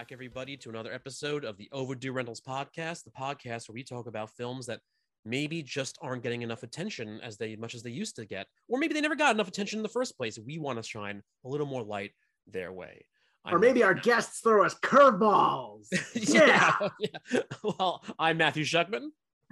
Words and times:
back, 0.00 0.12
everybody, 0.12 0.56
to 0.56 0.70
another 0.70 0.90
episode 0.94 1.44
of 1.44 1.58
the 1.58 1.68
Overdue 1.72 2.12
Rentals 2.12 2.40
podcast, 2.40 3.04
the 3.04 3.10
podcast 3.10 3.68
where 3.68 3.74
we 3.74 3.82
talk 3.82 4.06
about 4.06 4.30
films 4.30 4.64
that 4.64 4.80
maybe 5.26 5.62
just 5.62 5.98
aren't 6.00 6.22
getting 6.22 6.40
enough 6.40 6.62
attention 6.62 7.20
as 7.22 7.36
they 7.36 7.54
much 7.54 7.74
as 7.74 7.82
they 7.82 7.90
used 7.90 8.16
to 8.16 8.24
get, 8.24 8.46
or 8.66 8.78
maybe 8.78 8.94
they 8.94 9.02
never 9.02 9.14
got 9.14 9.34
enough 9.34 9.46
attention 9.46 9.78
in 9.78 9.82
the 9.82 9.90
first 9.90 10.16
place. 10.16 10.38
We 10.38 10.58
want 10.58 10.82
to 10.82 10.88
shine 10.88 11.22
a 11.44 11.48
little 11.50 11.66
more 11.66 11.82
light 11.82 12.12
their 12.46 12.72
way. 12.72 13.04
Or 13.44 13.58
maybe 13.58 13.82
our 13.82 13.92
guests 13.92 14.40
throw 14.40 14.64
us 14.64 14.74
curveballs. 14.74 15.88
yeah. 16.14 16.76
yeah. 16.98 17.40
Well, 17.62 18.02
I'm 18.18 18.38
Matthew 18.38 18.64
Shuckman. 18.64 19.08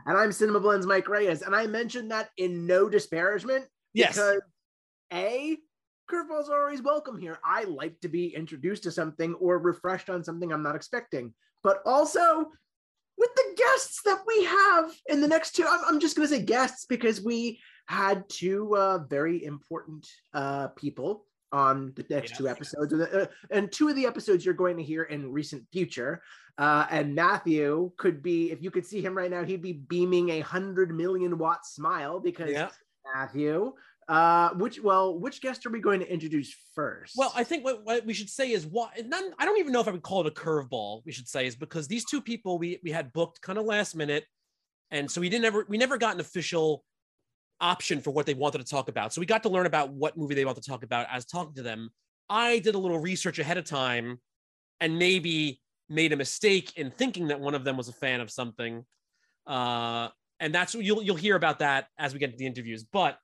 And 0.06 0.16
I'm 0.16 0.30
CinemaBlend's 0.30 0.86
Mike 0.86 1.10
Reyes. 1.10 1.42
And 1.42 1.54
I 1.54 1.66
mentioned 1.66 2.10
that 2.10 2.30
in 2.38 2.66
no 2.66 2.88
disparagement. 2.88 3.66
Yes. 3.92 4.14
Because 4.14 4.40
A, 5.12 5.58
curveballs 6.10 6.48
are 6.48 6.64
always 6.64 6.82
welcome 6.82 7.18
here. 7.18 7.38
I 7.44 7.64
like 7.64 8.00
to 8.00 8.08
be 8.08 8.34
introduced 8.34 8.82
to 8.84 8.90
something 8.90 9.34
or 9.34 9.58
refreshed 9.58 10.10
on 10.10 10.24
something 10.24 10.52
I'm 10.52 10.62
not 10.62 10.76
expecting. 10.76 11.34
But 11.62 11.80
also 11.84 12.50
with 13.16 13.30
the 13.34 13.54
guests 13.56 14.00
that 14.04 14.22
we 14.26 14.44
have 14.44 14.92
in 15.08 15.20
the 15.20 15.28
next 15.28 15.56
two, 15.56 15.66
I'm, 15.68 15.80
I'm 15.86 16.00
just 16.00 16.16
going 16.16 16.28
to 16.28 16.34
say 16.34 16.42
guests 16.42 16.86
because 16.86 17.22
we 17.22 17.60
had 17.86 18.28
two 18.28 18.76
uh, 18.76 18.98
very 19.08 19.44
important 19.44 20.06
uh, 20.34 20.68
people 20.68 21.24
on 21.50 21.92
the 21.96 22.04
next 22.10 22.36
two 22.36 22.48
episodes. 22.48 22.92
Uh, 22.92 23.26
and 23.50 23.72
two 23.72 23.88
of 23.88 23.96
the 23.96 24.06
episodes 24.06 24.44
you're 24.44 24.54
going 24.54 24.76
to 24.76 24.82
hear 24.82 25.04
in 25.04 25.32
recent 25.32 25.64
future. 25.72 26.22
Uh, 26.58 26.86
and 26.90 27.14
Matthew 27.14 27.90
could 27.96 28.22
be, 28.22 28.50
if 28.50 28.62
you 28.62 28.70
could 28.70 28.84
see 28.84 29.00
him 29.00 29.16
right 29.16 29.30
now, 29.30 29.44
he'd 29.44 29.62
be 29.62 29.72
beaming 29.72 30.30
a 30.30 30.40
hundred 30.40 30.94
million 30.94 31.38
watt 31.38 31.64
smile 31.64 32.20
because 32.20 32.50
Yeah. 32.50 32.68
Matthew. 33.14 33.72
Uh, 34.08 34.50
which 34.54 34.80
well, 34.82 35.18
which 35.18 35.42
guest 35.42 35.66
are 35.66 35.70
we 35.70 35.80
going 35.80 36.00
to 36.00 36.10
introduce 36.10 36.54
first? 36.74 37.14
Well, 37.14 37.30
I 37.36 37.44
think 37.44 37.62
what, 37.62 37.84
what 37.84 38.06
we 38.06 38.14
should 38.14 38.30
say 38.30 38.52
is 38.52 38.66
what 38.66 38.90
none, 39.06 39.32
I 39.38 39.44
don't 39.44 39.58
even 39.58 39.70
know 39.70 39.80
if 39.80 39.88
I 39.88 39.90
would 39.90 40.02
call 40.02 40.22
it 40.22 40.26
a 40.26 40.30
curveball. 40.30 41.02
We 41.04 41.12
should 41.12 41.28
say 41.28 41.46
is 41.46 41.54
because 41.56 41.88
these 41.88 42.06
two 42.06 42.22
people 42.22 42.58
we 42.58 42.80
we 42.82 42.90
had 42.90 43.12
booked 43.12 43.42
kind 43.42 43.58
of 43.58 43.66
last 43.66 43.94
minute, 43.94 44.24
and 44.90 45.10
so 45.10 45.20
we 45.20 45.28
didn't 45.28 45.44
ever 45.44 45.66
we 45.68 45.76
never 45.76 45.98
got 45.98 46.14
an 46.14 46.20
official 46.20 46.84
option 47.60 48.00
for 48.00 48.10
what 48.10 48.24
they 48.24 48.32
wanted 48.32 48.58
to 48.58 48.64
talk 48.64 48.88
about. 48.88 49.12
So 49.12 49.20
we 49.20 49.26
got 49.26 49.42
to 49.42 49.50
learn 49.50 49.66
about 49.66 49.92
what 49.92 50.16
movie 50.16 50.34
they 50.34 50.46
want 50.46 50.56
to 50.56 50.66
talk 50.66 50.82
about 50.82 51.06
as 51.10 51.26
talking 51.26 51.54
to 51.56 51.62
them. 51.62 51.90
I 52.30 52.60
did 52.60 52.74
a 52.76 52.78
little 52.78 52.98
research 52.98 53.38
ahead 53.38 53.58
of 53.58 53.66
time, 53.66 54.20
and 54.80 54.98
maybe 54.98 55.60
made 55.90 56.14
a 56.14 56.16
mistake 56.16 56.78
in 56.78 56.90
thinking 56.90 57.28
that 57.28 57.40
one 57.40 57.54
of 57.54 57.64
them 57.64 57.76
was 57.76 57.88
a 57.88 57.92
fan 57.92 58.22
of 58.22 58.30
something. 58.30 58.86
Uh, 59.46 60.08
and 60.40 60.54
that's 60.54 60.74
you'll 60.74 61.02
you'll 61.02 61.16
hear 61.16 61.36
about 61.36 61.58
that 61.58 61.88
as 61.98 62.14
we 62.14 62.18
get 62.18 62.30
to 62.30 62.38
the 62.38 62.46
interviews. 62.46 62.84
But 62.90 63.18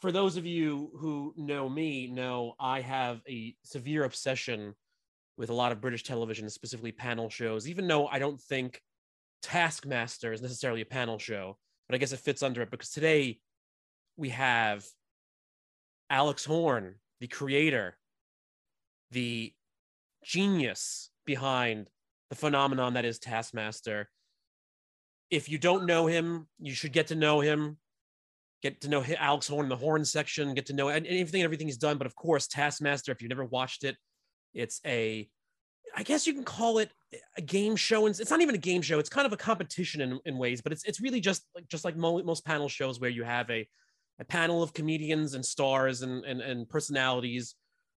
for 0.00 0.12
those 0.12 0.36
of 0.36 0.46
you 0.46 0.90
who 0.98 1.34
know 1.36 1.68
me, 1.68 2.06
know 2.06 2.54
I 2.60 2.80
have 2.80 3.20
a 3.28 3.54
severe 3.62 4.04
obsession 4.04 4.74
with 5.36 5.50
a 5.50 5.54
lot 5.54 5.72
of 5.72 5.80
British 5.80 6.02
television, 6.02 6.48
specifically 6.50 6.92
panel 6.92 7.28
shows. 7.30 7.68
Even 7.68 7.86
though 7.86 8.06
I 8.06 8.18
don't 8.18 8.40
think 8.40 8.80
Taskmaster 9.42 10.32
is 10.32 10.42
necessarily 10.42 10.80
a 10.80 10.86
panel 10.86 11.18
show, 11.18 11.56
but 11.88 11.94
I 11.94 11.98
guess 11.98 12.12
it 12.12 12.20
fits 12.20 12.42
under 12.42 12.62
it 12.62 12.70
because 12.70 12.90
today 12.90 13.38
we 14.16 14.30
have 14.30 14.84
Alex 16.10 16.44
Horne, 16.44 16.96
the 17.20 17.28
creator, 17.28 17.96
the 19.10 19.52
genius 20.24 21.10
behind 21.24 21.88
the 22.28 22.36
phenomenon 22.36 22.94
that 22.94 23.04
is 23.04 23.18
Taskmaster. 23.18 24.08
If 25.30 25.48
you 25.48 25.58
don't 25.58 25.86
know 25.86 26.06
him, 26.06 26.48
you 26.58 26.74
should 26.74 26.92
get 26.92 27.08
to 27.08 27.14
know 27.14 27.40
him. 27.40 27.78
Get 28.62 28.80
to 28.82 28.88
know 28.88 29.04
Alex 29.18 29.48
Horne 29.48 29.66
in 29.66 29.68
the 29.68 29.76
Horne 29.76 30.04
Section. 30.04 30.54
Get 30.54 30.66
to 30.66 30.72
know 30.72 30.88
and 30.88 31.06
anything, 31.06 31.42
everything 31.42 31.66
he's 31.66 31.76
done. 31.76 31.98
But 31.98 32.06
of 32.06 32.14
course, 32.16 32.46
Taskmaster. 32.46 33.12
If 33.12 33.20
you've 33.20 33.28
never 33.28 33.44
watched 33.44 33.84
it, 33.84 33.96
it's 34.54 34.80
a, 34.86 35.28
I 35.94 36.02
guess 36.02 36.26
you 36.26 36.32
can 36.32 36.44
call 36.44 36.78
it 36.78 36.90
a 37.36 37.42
game 37.42 37.76
show. 37.76 38.06
And 38.06 38.18
it's 38.18 38.30
not 38.30 38.40
even 38.40 38.54
a 38.54 38.58
game 38.58 38.82
show. 38.82 38.98
It's 38.98 39.08
kind 39.08 39.26
of 39.26 39.32
a 39.32 39.36
competition 39.36 40.00
in, 40.00 40.18
in 40.24 40.38
ways. 40.38 40.62
But 40.62 40.72
it's 40.72 40.84
it's 40.84 41.00
really 41.00 41.20
just 41.20 41.44
like 41.54 41.68
just 41.68 41.84
like 41.84 41.96
mo- 41.96 42.22
most 42.22 42.44
panel 42.44 42.68
shows 42.68 42.98
where 42.98 43.10
you 43.10 43.24
have 43.24 43.50
a 43.50 43.68
a 44.18 44.24
panel 44.24 44.62
of 44.62 44.72
comedians 44.72 45.34
and 45.34 45.44
stars 45.44 46.02
and, 46.02 46.24
and, 46.24 46.40
and 46.40 46.68
personalities 46.68 47.54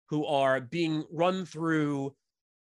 who 0.10 0.26
are 0.26 0.60
being 0.60 1.06
run 1.12 1.46
through 1.46 2.14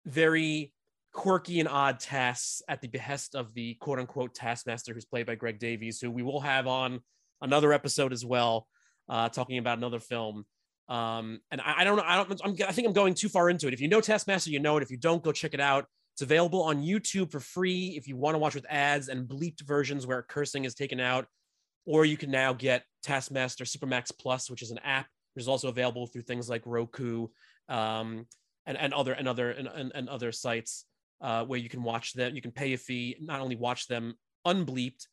very 0.05 0.73
quirky 1.13 1.59
and 1.59 1.67
odd 1.67 1.99
tasks 1.99 2.61
at 2.69 2.81
the 2.81 2.87
behest 2.87 3.35
of 3.35 3.53
the 3.53 3.73
quote 3.75 3.99
unquote 3.99 4.33
taskmaster 4.33 4.93
who's 4.93 5.05
played 5.05 5.25
by 5.25 5.35
Greg 5.35 5.59
Davies, 5.59 5.99
who 5.99 6.09
we 6.09 6.23
will 6.23 6.39
have 6.39 6.67
on 6.67 7.01
another 7.41 7.73
episode 7.73 8.13
as 8.13 8.25
well, 8.25 8.67
uh, 9.09 9.29
talking 9.29 9.57
about 9.57 9.77
another 9.77 9.99
film. 9.99 10.45
Um, 10.89 11.39
and 11.51 11.61
I, 11.61 11.75
I 11.79 11.83
don't 11.83 11.97
know, 11.97 12.03
I 12.05 12.17
don't, 12.17 12.41
I'm, 12.43 12.55
I 12.67 12.71
think 12.71 12.87
I'm 12.87 12.93
going 12.93 13.13
too 13.13 13.29
far 13.29 13.49
into 13.49 13.67
it. 13.67 13.73
If 13.73 13.81
you 13.81 13.87
know 13.87 14.01
Taskmaster, 14.01 14.49
you 14.49 14.59
know 14.59 14.77
it. 14.77 14.83
If 14.83 14.91
you 14.91 14.97
don't, 14.97 15.23
go 15.23 15.31
check 15.31 15.53
it 15.53 15.59
out. 15.59 15.85
It's 16.13 16.21
available 16.21 16.63
on 16.63 16.83
YouTube 16.83 17.31
for 17.31 17.39
free 17.39 17.95
if 17.97 18.07
you 18.07 18.17
want 18.17 18.35
to 18.35 18.39
watch 18.39 18.55
with 18.55 18.65
ads 18.69 19.07
and 19.07 19.27
bleeped 19.27 19.61
versions 19.61 20.05
where 20.05 20.21
cursing 20.21 20.65
is 20.65 20.75
taken 20.75 20.99
out. 20.99 21.25
Or 21.85 22.05
you 22.05 22.17
can 22.17 22.29
now 22.29 22.53
get 22.53 22.83
Taskmaster 23.03 23.63
Supermax 23.63 24.11
Plus, 24.17 24.49
which 24.49 24.61
is 24.61 24.71
an 24.71 24.79
app, 24.79 25.07
which 25.33 25.43
is 25.43 25.47
also 25.47 25.69
available 25.69 26.07
through 26.07 26.23
things 26.23 26.49
like 26.49 26.61
Roku 26.65 27.27
um, 27.69 28.27
and, 28.65 28.77
and 28.77 28.93
other 28.93 29.13
and 29.13 29.27
other 29.27 29.51
and, 29.51 29.67
and, 29.67 29.91
and 29.95 30.09
other 30.09 30.31
sites 30.31 30.85
uh, 31.21 31.45
where 31.45 31.59
you 31.59 31.69
can 31.69 31.83
watch 31.83 32.13
them. 32.13 32.35
You 32.35 32.41
can 32.41 32.51
pay 32.51 32.73
a 32.73 32.77
fee, 32.77 33.15
not 33.19 33.39
only 33.39 33.55
watch 33.55 33.87
them 33.87 34.15
unbleeped, 34.45 35.07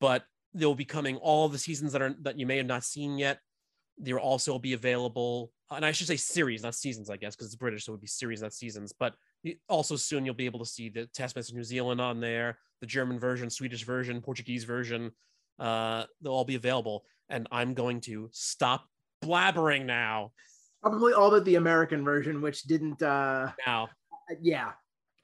but 0.00 0.24
they'll 0.54 0.74
be 0.74 0.84
coming 0.84 1.16
all 1.16 1.48
the 1.48 1.58
seasons 1.58 1.92
that 1.92 2.02
are 2.02 2.14
that 2.22 2.38
you 2.38 2.46
may 2.46 2.56
have 2.56 2.66
not 2.66 2.84
seen 2.84 3.18
yet. 3.18 3.38
They'll 3.98 4.18
also 4.18 4.58
be 4.58 4.72
available, 4.72 5.52
and 5.70 5.84
I 5.84 5.92
should 5.92 6.06
say 6.06 6.16
series, 6.16 6.62
not 6.62 6.74
seasons, 6.74 7.10
I 7.10 7.16
guess, 7.16 7.34
because 7.34 7.46
it's 7.46 7.56
British, 7.56 7.84
so 7.84 7.92
it 7.92 7.94
would 7.94 8.00
be 8.00 8.06
series, 8.06 8.42
not 8.42 8.52
seasons. 8.54 8.92
But 8.98 9.14
also 9.68 9.96
soon 9.96 10.24
you'll 10.24 10.34
be 10.34 10.46
able 10.46 10.60
to 10.60 10.66
see 10.66 10.88
the 10.88 11.06
Taskmaster 11.06 11.54
New 11.54 11.64
Zealand 11.64 12.00
on 12.00 12.20
there, 12.20 12.58
the 12.80 12.86
German 12.86 13.18
version, 13.18 13.50
Swedish 13.50 13.84
version, 13.84 14.20
Portuguese 14.20 14.64
version. 14.64 15.12
Uh, 15.58 16.04
they'll 16.20 16.32
all 16.32 16.44
be 16.44 16.54
available, 16.54 17.04
and 17.28 17.46
I'm 17.52 17.74
going 17.74 18.00
to 18.02 18.28
stop 18.32 18.86
blabbering 19.22 19.84
now. 19.84 20.32
probably 20.80 21.12
all 21.12 21.30
but 21.30 21.44
the 21.44 21.56
American 21.56 22.02
version, 22.02 22.40
which 22.40 22.62
didn't. 22.62 23.02
uh 23.02 23.52
Now, 23.66 23.88
Yeah, 24.40 24.72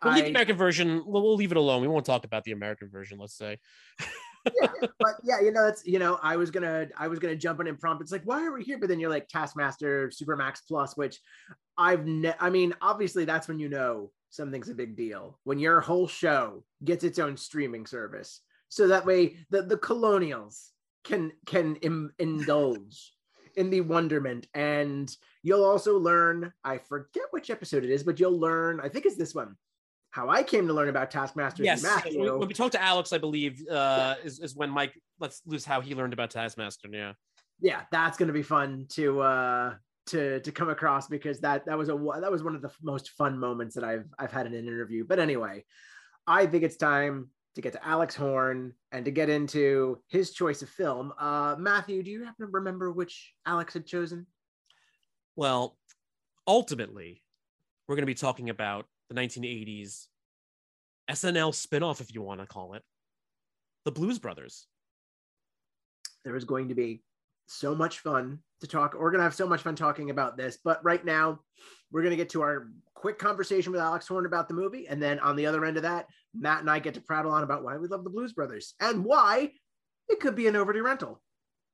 we'll 0.05 0.15
leave 0.15 0.25
the 0.25 0.31
American 0.31 0.57
version. 0.57 1.03
We'll, 1.07 1.23
we'll 1.23 1.37
leave 1.37 1.53
it 1.53 1.57
alone. 1.57 1.81
We 1.83 1.89
won't 1.89 2.07
talk 2.07 2.25
about 2.25 2.45
the 2.45 2.53
American 2.53 2.91
version. 2.91 3.19
Let's 3.19 3.37
say. 3.37 3.59
but 4.99 5.15
yeah, 5.23 5.41
you 5.41 5.53
know, 5.53 5.65
that's 5.65 5.87
you 5.87 5.99
know, 5.99 6.19
I 6.23 6.37
was 6.37 6.51
gonna 6.51 6.89
I 6.97 7.09
was 7.09 7.19
gonna 7.19 7.37
jump 7.37 7.61
on 7.61 7.67
impromptu. 7.67 8.03
It's 8.03 8.13
like, 8.13 8.25
why 8.25 8.45
are 8.45 8.53
we 8.53 8.65
here? 8.65 8.79
But 8.79 8.89
then 8.89 9.01
you're 9.01 9.11
like 9.11 9.29
Taskmaster, 9.29 10.11
Supermax 10.11 10.61
Plus, 10.67 10.97
which 10.97 11.21
I've 11.77 12.07
ne- 12.07 12.35
I 12.41 12.51
mean, 12.51 12.75
obviously 12.81 13.25
that's 13.25 13.49
when 13.49 13.59
you 13.59 13.69
know 13.69 14.11
something's 14.31 14.69
a 14.69 14.75
big 14.75 14.97
deal. 14.97 15.39
When 15.45 15.59
your 15.59 15.81
whole 15.81 16.09
show 16.09 16.65
gets 16.85 17.05
its 17.05 17.19
own 17.19 17.37
streaming 17.37 17.87
service. 17.87 18.41
So 18.69 18.89
that 18.89 19.07
way 19.07 19.37
the, 19.51 19.63
the 19.63 19.79
colonials 19.79 20.73
can 21.05 21.33
can 21.47 21.77
Im- 21.77 22.13
indulge 22.19 23.13
in 23.59 23.71
the 23.71 23.81
wonderment. 23.81 24.47
And 24.55 25.15
you'll 25.43 25.65
also 25.65 25.99
learn, 25.99 26.53
I 26.65 26.79
forget 26.79 27.25
which 27.33 27.51
episode 27.51 27.85
it 27.85 27.91
is, 27.91 28.05
but 28.05 28.21
you'll 28.21 28.39
learn, 28.39 28.81
I 28.81 28.89
think 28.89 29.05
it's 29.05 29.17
this 29.17 29.35
one, 29.35 29.57
how 30.11 30.29
I 30.29 30.43
came 30.43 30.67
to 30.67 30.73
learn 30.73 30.89
about 30.89 31.11
Taskmaster 31.11 31.63
Yes, 31.63 31.83
Matthew. 31.83 32.39
when, 32.39 32.49
we 32.49 32.55
talked 32.55 32.73
to 32.73 32.83
Alex, 32.83 33.13
I 33.13 33.19
believe 33.19 33.67
uh, 33.69 34.15
is 34.25 34.39
is 34.41 34.55
when 34.57 34.71
Mike 34.71 34.95
let's 35.21 35.43
lose 35.47 35.65
how 35.65 35.81
he 35.81 35.95
learned 35.95 36.13
about 36.13 36.31
Taskmaster. 36.31 36.89
Yeah. 36.91 37.13
yeah 37.61 37.83
that's 37.91 38.17
going 38.17 38.29
to 38.29 38.33
be 38.33 38.43
fun 38.43 38.87
to 38.91 39.21
uh 39.21 39.75
to 40.07 40.41
to 40.41 40.53
come 40.53 40.71
across 40.71 41.09
because 41.09 41.41
that 41.41 41.67
that 41.67 41.77
was 41.77 41.89
a 41.89 41.99
that 42.21 42.31
was 42.31 42.43
one 42.43 42.55
of 42.55 42.63
the 42.63 42.71
most 42.83 43.11
fun 43.11 43.39
moments 43.39 43.75
that 43.75 43.85
i've 43.85 44.07
i've 44.19 44.33
had 44.33 44.47
in 44.47 44.55
an 44.55 44.67
interview 44.67 45.05
but 45.07 45.19
anyway 45.19 45.63
i 46.27 46.47
think 46.47 46.63
it's 46.65 46.77
time 46.79 47.29
to 47.55 47.61
get 47.61 47.73
to 47.73 47.87
alex 47.87 48.15
horne 48.15 48.73
and 48.93 49.05
to 49.05 49.11
get 49.11 49.29
into 49.29 49.99
his 50.09 50.31
choice 50.31 50.63
of 50.63 50.69
film 50.71 51.13
uh 51.19 51.57
matthew 51.59 52.03
do 52.03 52.11
you 52.11 52.25
happen 52.25 52.47
to 52.47 52.53
remember 52.53 52.91
which 52.91 53.35
alex 53.45 53.75
had 53.75 53.85
chosen 53.85 54.27
Well, 55.37 55.77
ultimately, 56.47 57.23
we're 57.87 57.97
going 57.97 58.03
to 58.03 58.07
be 58.07 58.15
talking 58.15 58.49
about 58.51 58.87
the 59.09 59.15
1980s 59.15 60.07
SNL 61.11 61.53
spinoff, 61.55 62.01
if 62.01 62.15
you 62.15 62.23
want 62.23 62.41
to 62.41 62.47
call 62.47 62.75
it, 62.75 62.83
the 63.85 63.93
Blues 63.93 64.19
Brothers. 64.19 64.67
there 66.25 66.37
is 66.37 66.45
going 66.45 66.69
to 66.69 66.75
be 66.75 67.03
so 67.47 67.75
much 67.75 68.01
fun 68.01 68.39
to 68.61 68.67
talk 68.67 68.93
we're 68.93 69.11
going 69.11 69.21
to 69.21 69.25
have 69.25 69.35
so 69.35 69.47
much 69.47 69.63
fun 69.63 69.75
talking 69.75 70.11
about 70.11 70.37
this 70.37 70.59
but 70.63 70.85
right 70.85 71.03
now 71.03 71.41
we're 71.91 72.03
going 72.03 72.11
to 72.11 72.17
get 72.17 72.29
to 72.29 72.43
our 72.43 72.69
quick 72.93 73.19
conversation 73.19 73.73
with 73.73 73.81
alex 73.81 74.07
horne 74.07 74.27
about 74.27 74.49
the 74.49 74.55
movie 74.55 74.87
and 74.87 75.01
then 75.01 75.19
on 75.21 75.35
the 75.35 75.47
other 75.47 75.65
end 75.65 75.79
of 75.79 75.85
that 75.85 76.07
matt 76.35 76.61
and 76.61 76.69
i 76.69 76.79
get 76.79 76.93
to 76.93 77.01
prattle 77.01 77.33
on 77.33 77.43
about 77.45 77.65
why 77.65 77.79
we 77.79 77.89
love 77.89 78.05
the 78.05 78.11
blues 78.11 78.35
brothers 78.35 78.75
and 78.81 79.03
why 79.03 79.51
it 80.11 80.21
could 80.21 80.35
be 80.35 80.47
an 80.47 80.57
overdue 80.57 80.83
rental 80.83 81.23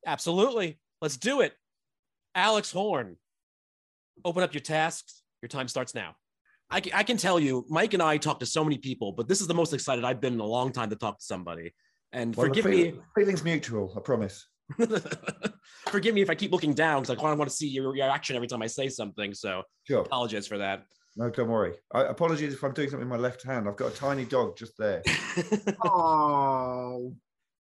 Absolutely. 0.06 0.78
Let's 1.00 1.16
do 1.16 1.40
it. 1.40 1.54
Alex 2.34 2.70
Horne, 2.70 3.16
open 4.24 4.42
up 4.42 4.52
your 4.52 4.60
tasks. 4.60 5.22
Your 5.40 5.48
time 5.48 5.68
starts 5.68 5.94
now. 5.94 6.14
I 6.70 6.80
can, 6.80 6.92
I 6.94 7.02
can 7.02 7.16
tell 7.16 7.38
you, 7.38 7.64
Mike 7.68 7.94
and 7.94 8.02
I 8.02 8.16
talk 8.16 8.40
to 8.40 8.46
so 8.46 8.64
many 8.64 8.78
people, 8.78 9.12
but 9.12 9.28
this 9.28 9.40
is 9.40 9.46
the 9.46 9.54
most 9.54 9.72
excited 9.72 10.04
I've 10.04 10.20
been 10.20 10.34
in 10.34 10.40
a 10.40 10.46
long 10.46 10.72
time 10.72 10.90
to 10.90 10.96
talk 10.96 11.18
to 11.18 11.24
somebody. 11.24 11.72
And 12.12 12.34
Well, 12.34 12.48
the 12.48 12.54
forgive 12.62 12.64
me, 12.66 12.94
Feelings 13.14 13.44
mutual, 13.44 13.92
I 13.96 14.00
promise. 14.00 14.46
forgive 15.88 16.14
me 16.14 16.22
if 16.22 16.30
I 16.30 16.34
keep 16.34 16.52
looking 16.52 16.74
down 16.74 17.02
because 17.02 17.16
I 17.16 17.20
kind 17.20 17.32
of 17.32 17.38
want 17.38 17.50
to 17.50 17.56
see 17.56 17.68
your 17.68 17.92
reaction 17.92 18.34
every 18.36 18.48
time 18.48 18.62
I 18.62 18.66
say 18.66 18.88
something. 18.88 19.34
So 19.34 19.62
Sure. 19.84 20.00
apologize 20.02 20.46
for 20.46 20.58
that. 20.58 20.84
No, 21.16 21.30
don't 21.30 21.48
worry. 21.48 21.74
I, 21.92 22.02
apologies 22.04 22.54
if 22.54 22.64
I'm 22.64 22.72
doing 22.72 22.88
something 22.90 23.08
with 23.08 23.18
my 23.18 23.22
left 23.22 23.42
hand. 23.44 23.68
I've 23.68 23.76
got 23.76 23.92
a 23.92 23.94
tiny 23.94 24.24
dog 24.24 24.56
just 24.56 24.76
there. 24.78 25.02
Oh, 25.84 27.14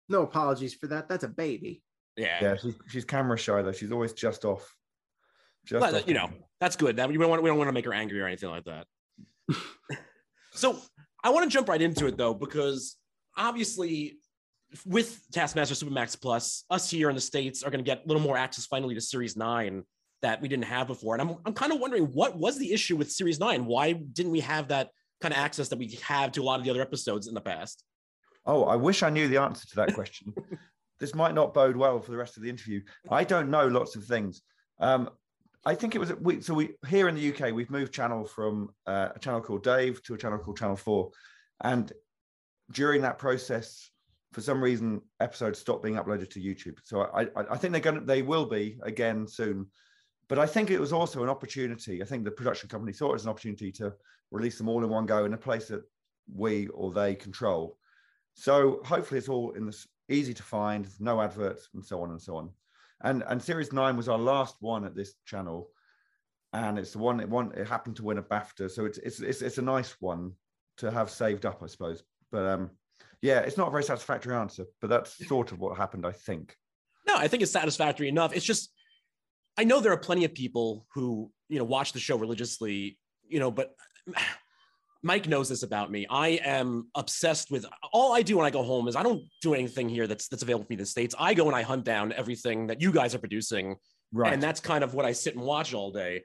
no 0.09 0.23
apologies 0.23 0.73
for 0.73 0.87
that. 0.87 1.07
That's 1.09 1.23
a 1.23 1.27
baby. 1.27 1.81
yeah. 2.17 2.39
Yeah, 2.41 2.55
she's, 2.55 2.75
she's 2.87 3.05
camera 3.05 3.37
shy 3.37 3.61
though. 3.61 3.71
She's 3.71 3.91
always 3.91 4.13
just 4.13 4.45
off. 4.45 4.73
Just 5.65 5.79
But, 5.81 5.93
uh, 5.93 5.97
off 5.97 6.07
you 6.07 6.13
know, 6.13 6.29
that's 6.59 6.75
good. 6.75 6.97
That 6.97 7.09
we 7.09 7.17
don't 7.17 7.29
want 7.29 7.41
we 7.43 7.49
don't 7.49 7.57
want 7.57 7.67
to 7.69 7.73
make 7.73 7.85
her 7.85 7.93
angry 7.93 8.19
or 8.21 8.27
anything 8.27 8.49
like 8.49 8.65
that. 8.65 8.85
so 10.53 10.77
I 11.23 11.29
want 11.29 11.49
to 11.49 11.49
jump 11.49 11.69
right 11.69 11.81
into 11.81 12.07
it 12.07 12.17
though, 12.17 12.33
because 12.33 12.97
obviously 13.37 14.17
with 14.85 15.21
Taskmaster 15.31 15.75
Supermax 15.75 16.19
Plus, 16.19 16.65
us 16.69 16.89
here 16.89 17.09
in 17.09 17.15
the 17.15 17.21
States 17.21 17.63
are 17.63 17.69
going 17.69 17.83
to 17.83 17.89
get 17.89 18.03
a 18.03 18.07
little 18.07 18.21
more 18.21 18.37
access 18.37 18.65
finally 18.65 18.95
to 18.95 19.01
Series 19.01 19.37
9 19.37 19.83
that 20.21 20.41
we 20.41 20.47
didn't 20.47 20.65
have 20.65 20.87
before. 20.87 21.15
And 21.15 21.21
I'm, 21.21 21.37
I'm 21.45 21.53
kind 21.53 21.71
of 21.71 21.79
wondering 21.79 22.05
what 22.05 22.37
was 22.37 22.57
the 22.57 22.73
issue 22.73 22.95
with 22.95 23.11
Series 23.11 23.39
9? 23.39 23.65
Why 23.65 23.93
didn't 23.93 24.31
we 24.31 24.39
have 24.39 24.69
that 24.69 24.89
kind 25.21 25.33
of 25.33 25.39
access 25.39 25.69
that 25.69 25.79
we 25.79 25.97
have 26.03 26.31
to 26.33 26.41
a 26.41 26.43
lot 26.43 26.59
of 26.59 26.65
the 26.65 26.71
other 26.71 26.81
episodes 26.81 27.27
in 27.27 27.33
the 27.33 27.41
past? 27.41 27.83
Oh, 28.45 28.63
I 28.65 28.75
wish 28.75 29.03
I 29.03 29.09
knew 29.09 29.27
the 29.27 29.37
answer 29.37 29.67
to 29.67 29.75
that 29.77 29.93
question. 29.93 30.33
this 30.99 31.13
might 31.13 31.33
not 31.33 31.53
bode 31.53 31.75
well 31.75 31.99
for 31.99 32.11
the 32.11 32.17
rest 32.17 32.37
of 32.37 32.43
the 32.43 32.49
interview. 32.49 32.81
I 33.09 33.23
don't 33.23 33.49
know 33.49 33.67
lots 33.67 33.95
of 33.95 34.05
things. 34.05 34.41
Um, 34.79 35.09
I 35.65 35.75
think 35.75 35.95
it 35.95 35.99
was 35.99 36.13
we, 36.15 36.41
so 36.41 36.53
we 36.53 36.71
here 36.87 37.07
in 37.07 37.15
the 37.15 37.33
UK 37.33 37.53
we've 37.53 37.71
moved 37.71 37.93
channel 37.93 38.25
from 38.25 38.69
uh, 38.85 39.09
a 39.15 39.19
channel 39.19 39.41
called 39.41 39.63
Dave 39.63 40.03
to 40.03 40.13
a 40.13 40.17
channel 40.17 40.39
called 40.39 40.57
Channel 40.57 40.75
Four, 40.75 41.11
and 41.61 41.91
during 42.71 43.01
that 43.01 43.17
process, 43.17 43.89
for 44.33 44.41
some 44.41 44.61
reason, 44.61 45.01
episodes 45.19 45.59
stopped 45.59 45.83
being 45.83 45.95
uploaded 45.95 46.29
to 46.31 46.39
YouTube. 46.39 46.77
So 46.83 47.03
I 47.03 47.23
I, 47.23 47.51
I 47.51 47.57
think 47.57 47.71
they're 47.71 47.81
going 47.81 47.99
to 47.99 48.05
they 48.05 48.21
will 48.21 48.45
be 48.45 48.77
again 48.83 49.27
soon, 49.27 49.67
but 50.27 50.37
I 50.37 50.45
think 50.45 50.69
it 50.69 50.79
was 50.79 50.91
also 50.91 51.23
an 51.23 51.29
opportunity. 51.29 52.01
I 52.01 52.05
think 52.05 52.25
the 52.25 52.31
production 52.31 52.67
company 52.67 52.91
saw 52.91 53.11
it 53.11 53.15
as 53.15 53.23
an 53.23 53.29
opportunity 53.29 53.71
to 53.73 53.93
release 54.31 54.57
them 54.57 54.67
all 54.67 54.83
in 54.83 54.89
one 54.89 55.05
go 55.05 55.25
in 55.25 55.33
a 55.33 55.37
place 55.37 55.67
that 55.69 55.83
we 56.33 56.67
or 56.67 56.91
they 56.91 57.15
control. 57.15 57.77
So 58.33 58.81
hopefully 58.83 59.19
it's 59.19 59.29
all 59.29 59.51
in 59.51 59.65
this 59.65 59.87
easy 60.09 60.33
to 60.33 60.43
find, 60.43 60.87
no 60.99 61.21
adverts, 61.21 61.69
and 61.73 61.85
so 61.85 62.01
on 62.01 62.11
and 62.11 62.21
so 62.21 62.35
on. 62.35 62.49
And 63.01 63.23
and 63.27 63.41
series 63.41 63.73
nine 63.73 63.97
was 63.97 64.09
our 64.09 64.17
last 64.17 64.55
one 64.59 64.85
at 64.85 64.95
this 64.95 65.13
channel, 65.25 65.69
and 66.53 66.77
it's 66.77 66.91
the 66.91 66.99
one 66.99 67.19
it 67.19 67.29
won. 67.29 67.51
It 67.55 67.67
happened 67.67 67.97
to 67.97 68.03
win 68.03 68.17
a 68.17 68.23
BAFTA, 68.23 68.71
so 68.71 68.85
it's 68.85 68.97
it's 68.99 69.19
it's, 69.19 69.41
it's 69.41 69.57
a 69.57 69.61
nice 69.63 69.95
one 69.99 70.33
to 70.77 70.91
have 70.91 71.09
saved 71.09 71.45
up, 71.45 71.61
I 71.61 71.67
suppose. 71.67 72.03
But 72.31 72.45
um, 72.45 72.71
yeah, 73.21 73.39
it's 73.39 73.57
not 73.57 73.67
a 73.67 73.71
very 73.71 73.83
satisfactory 73.83 74.35
answer, 74.35 74.65
but 74.81 74.89
that's 74.89 75.27
sort 75.27 75.51
of 75.51 75.59
what 75.59 75.77
happened, 75.77 76.05
I 76.05 76.11
think. 76.11 76.55
No, 77.07 77.15
I 77.15 77.27
think 77.27 77.43
it's 77.43 77.51
satisfactory 77.51 78.07
enough. 78.07 78.33
It's 78.33 78.45
just 78.45 78.71
I 79.57 79.63
know 79.63 79.79
there 79.79 79.93
are 79.93 79.97
plenty 79.97 80.25
of 80.25 80.33
people 80.33 80.85
who, 80.93 81.31
you 81.49 81.59
know, 81.59 81.63
watch 81.63 81.93
the 81.93 81.99
show 81.99 82.17
religiously, 82.17 82.97
you 83.27 83.39
know, 83.39 83.51
but 83.51 83.75
Mike 85.03 85.27
knows 85.27 85.49
this 85.49 85.63
about 85.63 85.91
me. 85.91 86.07
I 86.09 86.39
am 86.43 86.87
obsessed 86.95 87.51
with 87.51 87.65
all 87.91 88.13
I 88.13 88.21
do 88.21 88.37
when 88.37 88.45
I 88.45 88.49
go 88.49 88.63
home 88.63 88.87
is 88.87 88.95
I 88.95 89.03
don't 89.03 89.23
do 89.41 89.53
anything 89.53 89.89
here 89.89 90.07
that's 90.07 90.29
that's 90.29 90.43
available 90.43 90.65
for 90.65 90.71
me 90.71 90.75
in 90.75 90.79
the 90.79 90.85
States. 90.85 91.13
I 91.19 91.33
go 91.33 91.47
and 91.47 91.55
I 91.55 91.61
hunt 91.61 91.83
down 91.83 92.13
everything 92.13 92.67
that 92.67 92.81
you 92.81 92.91
guys 92.91 93.13
are 93.13 93.19
producing. 93.19 93.75
Right. 94.13 94.31
And 94.31 94.41
that's 94.41 94.59
kind 94.59 94.83
of 94.83 94.93
what 94.93 95.05
I 95.05 95.11
sit 95.11 95.35
and 95.35 95.43
watch 95.43 95.73
all 95.73 95.91
day. 95.91 96.23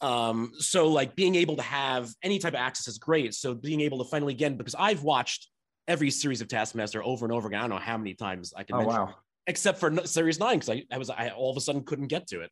Um, 0.00 0.52
so 0.58 0.88
like 0.88 1.14
being 1.14 1.36
able 1.36 1.56
to 1.56 1.62
have 1.62 2.12
any 2.22 2.38
type 2.38 2.54
of 2.54 2.60
access 2.60 2.88
is 2.88 2.98
great. 2.98 3.32
So 3.34 3.54
being 3.54 3.80
able 3.80 3.98
to 3.98 4.04
finally 4.04 4.34
again, 4.34 4.56
because 4.56 4.74
I've 4.76 5.02
watched 5.02 5.48
every 5.88 6.10
series 6.10 6.40
of 6.40 6.48
Taskmaster 6.48 7.02
over 7.04 7.24
and 7.24 7.32
over 7.32 7.48
again. 7.48 7.60
I 7.60 7.62
don't 7.62 7.70
know 7.70 7.76
how 7.76 7.96
many 7.96 8.14
times 8.14 8.52
I 8.56 8.64
can 8.64 8.76
oh 8.76 8.78
mention 8.78 9.00
wow. 9.00 9.14
except 9.46 9.78
for 9.78 10.04
series 10.06 10.40
nine 10.40 10.58
because 10.58 10.70
I, 10.70 10.82
I 10.90 10.98
was 10.98 11.10
I 11.10 11.28
all 11.30 11.50
of 11.50 11.56
a 11.56 11.60
sudden 11.60 11.84
couldn't 11.84 12.08
get 12.08 12.26
to 12.28 12.40
it. 12.40 12.50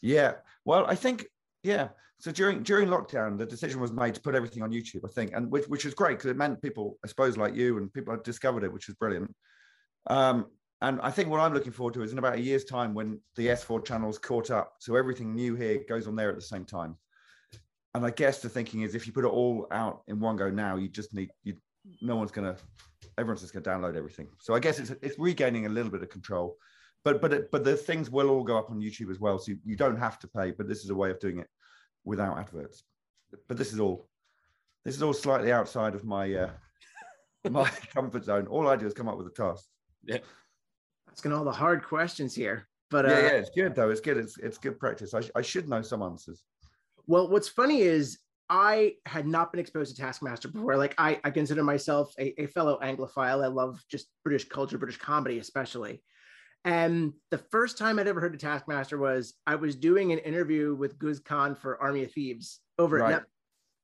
Yeah. 0.00 0.34
Well, 0.64 0.86
I 0.86 0.94
think 0.94 1.26
yeah. 1.62 1.88
So 2.20 2.32
during 2.32 2.62
during 2.64 2.88
lockdown, 2.88 3.38
the 3.38 3.46
decision 3.46 3.80
was 3.80 3.92
made 3.92 4.14
to 4.14 4.20
put 4.20 4.34
everything 4.34 4.62
on 4.62 4.72
YouTube. 4.72 5.04
I 5.04 5.08
think, 5.08 5.32
and 5.34 5.50
which 5.50 5.66
which 5.68 5.84
was 5.84 5.94
great 5.94 6.18
because 6.18 6.30
it 6.30 6.36
meant 6.36 6.60
people, 6.60 6.98
I 7.04 7.08
suppose, 7.08 7.36
like 7.36 7.54
you 7.54 7.78
and 7.78 7.92
people 7.92 8.12
had 8.12 8.24
discovered 8.24 8.64
it, 8.64 8.72
which 8.72 8.88
was 8.88 8.96
brilliant. 8.96 9.32
Um, 10.08 10.46
and 10.80 11.00
I 11.00 11.10
think 11.10 11.28
what 11.28 11.40
I'm 11.40 11.54
looking 11.54 11.72
forward 11.72 11.94
to 11.94 12.02
is 12.02 12.12
in 12.12 12.18
about 12.18 12.36
a 12.36 12.40
year's 12.40 12.64
time 12.64 12.94
when 12.94 13.20
the 13.36 13.48
S4 13.48 13.84
channels 13.84 14.18
caught 14.18 14.50
up, 14.50 14.74
so 14.78 14.94
everything 14.94 15.34
new 15.34 15.54
here 15.54 15.82
goes 15.88 16.06
on 16.06 16.14
there 16.16 16.28
at 16.28 16.36
the 16.36 16.42
same 16.42 16.64
time. 16.64 16.96
And 17.94 18.04
I 18.04 18.10
guess 18.10 18.40
the 18.40 18.48
thinking 18.48 18.82
is 18.82 18.94
if 18.94 19.06
you 19.06 19.12
put 19.12 19.24
it 19.24 19.28
all 19.28 19.66
out 19.70 20.02
in 20.06 20.20
one 20.20 20.36
go 20.36 20.50
now, 20.50 20.76
you 20.76 20.88
just 20.88 21.14
need 21.14 21.30
you. 21.44 21.56
No 22.02 22.16
one's 22.16 22.32
gonna, 22.32 22.56
everyone's 23.16 23.40
just 23.40 23.54
gonna 23.54 23.64
download 23.64 23.96
everything. 23.96 24.28
So 24.40 24.54
I 24.54 24.60
guess 24.60 24.78
it's 24.78 24.90
it's 25.02 25.18
regaining 25.18 25.66
a 25.66 25.68
little 25.68 25.90
bit 25.90 26.02
of 26.02 26.08
control, 26.08 26.56
but 27.04 27.20
but 27.20 27.32
it, 27.32 27.50
but 27.52 27.64
the 27.64 27.76
things 27.76 28.10
will 28.10 28.30
all 28.30 28.42
go 28.42 28.58
up 28.58 28.70
on 28.70 28.80
YouTube 28.80 29.10
as 29.10 29.20
well. 29.20 29.38
So 29.38 29.52
you, 29.52 29.58
you 29.64 29.76
don't 29.76 29.96
have 29.96 30.18
to 30.20 30.28
pay, 30.28 30.50
but 30.50 30.68
this 30.68 30.84
is 30.84 30.90
a 30.90 30.94
way 30.94 31.10
of 31.10 31.20
doing 31.20 31.38
it 31.38 31.48
without 32.08 32.38
adverts. 32.38 32.82
But 33.46 33.58
this 33.58 33.72
is 33.72 33.78
all 33.78 34.08
this 34.84 34.96
is 34.96 35.02
all 35.02 35.12
slightly 35.12 35.52
outside 35.52 35.94
of 35.94 36.04
my 36.04 36.32
uh, 36.32 36.50
my 37.50 37.70
comfort 37.94 38.24
zone. 38.24 38.46
All 38.46 38.66
I 38.66 38.76
do 38.76 38.86
is 38.86 38.94
come 38.94 39.08
up 39.08 39.18
with 39.18 39.26
a 39.26 39.30
task. 39.30 39.66
Yeah, 40.04 40.18
asking 41.12 41.32
all 41.32 41.44
the 41.44 41.52
hard 41.52 41.84
questions 41.84 42.34
here. 42.34 42.66
But 42.90 43.04
uh, 43.04 43.10
yeah, 43.10 43.20
yeah, 43.20 43.28
it's 43.32 43.50
good 43.50 43.74
though. 43.74 43.90
It's 43.90 44.00
good. 44.00 44.16
It's 44.16 44.38
it's 44.38 44.58
good 44.58 44.78
practice. 44.78 45.12
I, 45.12 45.20
sh- 45.20 45.30
I 45.36 45.42
should 45.42 45.68
know 45.68 45.82
some 45.82 46.02
answers. 46.02 46.42
Well, 47.06 47.28
what's 47.28 47.48
funny 47.48 47.82
is 47.82 48.18
I 48.48 48.94
had 49.04 49.26
not 49.26 49.52
been 49.52 49.60
exposed 49.60 49.94
to 49.94 50.00
Taskmaster 50.00 50.48
before. 50.48 50.76
Like 50.76 50.94
I, 50.96 51.20
I 51.22 51.30
consider 51.30 51.62
myself 51.62 52.14
a, 52.18 52.40
a 52.42 52.46
fellow 52.46 52.78
Anglophile. 52.82 53.44
I 53.44 53.48
love 53.48 53.84
just 53.90 54.08
British 54.24 54.48
culture, 54.48 54.78
British 54.78 54.98
comedy, 54.98 55.38
especially. 55.38 56.02
And 56.64 57.12
the 57.30 57.38
first 57.38 57.78
time 57.78 57.98
I'd 57.98 58.08
ever 58.08 58.20
heard 58.20 58.34
of 58.34 58.40
Taskmaster 58.40 58.98
was 58.98 59.34
I 59.46 59.54
was 59.54 59.74
doing 59.76 60.12
an 60.12 60.18
interview 60.18 60.74
with 60.74 60.98
Guz 60.98 61.20
Khan 61.20 61.54
for 61.54 61.80
Army 61.82 62.04
of 62.04 62.12
Thieves 62.12 62.60
over 62.78 62.96
Right. 62.98 63.12
at 63.12 63.16
Net. 63.20 63.24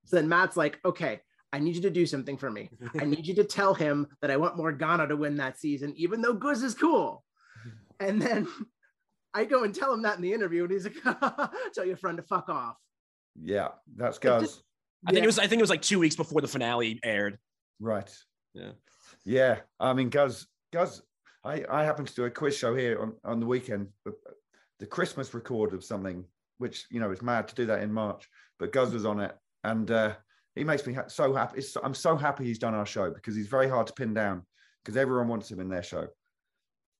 So 0.06 0.16
then 0.16 0.28
Matt's 0.28 0.56
like, 0.56 0.80
okay, 0.84 1.20
I 1.52 1.60
need 1.60 1.76
you 1.76 1.82
to 1.82 1.90
do 1.90 2.04
something 2.04 2.36
for 2.36 2.50
me. 2.50 2.68
I 3.00 3.04
need 3.04 3.26
you 3.26 3.34
to 3.36 3.44
tell 3.44 3.74
him 3.74 4.06
that 4.20 4.30
I 4.30 4.36
want 4.36 4.56
Morgana 4.56 5.06
to 5.08 5.16
win 5.16 5.36
that 5.36 5.58
season, 5.58 5.94
even 5.96 6.20
though 6.20 6.34
Guz 6.34 6.62
is 6.62 6.74
cool. 6.74 7.24
And 8.00 8.20
then 8.20 8.48
I 9.32 9.44
go 9.44 9.62
and 9.62 9.72
tell 9.72 9.94
him 9.94 10.02
that 10.02 10.16
in 10.16 10.22
the 10.22 10.32
interview, 10.32 10.64
and 10.64 10.72
he's 10.72 10.84
like, 10.84 11.50
tell 11.74 11.86
your 11.86 11.96
friend 11.96 12.16
to 12.18 12.24
fuck 12.24 12.48
off. 12.48 12.76
Yeah, 13.40 13.68
that's 13.96 14.16
It 14.18 14.22
Guz. 14.22 14.62
I 15.06 15.10
think 15.12 15.18
Yeah. 15.18 15.22
it 15.22 15.26
was 15.26 15.38
I 15.38 15.46
think 15.46 15.60
it 15.60 15.62
was 15.62 15.70
like 15.70 15.80
two 15.82 16.00
weeks 16.00 16.16
before 16.16 16.40
the 16.40 16.48
finale 16.48 16.98
aired. 17.04 17.38
right. 17.80 18.10
Yeah. 18.52 18.72
Yeah. 19.24 19.60
I 19.78 19.92
mean, 19.92 20.10
Guz, 20.10 20.48
Guz, 20.72 21.02
I, 21.44 21.64
I 21.70 21.84
happen 21.84 22.04
to 22.04 22.14
do 22.14 22.24
a 22.24 22.30
quiz 22.30 22.56
show 22.56 22.74
here 22.74 23.00
on, 23.00 23.12
on 23.24 23.40
the 23.40 23.46
weekend, 23.46 23.88
the 24.78 24.86
Christmas 24.86 25.32
record 25.34 25.74
of 25.74 25.84
something, 25.84 26.24
which, 26.58 26.86
you 26.90 27.00
know, 27.00 27.10
it's 27.10 27.22
mad 27.22 27.48
to 27.48 27.54
do 27.54 27.66
that 27.66 27.82
in 27.82 27.92
March, 27.92 28.28
but 28.58 28.72
Guz 28.72 28.92
was 28.92 29.04
on 29.04 29.20
it. 29.20 29.32
And 29.62 29.90
uh, 29.90 30.14
he 30.54 30.64
makes 30.64 30.86
me 30.86 30.94
ha- 30.94 31.08
so 31.08 31.34
happy. 31.34 31.58
It's, 31.58 31.76
I'm 31.82 31.94
so 31.94 32.16
happy 32.16 32.44
he's 32.44 32.58
done 32.58 32.74
our 32.74 32.86
show 32.86 33.10
because 33.10 33.36
he's 33.36 33.46
very 33.48 33.68
hard 33.68 33.86
to 33.88 33.92
pin 33.92 34.14
down 34.14 34.42
because 34.82 34.96
everyone 34.96 35.28
wants 35.28 35.50
him 35.50 35.60
in 35.60 35.68
their 35.68 35.82
show. 35.82 36.06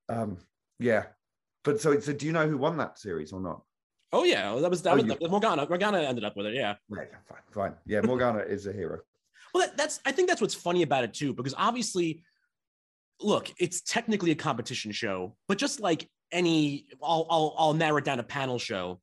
Um, 0.08 0.38
yeah. 0.78 1.06
But 1.62 1.80
so, 1.80 1.98
so 1.98 2.12
do 2.12 2.26
you 2.26 2.32
know 2.32 2.46
who 2.46 2.58
won 2.58 2.76
that 2.78 2.98
series 2.98 3.32
or 3.32 3.40
not? 3.40 3.62
Oh 4.12 4.22
yeah, 4.24 4.54
that 4.60 4.70
was 4.70 4.82
that 4.82 4.92
Oh, 4.92 4.96
was 5.02 5.04
you- 5.20 5.28
Morgana. 5.28 5.66
Morgana 5.68 5.98
ended 5.98 6.24
up 6.24 6.36
with 6.36 6.46
it. 6.46 6.54
Yeah. 6.54 6.74
Right, 6.88 7.08
fine, 7.28 7.38
fine. 7.50 7.74
Yeah, 7.86 8.00
Morgana 8.02 8.38
is 8.46 8.66
a 8.66 8.72
hero. 8.72 9.00
Well, 9.52 9.66
that, 9.66 9.76
that's 9.76 9.98
I 10.06 10.12
think 10.12 10.28
that's 10.28 10.40
what's 10.40 10.54
funny 10.54 10.82
about 10.82 11.02
it 11.04 11.14
too, 11.14 11.32
because 11.34 11.54
obviously, 11.58 12.22
look, 13.20 13.50
it's 13.58 13.80
technically 13.82 14.30
a 14.30 14.34
competition 14.34 14.92
show, 14.92 15.36
but 15.48 15.58
just 15.58 15.80
like 15.80 16.08
any, 16.32 16.86
I'll 17.02 17.26
I'll, 17.30 17.54
I'll 17.58 17.74
narrow 17.74 17.98
it 17.98 18.04
down 18.04 18.18
a 18.20 18.24
panel 18.24 18.58
show. 18.58 19.00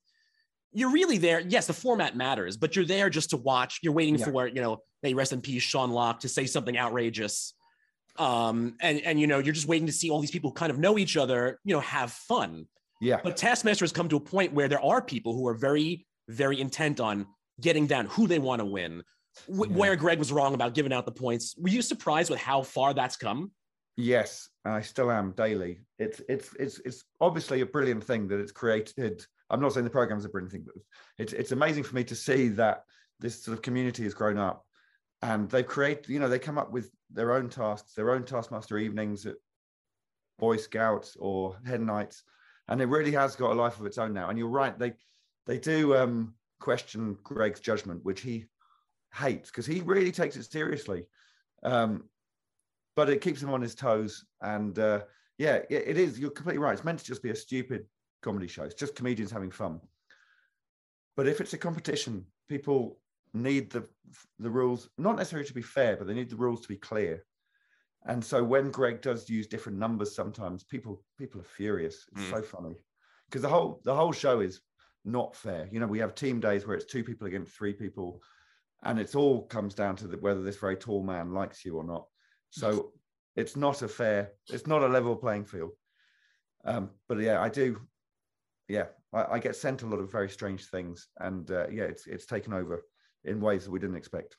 You're 0.74 0.92
really 0.92 1.18
there. 1.18 1.40
Yes, 1.42 1.68
the 1.68 1.74
format 1.74 2.16
matters, 2.16 2.56
but 2.58 2.76
you're 2.76 2.86
there 2.86 3.10
just 3.10 3.32
to 3.32 3.38
watch. 3.38 3.80
You're 3.84 3.94
waiting 3.94 4.16
Yeah. 4.18 4.26
for 4.26 4.48
you 4.48 4.62
know, 4.62 4.82
may 5.04 5.14
rest 5.14 5.34
in 5.34 5.42
peace, 5.42 5.64
Sean 5.64 5.92
Lock, 5.92 6.22
to 6.22 6.30
say 6.30 6.46
something 6.46 6.78
outrageous. 6.78 7.54
Um, 8.18 8.76
and 8.82 9.02
and 9.02 9.20
you 9.20 9.28
know, 9.28 9.40
you're 9.40 9.54
just 9.54 9.68
waiting 9.68 9.88
to 9.88 9.94
see 9.94 10.10
all 10.10 10.20
these 10.20 10.32
people 10.32 10.52
kind 10.52 10.72
of 10.72 10.78
know 10.80 10.98
each 10.98 11.18
other, 11.18 11.60
you 11.64 11.74
know, 11.74 11.80
have 11.82 12.12
fun. 12.12 12.68
Yeah, 13.04 13.20
But 13.24 13.36
Taskmaster 13.36 13.84
has 13.84 13.92
come 13.92 14.10
to 14.10 14.16
a 14.18 14.20
point 14.20 14.54
where 14.54 14.68
there 14.68 14.80
are 14.84 15.02
people 15.02 15.34
who 15.34 15.48
are 15.48 15.56
very, 15.56 16.06
very 16.28 16.62
intent 16.62 17.00
on 17.00 17.26
getting 17.60 17.88
down 17.88 18.06
who 18.06 18.28
they 18.28 18.38
want 18.38 18.60
to 18.60 18.66
win. 18.66 19.02
Wh- 19.48 19.62
Yeah. 19.62 19.76
Where 19.76 19.96
Greg 19.96 20.20
was 20.20 20.32
wrong 20.32 20.54
about 20.54 20.76
giving 20.76 20.94
out 20.94 21.08
the 21.08 21.12
points. 21.12 21.56
Were 21.58 21.70
you 21.70 21.82
surprised 21.82 22.30
with 22.30 22.40
how 22.40 22.62
far 22.62 22.94
that's 22.94 23.18
come? 23.18 23.52
Yes, 23.98 24.50
I 24.64 24.82
still 24.82 25.12
am 25.12 25.32
daily. 25.32 25.82
It's 26.00 26.22
it's 26.30 26.54
it's 26.60 26.80
it's 26.86 27.04
obviously 27.20 27.62
a 27.62 27.66
brilliant 27.66 28.04
thing 28.04 28.28
that 28.30 28.40
it's 28.40 28.52
created. 28.52 29.26
I'm 29.50 29.62
not 29.62 29.74
saying 29.74 29.84
the 29.84 29.90
program 29.90 30.18
is 30.18 30.26
a 30.26 30.30
brilliant 30.30 30.54
thing, 30.54 30.66
but 30.66 30.76
it's 31.18 31.34
it's 31.34 31.52
amazing 31.52 31.84
for 31.84 31.96
me 31.96 32.04
to 32.06 32.16
see 32.16 32.50
that 32.50 32.84
this 33.20 33.44
sort 33.44 33.58
of 33.58 33.62
community 33.62 34.04
has 34.04 34.14
grown 34.14 34.38
up, 34.38 34.66
and 35.22 35.50
they've 35.50 35.68
created. 35.68 36.10
You 36.10 36.20
know, 36.20 36.30
they 36.30 36.40
come 36.40 36.58
up 36.58 36.72
with 36.72 36.90
their 37.12 37.34
own 37.34 37.50
tasks, 37.50 37.94
their 37.94 38.12
own 38.12 38.24
Taskmaster 38.24 38.78
evenings 38.78 39.26
at 39.26 39.36
Boy 40.40 40.58
Scouts 40.58 41.18
or 41.20 41.58
Hen 41.66 41.86
Nights, 41.86 42.24
and 42.70 42.82
it 42.82 42.88
really 42.88 43.12
has 43.12 43.36
got 43.36 43.52
a 43.52 43.62
life 43.62 43.80
of 43.80 43.86
its 43.86 43.98
own 43.98 44.14
now. 44.14 44.30
And 44.30 44.40
you're 44.40 44.48
right, 44.48 44.78
they 44.80 44.94
they 45.46 45.60
do 45.60 45.98
um, 45.98 46.34
question 46.60 47.18
Greg's 47.24 47.60
judgment, 47.60 48.06
which 48.06 48.22
he 48.22 48.46
hates 49.14 49.52
because 49.52 49.66
he 49.66 49.82
really 49.82 50.14
takes 50.14 50.38
it 50.38 50.50
seriously. 50.50 51.04
Um, 51.64 52.06
but 52.96 53.10
it 53.10 53.22
keeps 53.22 53.42
him 53.42 53.52
on 53.52 53.62
his 53.62 53.76
toes. 53.76 54.26
And 54.42 54.78
uh, 54.80 55.02
yeah, 55.38 55.56
it, 55.70 55.84
it 55.88 55.98
is. 55.98 56.20
You're 56.20 56.32
completely 56.32 56.60
right. 56.60 56.74
It's 56.74 56.84
meant 56.84 57.00
to 57.00 57.06
just 57.06 57.24
be 57.24 57.32
a 57.32 57.36
stupid 57.36 57.86
comedy 58.22 58.48
show. 58.48 58.64
It's 58.64 58.76
just 58.76 58.96
comedians 58.96 59.32
having 59.32 59.52
fun. 59.52 59.80
But 61.16 61.28
if 61.28 61.42
it's 61.42 61.54
a 61.54 61.58
competition, 61.58 62.26
people 62.50 63.00
need 63.34 63.70
the 63.72 63.88
the 64.40 64.50
rules 64.50 64.90
not 64.98 65.16
necessarily 65.16 65.48
to 65.48 65.54
be 65.54 65.62
fair, 65.62 65.96
but 65.96 66.08
they 66.08 66.14
need 66.14 66.30
the 66.30 66.36
rules 66.36 66.62
to 66.62 66.68
be 66.68 66.78
clear. 66.78 67.24
And 68.06 68.24
so 68.24 68.44
when 68.44 68.72
Greg 68.72 69.02
does 69.02 69.30
use 69.30 69.48
different 69.48 69.78
numbers, 69.78 70.16
sometimes 70.16 70.64
people 70.64 71.04
people 71.18 71.42
are 71.42 71.46
furious. 71.46 72.06
It's 72.14 72.24
Mm. 72.24 72.30
so 72.32 72.42
funny 72.42 72.76
because 73.28 73.42
the 73.42 73.50
whole 73.50 73.82
the 73.84 73.96
whole 73.96 74.12
show 74.12 74.40
is 74.42 74.62
not 75.06 75.36
fair. 75.36 75.68
You 75.72 75.80
know, 75.80 75.88
we 75.88 76.00
have 76.00 76.14
team 76.16 76.40
days 76.40 76.66
where 76.66 76.76
it's 76.76 76.86
two 76.92 77.04
people 77.04 77.28
against 77.28 77.54
three 77.54 77.74
people, 77.74 78.22
and 78.84 79.00
it's 79.00 79.16
all 79.16 79.46
comes 79.48 79.74
down 79.74 79.96
to 79.98 80.08
the, 80.08 80.18
whether 80.18 80.44
this 80.44 80.58
very 80.58 80.76
tall 80.76 81.04
man 81.04 81.34
likes 81.34 81.64
you 81.66 81.78
or 81.78 81.84
not. 81.84 82.08
So 82.52 82.92
it's 83.36 83.56
not 83.56 83.82
a 83.82 83.88
fair, 83.88 84.34
it's 84.50 84.68
not 84.68 84.84
a 84.84 84.88
level 84.88 85.16
playing 85.16 85.46
field. 85.46 85.72
Um, 86.66 86.92
but 87.08 87.20
yeah, 87.20 87.42
I 87.42 87.50
do. 87.50 87.80
Yeah, 88.68 88.86
I, 89.14 89.24
I 89.24 89.40
get 89.40 89.56
sent 89.56 89.82
a 89.82 89.88
lot 89.88 90.00
of 90.00 90.12
very 90.12 90.30
strange 90.30 90.66
things, 90.66 91.08
and 91.20 91.50
uh, 91.50 91.68
yeah, 91.70 91.84
it's 91.84 92.08
it's 92.08 92.26
taken 92.26 92.54
over 92.54 92.86
in 93.24 93.42
ways 93.42 93.64
that 93.66 93.72
we 93.72 93.80
didn't 93.80 93.96
expect. 93.96 94.38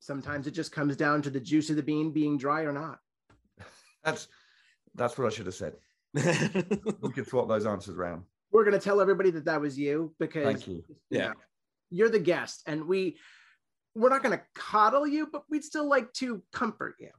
Sometimes 0.00 0.46
it 0.46 0.52
just 0.52 0.72
comes 0.72 0.96
down 0.96 1.22
to 1.22 1.30
the 1.30 1.40
juice 1.40 1.70
of 1.70 1.76
the 1.76 1.82
bean 1.82 2.10
being 2.10 2.38
dry 2.38 2.62
or 2.62 2.72
not. 2.72 2.98
That's 4.04 4.28
that's 4.94 5.16
what 5.18 5.26
I 5.26 5.30
should 5.30 5.46
have 5.46 5.54
said. 5.54 5.74
We 7.00 7.12
could 7.12 7.28
swap 7.28 7.48
those 7.48 7.66
answers 7.66 7.96
around. 7.96 8.24
We're 8.50 8.64
going 8.64 8.78
to 8.78 8.84
tell 8.84 9.00
everybody 9.00 9.30
that 9.32 9.44
that 9.44 9.60
was 9.60 9.78
you 9.78 10.12
because 10.18 10.44
Thank 10.44 10.66
you. 10.66 10.82
Yeah. 11.10 11.28
know, 11.28 11.34
you're 11.90 12.08
the 12.08 12.18
guest 12.18 12.62
and 12.66 12.86
we 12.86 13.18
we're 13.94 14.08
not 14.08 14.22
going 14.22 14.36
to 14.36 14.44
coddle 14.54 15.06
you 15.06 15.28
but 15.30 15.42
we'd 15.50 15.64
still 15.64 15.88
like 15.88 16.12
to 16.14 16.42
comfort 16.52 16.96
you 16.98 17.10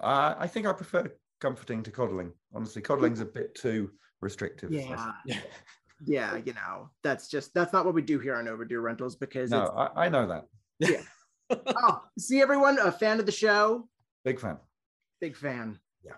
Uh, 0.00 0.34
I 0.38 0.46
think 0.46 0.66
I 0.66 0.72
prefer 0.72 1.10
comforting 1.40 1.82
to 1.82 1.90
coddling. 1.90 2.32
Honestly, 2.54 2.82
coddling's 2.82 3.20
a 3.20 3.24
bit 3.24 3.54
too 3.54 3.90
restrictive. 4.20 4.70
yeah 4.70 5.12
Yeah. 5.24 5.40
yeah 6.06 6.36
you 6.36 6.52
know 6.54 6.88
that's 7.02 7.28
just 7.28 7.52
that's 7.54 7.72
not 7.72 7.84
what 7.84 7.94
we 7.94 8.02
do 8.02 8.18
here 8.18 8.34
on 8.36 8.48
overdue 8.48 8.80
rentals 8.80 9.16
because 9.16 9.50
No, 9.50 9.62
it's 9.62 9.72
I, 9.76 10.06
I 10.06 10.08
know 10.08 10.26
that. 10.28 10.44
Yeah. 10.78 11.02
oh 11.66 12.02
see 12.18 12.40
everyone 12.40 12.78
a 12.78 12.92
fan 12.92 13.18
of 13.20 13.26
the 13.26 13.32
show 13.32 13.88
Big 14.24 14.38
fan. 14.38 14.58
big 15.20 15.36
fan 15.36 15.78
Yeah. 16.04 16.12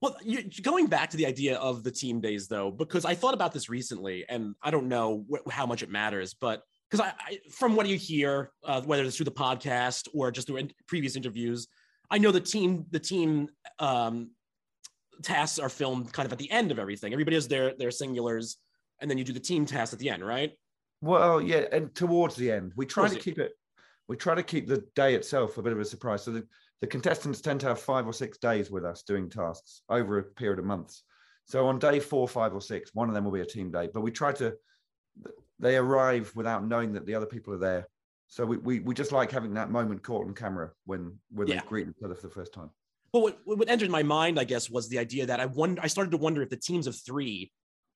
Well, 0.00 0.16
you, 0.22 0.44
going 0.62 0.86
back 0.86 1.10
to 1.10 1.16
the 1.16 1.26
idea 1.26 1.56
of 1.58 1.82
the 1.82 1.90
team 1.90 2.20
days, 2.20 2.46
though, 2.48 2.70
because 2.70 3.04
I 3.04 3.14
thought 3.14 3.34
about 3.34 3.52
this 3.52 3.68
recently, 3.70 4.24
and 4.28 4.54
I 4.62 4.70
don't 4.70 4.88
know 4.88 5.24
wh- 5.32 5.50
how 5.50 5.64
much 5.66 5.82
it 5.82 5.90
matters, 5.90 6.34
but 6.34 6.62
because 6.90 7.04
I, 7.06 7.12
I, 7.18 7.38
from 7.50 7.74
what 7.76 7.86
you 7.86 7.96
hear, 7.96 8.50
uh, 8.64 8.82
whether 8.82 9.02
it's 9.02 9.16
through 9.16 9.24
the 9.24 9.30
podcast 9.32 10.08
or 10.14 10.30
just 10.30 10.46
through 10.46 10.58
in- 10.58 10.72
previous 10.86 11.16
interviews, 11.16 11.68
I 12.10 12.18
know 12.18 12.32
the 12.32 12.40
team, 12.40 12.86
the 12.90 13.00
team 13.00 13.48
um, 13.78 14.30
tasks 15.22 15.58
are 15.58 15.68
filmed 15.68 16.12
kind 16.12 16.26
of 16.26 16.32
at 16.32 16.38
the 16.38 16.50
end 16.50 16.70
of 16.70 16.78
everything. 16.78 17.12
Everybody 17.12 17.36
has 17.36 17.48
their 17.48 17.74
their 17.76 17.90
singulars, 17.90 18.56
and 19.00 19.10
then 19.10 19.18
you 19.18 19.24
do 19.24 19.32
the 19.32 19.40
team 19.40 19.66
tasks 19.66 19.92
at 19.92 19.98
the 19.98 20.10
end, 20.10 20.24
right? 20.26 20.52
Well, 21.00 21.40
yeah, 21.40 21.64
and 21.70 21.94
towards 21.94 22.34
the 22.36 22.50
end, 22.50 22.72
we 22.76 22.86
try 22.86 23.04
Towards 23.04 23.14
to 23.14 23.20
keep 23.20 23.38
it. 23.38 23.52
We 24.08 24.16
try 24.16 24.34
to 24.34 24.42
keep 24.42 24.66
the 24.66 24.84
day 24.96 25.14
itself 25.14 25.58
a 25.58 25.62
bit 25.62 25.72
of 25.72 25.80
a 25.80 25.84
surprise. 25.84 26.24
So 26.24 26.32
the, 26.32 26.46
the 26.80 26.86
contestants 26.86 27.40
tend 27.40 27.60
to 27.60 27.66
have 27.66 27.78
five 27.78 28.06
or 28.06 28.12
six 28.12 28.38
days 28.38 28.70
with 28.70 28.84
us 28.84 29.02
doing 29.02 29.28
tasks 29.28 29.82
over 29.90 30.18
a 30.18 30.22
period 30.22 30.58
of 30.58 30.64
months. 30.64 31.04
So 31.44 31.66
on 31.66 31.78
day 31.78 32.00
four, 32.00 32.26
five, 32.26 32.54
or 32.54 32.60
six, 32.60 32.94
one 32.94 33.08
of 33.08 33.14
them 33.14 33.24
will 33.24 33.32
be 33.32 33.42
a 33.42 33.46
team 33.46 33.70
day. 33.70 33.88
But 33.92 34.00
we 34.00 34.10
try 34.10 34.32
to. 34.32 34.54
They 35.60 35.76
arrive 35.76 36.32
without 36.34 36.66
knowing 36.66 36.92
that 36.92 37.04
the 37.04 37.14
other 37.14 37.26
people 37.26 37.52
are 37.52 37.58
there. 37.58 37.88
So 38.28 38.44
we, 38.44 38.58
we, 38.58 38.80
we 38.80 38.94
just 38.94 39.10
like 39.10 39.30
having 39.30 39.54
that 39.54 39.70
moment 39.70 40.02
caught 40.02 40.26
on 40.26 40.34
camera 40.34 40.70
when 40.84 41.18
when 41.30 41.48
Yeah. 41.48 41.60
they 41.60 41.66
greet 41.66 41.88
each 41.88 42.02
other 42.04 42.14
for 42.14 42.28
the 42.28 42.34
first 42.34 42.52
time. 42.52 42.70
But 43.12 43.20
what, 43.22 43.38
what 43.44 43.70
entered 43.70 43.90
my 43.90 44.02
mind, 44.02 44.38
I 44.38 44.44
guess, 44.44 44.68
was 44.68 44.88
the 44.88 44.98
idea 44.98 45.24
that 45.26 45.40
I 45.40 45.46
wonder. 45.46 45.80
I 45.82 45.86
started 45.86 46.10
to 46.10 46.18
wonder 46.18 46.42
if 46.42 46.50
the 46.50 46.56
teams 46.58 46.86
of 46.86 46.94
three 46.94 47.50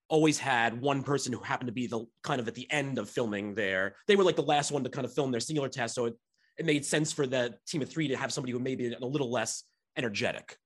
always 0.08 0.38
had 0.38 0.80
one 0.80 1.02
person 1.02 1.32
who 1.32 1.40
happened 1.40 1.68
to 1.68 1.72
be 1.72 1.86
the 1.86 2.06
kind 2.22 2.40
of 2.40 2.48
at 2.48 2.54
the 2.54 2.70
end 2.70 2.98
of 2.98 3.10
filming 3.10 3.54
there. 3.54 3.94
They 4.08 4.16
were 4.16 4.24
like 4.24 4.36
the 4.36 4.42
last 4.42 4.72
one 4.72 4.82
to 4.84 4.90
kind 4.90 5.04
of 5.04 5.12
film 5.12 5.30
their 5.30 5.40
singular 5.40 5.68
test, 5.68 5.94
so 5.94 6.06
it, 6.06 6.14
it 6.58 6.64
made 6.64 6.84
sense 6.84 7.12
for 7.12 7.26
the 7.26 7.54
team 7.66 7.82
of 7.82 7.90
three 7.90 8.08
to 8.08 8.16
have 8.16 8.32
somebody 8.32 8.52
who 8.52 8.58
maybe 8.58 8.92
a 8.92 9.04
little 9.04 9.30
less 9.30 9.64
energetic. 9.98 10.56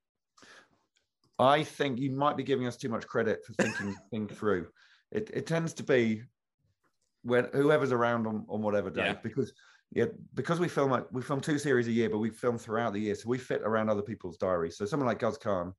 I 1.41 1.65
think 1.65 1.99
you 1.99 2.13
might 2.13 2.37
be 2.37 2.45
giving 2.45 2.67
us 2.67 2.77
too 2.77 2.89
much 2.89 3.07
credit 3.07 3.45
for 3.45 3.53
thinking 3.55 4.29
through. 4.35 4.69
It, 5.11 5.31
it 5.35 5.47
tends 5.47 5.75
to 5.75 5.83
be 5.83 6.23
when 7.27 7.49
whoever's 7.53 7.93
around 7.93 8.27
on, 8.27 8.47
on 8.49 8.63
whatever 8.63 8.89
day 8.91 9.07
Yeah. 9.07 9.15
because 9.23 9.53
yeah 9.93 10.07
because 10.35 10.61
we 10.61 10.69
film 10.69 10.91
like 10.91 11.07
we 11.13 11.23
film 11.23 11.41
two 11.41 11.59
series 11.59 11.89
a 11.89 11.93
year 11.93 12.09
but 12.09 12.19
we 12.19 12.31
film 12.31 12.57
throughout 12.59 12.93
the 12.93 13.01
year 13.01 13.15
so 13.15 13.29
we 13.29 13.39
fit 13.39 13.63
around 13.65 13.89
other 13.89 14.03
people's 14.03 14.37
diaries 14.37 14.77
so 14.77 14.85
someone 14.85 15.07
like 15.09 15.19
Guz 15.19 15.37
Khan 15.39 15.73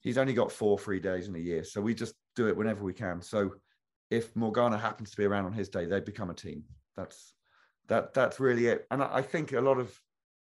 he's 0.00 0.18
only 0.18 0.32
got 0.32 0.50
four 0.52 0.78
free 0.78 1.00
days 1.00 1.28
in 1.28 1.34
a 1.36 1.38
year 1.38 1.62
so 1.64 1.80
we 1.80 1.94
just 1.94 2.14
do 2.36 2.48
it 2.48 2.56
whenever 2.56 2.82
we 2.84 2.92
can 2.92 3.22
so 3.22 3.50
if 4.10 4.34
Morgana 4.36 4.76
happens 4.78 5.10
to 5.10 5.16
be 5.16 5.24
around 5.24 5.46
on 5.46 5.52
his 5.52 5.68
day 5.68 5.86
they 5.86 6.00
become 6.00 6.30
a 6.30 6.34
team 6.34 6.64
that's 6.96 7.34
that 7.88 8.12
that's 8.14 8.40
really 8.40 8.66
it 8.66 8.86
and 8.90 9.02
I, 9.02 9.16
I 9.16 9.22
think 9.22 9.52
a 9.52 9.60
lot 9.60 9.78
of 9.78 9.96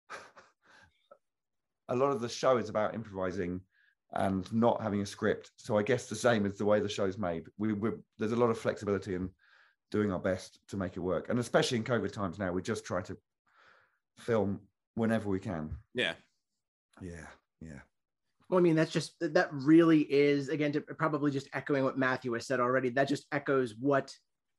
a 1.90 1.96
lot 1.96 2.12
of 2.12 2.22
the 2.22 2.30
show 2.30 2.58
is 2.58 2.70
about 2.70 2.96
improvising 2.96 3.62
and 4.14 4.52
not 4.52 4.82
having 4.82 5.02
a 5.02 5.06
script. 5.06 5.52
So 5.56 5.78
I 5.78 5.84
guess 5.84 6.08
the 6.08 6.16
same 6.16 6.46
is 6.46 6.58
the 6.58 6.66
way 6.66 6.80
the 6.80 6.90
show's 6.90 7.18
made. 7.18 7.44
We 7.58 7.74
we 7.74 7.92
there's 8.18 8.34
a 8.34 8.38
lot 8.44 8.50
of 8.50 8.58
flexibility 8.58 9.16
in 9.16 9.30
doing 9.92 10.12
our 10.12 10.20
best 10.20 10.60
to 10.70 10.78
make 10.78 10.98
it 10.98 11.02
work, 11.02 11.30
and 11.30 11.38
especially 11.40 11.78
in 11.78 11.84
COVID 11.84 12.12
times 12.12 12.40
now, 12.40 12.52
we 12.52 12.62
just 12.62 12.86
try 12.86 13.02
to 13.02 13.18
film 14.18 14.60
whenever 14.96 15.30
we 15.30 15.40
can. 15.40 15.78
Yeah. 15.94 16.14
Yeah, 17.02 17.26
yeah. 17.62 17.80
well 18.50 18.60
i 18.60 18.62
mean 18.62 18.76
that's 18.76 18.92
just 18.92 19.14
that 19.20 19.50
really 19.52 20.02
is 20.02 20.50
again 20.50 20.72
to 20.74 20.82
probably 20.82 21.32
just 21.32 21.48
echoing 21.54 21.84
what 21.84 21.98
matthew 21.98 22.34
has 22.34 22.46
said 22.46 22.60
already 22.60 22.90
that 22.90 23.08
just 23.08 23.26
echoes 23.32 23.74
what 23.80 24.16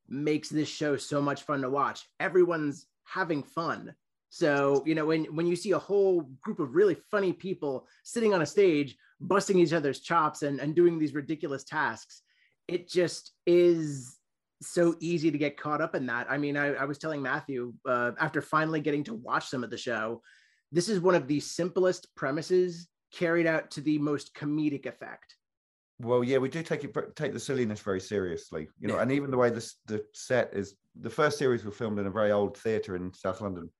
makes 0.08 0.48
this 0.48 0.68
show 0.68 0.96
so 0.96 1.22
much 1.22 1.42
fun 1.42 1.62
to 1.62 1.70
watch 1.70 2.08
everyone's 2.18 2.86
having 3.04 3.42
fun 3.44 3.94
so 4.28 4.82
you 4.86 4.94
know 4.96 5.06
when 5.06 5.24
when 5.36 5.46
you 5.46 5.54
see 5.54 5.70
a 5.72 5.78
whole 5.78 6.22
group 6.42 6.58
of 6.58 6.74
really 6.74 6.96
funny 7.10 7.32
people 7.32 7.86
sitting 8.02 8.34
on 8.34 8.42
a 8.42 8.46
stage 8.46 8.96
busting 9.20 9.58
each 9.58 9.72
other's 9.72 10.00
chops 10.00 10.42
and, 10.42 10.58
and 10.58 10.74
doing 10.74 10.98
these 10.98 11.14
ridiculous 11.14 11.62
tasks 11.62 12.22
it 12.66 12.88
just 12.88 13.32
is 13.46 14.18
so 14.62 14.94
easy 15.00 15.30
to 15.30 15.38
get 15.38 15.56
caught 15.56 15.80
up 15.80 15.94
in 15.94 16.06
that 16.06 16.26
i 16.30 16.38
mean 16.38 16.56
i, 16.56 16.68
I 16.74 16.84
was 16.84 16.98
telling 16.98 17.22
matthew 17.22 17.72
uh, 17.86 18.12
after 18.18 18.40
finally 18.40 18.80
getting 18.80 19.04
to 19.04 19.14
watch 19.14 19.48
some 19.48 19.64
of 19.64 19.70
the 19.70 19.76
show 19.76 20.22
this 20.72 20.88
is 20.88 21.00
one 21.00 21.14
of 21.14 21.28
the 21.28 21.40
simplest 21.40 22.08
premises 22.16 22.88
carried 23.12 23.46
out 23.46 23.70
to 23.72 23.80
the 23.80 23.98
most 23.98 24.34
comedic 24.34 24.86
effect 24.86 25.36
Well, 26.00 26.24
yeah, 26.24 26.38
we 26.38 26.48
do 26.48 26.62
take 26.62 26.84
it 26.84 26.96
take 27.14 27.32
the 27.32 27.40
silliness 27.40 27.80
very 27.80 28.00
seriously, 28.00 28.68
you 28.80 28.88
know, 28.88 28.98
and 28.98 29.12
even 29.12 29.30
the 29.30 29.36
way 29.36 29.50
this 29.50 29.76
the 29.86 30.04
set 30.14 30.50
is. 30.52 30.74
The 31.00 31.10
first 31.10 31.38
series 31.38 31.64
were 31.64 31.70
filmed 31.70 31.98
in 31.98 32.06
a 32.06 32.10
very 32.10 32.32
old 32.32 32.56
theatre 32.56 32.96
in 32.96 33.14
South 33.14 33.40
London, 33.40 33.70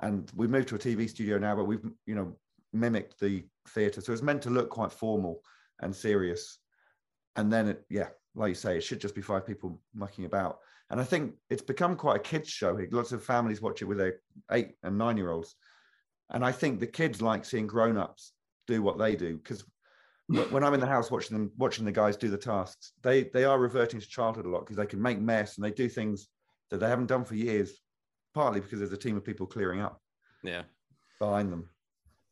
and 0.00 0.30
we 0.34 0.46
moved 0.46 0.68
to 0.68 0.76
a 0.76 0.78
TV 0.78 1.08
studio 1.08 1.38
now, 1.38 1.56
but 1.56 1.64
we've 1.64 1.84
you 2.06 2.14
know 2.14 2.36
mimicked 2.72 3.18
the 3.18 3.44
theatre, 3.68 4.00
so 4.00 4.12
it's 4.12 4.22
meant 4.22 4.42
to 4.42 4.50
look 4.50 4.70
quite 4.70 4.92
formal 4.92 5.42
and 5.80 5.94
serious. 5.94 6.58
And 7.36 7.52
then 7.52 7.68
it, 7.68 7.84
yeah, 7.88 8.08
like 8.38 8.50
you 8.50 8.54
say, 8.54 8.76
it 8.76 8.82
should 8.82 9.00
just 9.00 9.14
be 9.14 9.20
five 9.20 9.46
people 9.46 9.80
mucking 9.94 10.24
about. 10.24 10.60
And 10.90 11.00
I 11.00 11.04
think 11.04 11.34
it's 11.50 11.62
become 11.62 11.96
quite 11.96 12.16
a 12.16 12.20
kids 12.20 12.48
show. 12.48 12.78
Lots 12.90 13.12
of 13.12 13.22
families 13.22 13.60
watch 13.60 13.82
it 13.82 13.86
with 13.86 13.98
their 13.98 14.20
eight 14.52 14.76
and 14.82 14.96
nine 14.96 15.16
year 15.18 15.30
olds, 15.30 15.56
and 16.30 16.44
I 16.44 16.52
think 16.52 16.80
the 16.80 16.86
kids 16.86 17.20
like 17.20 17.44
seeing 17.44 17.66
grown 17.66 17.98
ups 17.98 18.32
do 18.66 18.82
what 18.82 18.98
they 18.98 19.16
do 19.16 19.36
because 19.36 19.64
when 20.28 20.62
I'm 20.62 20.74
in 20.74 20.80
the 20.80 20.86
house 20.86 21.10
watching 21.10 21.36
them, 21.36 21.50
watching 21.56 21.84
the 21.84 21.92
guys 21.92 22.16
do 22.16 22.28
the 22.28 22.38
tasks, 22.38 22.92
they 23.02 23.24
they 23.24 23.44
are 23.44 23.58
reverting 23.58 24.00
to 24.00 24.06
childhood 24.06 24.46
a 24.46 24.48
lot 24.48 24.60
because 24.60 24.76
they 24.76 24.86
can 24.86 25.02
make 25.02 25.18
mess 25.18 25.56
and 25.56 25.64
they 25.64 25.70
do 25.70 25.88
things 25.88 26.28
that 26.70 26.78
they 26.80 26.88
haven't 26.88 27.06
done 27.06 27.24
for 27.24 27.34
years, 27.34 27.80
partly 28.34 28.60
because 28.60 28.78
there's 28.78 28.92
a 28.92 28.96
team 28.96 29.16
of 29.16 29.24
people 29.24 29.46
clearing 29.46 29.80
up 29.80 30.00
Yeah. 30.42 30.62
behind 31.18 31.50
them. 31.50 31.70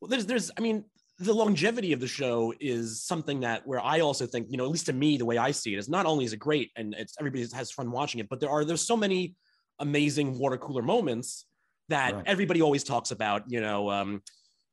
Well, 0.00 0.10
there's, 0.10 0.26
there's, 0.26 0.50
I 0.58 0.60
mean, 0.60 0.84
the 1.18 1.32
longevity 1.32 1.92
of 1.92 2.00
the 2.00 2.06
show 2.06 2.52
is 2.60 3.02
something 3.02 3.40
that 3.40 3.66
where 3.66 3.80
I 3.80 4.00
also 4.00 4.26
think, 4.26 4.48
you 4.50 4.58
know, 4.58 4.64
at 4.64 4.70
least 4.70 4.86
to 4.86 4.92
me, 4.92 5.16
the 5.16 5.24
way 5.24 5.38
I 5.38 5.50
see 5.50 5.72
it 5.74 5.78
is 5.78 5.88
not 5.88 6.04
only 6.04 6.24
is 6.26 6.32
it 6.32 6.38
great 6.38 6.70
and 6.76 6.94
it's 6.94 7.14
everybody 7.18 7.46
has 7.54 7.70
fun 7.70 7.90
watching 7.90 8.20
it, 8.20 8.28
but 8.28 8.38
there 8.38 8.50
are 8.50 8.64
there's 8.64 8.82
so 8.82 8.96
many 8.96 9.34
amazing 9.78 10.38
water 10.38 10.58
cooler 10.58 10.82
moments 10.82 11.46
that 11.88 12.14
Right. 12.14 12.24
everybody 12.26 12.60
always 12.60 12.84
talks 12.84 13.12
about, 13.12 13.44
you 13.48 13.60
know, 13.60 13.90
um, 13.90 14.22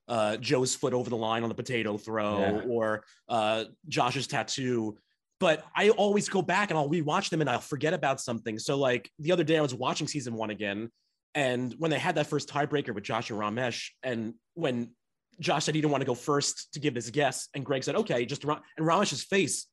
uh, 0.09 0.35
Joe's 0.37 0.75
foot 0.75 0.93
over 0.93 1.09
the 1.09 1.15
line 1.15 1.43
on 1.43 1.49
the 1.49 1.55
potato 1.55 1.97
throw 1.97 2.39
Yeah. 2.39 2.61
or 2.67 3.05
uh, 3.29 3.65
Josh's 3.87 4.27
tattoo. 4.27 4.97
But 5.39 5.65
I 5.75 5.89
always 5.91 6.27
go 6.27 6.41
back 6.41 6.71
and 6.71 6.77
I'll 6.77 6.89
rewatch 6.89 7.29
them 7.29 7.39
and 7.41 7.49
I'll 7.49 7.59
forget 7.59 7.93
about 7.93 8.19
something. 8.19 8.59
So 8.59 8.77
like 8.77 9.09
the 9.19 9.31
other 9.31 9.43
day 9.43 9.57
I 9.57 9.61
was 9.61 9.73
watching 9.73 10.07
season 10.07 10.33
one 10.33 10.49
again, 10.49 10.89
and 11.35 11.73
when 11.77 11.89
they 11.89 11.99
had 11.99 12.15
that 12.15 12.27
first 12.27 12.49
tiebreaker 12.49 12.93
with 12.93 13.03
Josh 13.03 13.29
and 13.29 13.39
Romesh, 13.39 13.89
and 14.03 14.33
when 14.55 14.91
Josh 15.39 15.65
said 15.65 15.75
he 15.75 15.81
didn't 15.81 15.91
want 15.91 16.01
to 16.01 16.05
go 16.05 16.15
first 16.15 16.73
to 16.73 16.79
give 16.79 16.95
his 16.95 17.09
guess, 17.09 17.47
and 17.55 17.65
Greg 17.65 17.83
said, 17.83 17.95
"Okay, 17.95 18.25
just 18.25 18.43
Ra-" 18.43 18.59
and 18.77 18.85
Romesh's 18.87 19.23
face. 19.23 19.67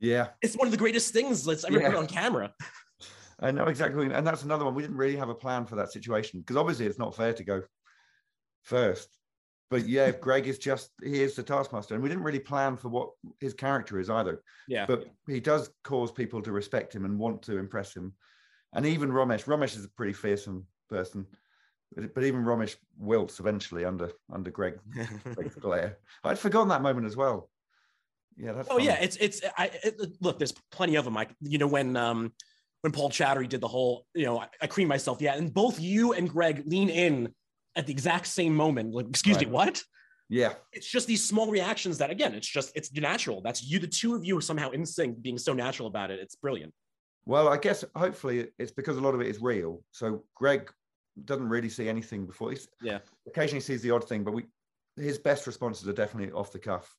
Yeah, 0.00 0.28
It's 0.42 0.56
one 0.56 0.66
of 0.66 0.72
the 0.72 0.76
greatest 0.78 1.12
things 1.12 1.44
that's 1.44 1.64
ever 1.64 1.80
Yeah. 1.80 1.88
put 1.90 1.96
on 1.98 2.06
camera. 2.06 2.52
I 3.40 3.50
know 3.50 3.64
exactly. 3.66 3.96
what 3.96 4.02
you 4.02 4.08
mean. 4.10 4.18
And 4.18 4.26
that's 4.26 4.42
another 4.42 4.64
one. 4.64 4.74
We 4.74 4.82
didn't 4.82 4.96
really 4.96 5.16
have 5.16 5.28
a 5.28 5.34
plan 5.34 5.66
for 5.66 5.76
that 5.76 5.90
situation 5.92 6.40
because 6.40 6.56
obviously 6.56 6.86
it's 6.86 6.98
not 6.98 7.16
fair 7.16 7.32
to 7.32 7.44
go 7.44 7.62
first. 8.62 9.08
But 9.70 9.88
yeah, 9.88 10.10
Greg 10.12 10.46
is 10.46 10.58
just 10.58 10.90
he 11.02 11.22
is 11.22 11.34
the 11.34 11.42
taskmaster, 11.42 11.94
and 11.94 12.02
we 12.02 12.08
didn't 12.08 12.24
really 12.24 12.38
plan 12.38 12.76
for 12.76 12.88
what 12.90 13.10
his 13.40 13.54
character 13.54 13.98
is 13.98 14.10
either. 14.10 14.42
Yeah, 14.68 14.86
But 14.86 15.06
he 15.26 15.40
does 15.40 15.70
cause 15.84 16.12
people 16.12 16.42
to 16.42 16.52
respect 16.52 16.94
him 16.94 17.04
and 17.04 17.18
want 17.18 17.42
to 17.42 17.56
impress 17.58 17.94
him. 17.96 18.14
And 18.74 18.84
even 18.86 19.10
Romesh, 19.10 19.44
Romesh 19.44 19.76
is 19.76 19.84
a 19.84 19.90
pretty 19.90 20.12
fearsome 20.12 20.66
person. 20.90 21.26
But 21.96 22.24
even 22.24 22.44
Romesh 22.44 22.76
wilts 22.98 23.40
eventually 23.40 23.84
under 23.84 24.10
under 24.32 24.50
Greg 24.50 24.78
Greg's 25.34 25.54
glare. 25.60 25.98
I'd 26.24 26.38
forgotten 26.38 26.68
that 26.68 26.82
moment 26.82 27.06
as 27.06 27.16
well. 27.16 27.48
Yeah, 28.36 28.52
that's. 28.52 28.68
Oh 28.68 28.74
funny. 28.74 28.86
yeah, 28.86 28.98
it's 29.00 29.16
it's 29.16 29.40
I 29.56 29.70
it, 29.82 30.00
look. 30.20 30.38
There's 30.38 30.52
plenty 30.72 30.96
of 30.96 31.04
them. 31.04 31.14
Like 31.14 31.30
you 31.40 31.58
know 31.58 31.66
when 31.68 31.96
um 31.96 32.32
when 32.80 32.92
Paul 32.92 33.10
Chowdhry 33.10 33.48
did 33.48 33.60
the 33.60 33.68
whole 33.68 34.06
you 34.14 34.24
know 34.24 34.40
I, 34.40 34.48
I 34.60 34.66
cream 34.66 34.88
myself. 34.88 35.20
Yeah, 35.20 35.36
and 35.36 35.52
both 35.52 35.80
you 35.80 36.14
and 36.14 36.28
Greg 36.28 36.64
lean 36.66 36.88
in 36.88 37.32
at 37.76 37.86
the 37.86 37.92
exact 37.92 38.26
same 38.26 38.54
moment. 38.56 38.92
Like 38.92 39.08
excuse 39.08 39.38
me, 39.38 39.46
what? 39.46 39.82
yeah, 40.28 40.54
It's 40.72 40.90
just 40.90 41.06
these 41.06 41.24
small 41.24 41.50
reactions 41.50 41.98
that 41.98 42.10
again, 42.10 42.34
it's 42.34 42.48
just 42.48 42.72
it's 42.74 42.92
natural. 42.92 43.40
That's 43.40 43.62
you, 43.62 43.78
the 43.78 43.86
two 43.86 44.14
of 44.14 44.24
you, 44.24 44.36
are 44.38 44.40
somehow 44.40 44.70
in 44.70 44.84
sync, 44.84 45.22
being 45.22 45.38
so 45.38 45.52
natural 45.52 45.86
about 45.86 46.10
it. 46.10 46.18
It's 46.18 46.34
brilliant. 46.34 46.72
Well, 47.26 47.48
I 47.48 47.56
guess 47.56 47.84
hopefully 47.94 48.48
it's 48.58 48.72
because 48.72 48.96
a 48.96 49.00
lot 49.00 49.14
of 49.14 49.20
it 49.20 49.28
is 49.28 49.40
real. 49.40 49.82
So 49.92 50.24
Greg 50.34 50.70
doesn't 51.24 51.48
really 51.48 51.68
see 51.68 51.88
anything 51.88 52.26
before. 52.26 52.50
He's, 52.50 52.68
Yeah. 52.80 52.98
Occasionally 53.26 53.60
sees 53.60 53.82
the 53.82 53.90
odd 53.90 54.08
thing, 54.08 54.24
but 54.24 54.34
we 54.34 54.46
his 54.96 55.18
best 55.18 55.46
responses 55.46 55.88
are 55.88 55.92
definitely 55.92 56.32
off 56.32 56.52
the 56.52 56.58
cuff, 56.58 56.96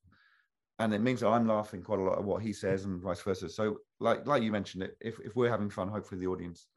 and 0.79 0.93
it 0.93 0.99
means 0.99 1.21
that 1.21 1.29
I'm 1.29 1.47
laughing 1.47 1.81
quite 1.81 1.99
a 1.99 2.03
lot 2.03 2.17
at 2.17 2.23
what 2.23 2.41
he 2.41 2.51
says 2.51 2.85
and 2.85 3.01
vice 3.01 3.21
versa. 3.21 3.49
So, 3.49 3.79
like 3.99 4.25
like 4.27 4.43
you 4.43 4.51
mentioned, 4.51 4.83
it 4.83 4.97
if 4.99 5.19
if 5.19 5.35
we're 5.35 5.49
having 5.49 5.69
fun, 5.69 5.87
hopefully 5.87 6.19
the 6.19 6.27
audience 6.27 6.67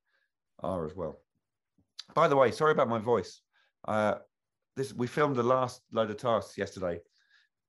are 0.61 0.85
as 0.85 0.95
well. 0.95 1.21
By 2.15 2.29
the 2.29 2.37
way, 2.37 2.51
sorry 2.51 2.73
about 2.73 2.89
my 2.89 2.99
voice. 2.99 3.41
Uh, 3.87 4.17
this 4.77 4.93
we 4.93 5.07
filmed 5.07 5.37
the 5.37 5.43
last 5.43 5.83
load 5.93 6.11
of 6.11 6.17
tasks 6.17 6.57
yesterday, 6.57 7.01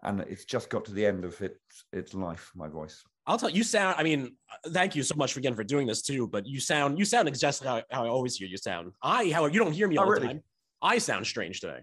and 0.04 0.22
it's 0.22 0.46
just 0.46 0.70
got 0.70 0.86
to 0.86 0.92
the 0.94 1.06
end 1.06 1.26
of 1.26 1.42
its 1.42 1.86
its 1.92 2.14
life. 2.14 2.52
My 2.56 2.68
voice. 2.68 3.04
I'll 3.30 3.38
tell 3.38 3.52
you 3.52 3.64
sound. 3.64 3.96
I 4.00 4.02
mean, 4.04 4.36
uh, 4.52 4.70
thank 4.72 4.96
you 4.96 5.04
so 5.04 5.14
much 5.16 5.38
again 5.38 5.54
for 5.54 5.64
doing 5.64 5.86
this 5.86 6.02
too. 6.02 6.28
But 6.28 6.48
you 6.48 6.60
sound 6.60 6.98
you 6.98 7.06
sound 7.06 7.28
exactly 7.28 7.68
how, 7.68 7.84
how 7.92 8.04
I 8.04 8.10
always 8.10 8.36
hear 8.36 8.48
you 8.48 8.58
sound. 8.58 8.92
I, 9.04 9.30
however, 9.30 9.54
you 9.54 9.60
don't 9.60 9.72
hear 9.72 9.88
me 9.88 10.00
Oh, 10.00 10.04
all 10.04 10.12
the 10.16 10.20
time. 10.20 10.42
I 10.82 10.98
sound 10.98 11.28
strange 11.28 11.62
today. 11.62 11.82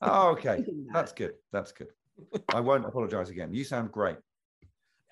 Oh, 0.00 0.30
okay. 0.30 0.64
That's 0.94 1.12
good. 1.12 1.32
That's 1.52 1.70
good. 1.72 1.88
I 2.54 2.60
won't 2.60 2.86
apologize 2.86 3.28
again. 3.28 3.52
You 3.52 3.62
sound 3.62 3.92
great. 3.92 4.16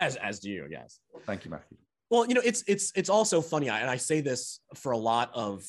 As 0.00 0.16
as 0.16 0.40
do 0.40 0.48
you, 0.48 0.66
yes. 0.70 1.00
Thank 1.26 1.44
you, 1.44 1.50
Matthew. 1.50 1.76
Well, 2.10 2.26
you 2.26 2.34
know, 2.34 2.42
it's 2.42 2.64
it's 2.66 2.90
it's 2.96 3.10
also 3.10 3.42
funny, 3.42 3.68
I- 3.68 3.80
and 3.80 3.90
I 3.90 3.96
say 3.96 4.22
this 4.22 4.60
for 4.74 4.92
a 4.92 4.98
lot 4.98 5.30
of 5.34 5.62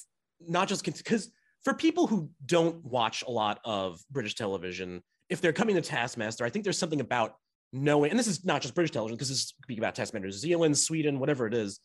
not 0.48 0.70
just 0.70 0.86
because 0.86 1.30
for 1.66 1.74
people 1.74 2.08
who 2.08 2.30
don't 2.46 2.86
watch 2.86 3.22
a 3.28 3.32
lot 3.32 3.60
of 3.66 4.00
British 4.12 4.36
television, 4.36 5.02
if 5.30 5.42
they're 5.42 5.52
coming 5.54 5.76
to 5.76 5.82
Taskmaster, 5.82 6.46
I 6.46 6.50
think 6.50 6.64
there's 6.64 6.78
something 6.78 7.02
about 7.02 7.36
knowing, 7.76 8.12
and 8.12 8.20
this 8.20 8.28
is 8.28 8.46
not 8.46 8.62
just 8.62 8.74
British 8.74 8.92
television, 8.92 9.16
because 9.16 9.30
this 9.30 9.40
is 9.40 9.54
speaking 9.62 9.84
about 9.84 10.14
New 10.14 10.32
Zealand, 10.32 10.78
Sweden, 10.78 11.20
whatever 11.20 11.46
it 11.48 11.54
is, 11.54 11.80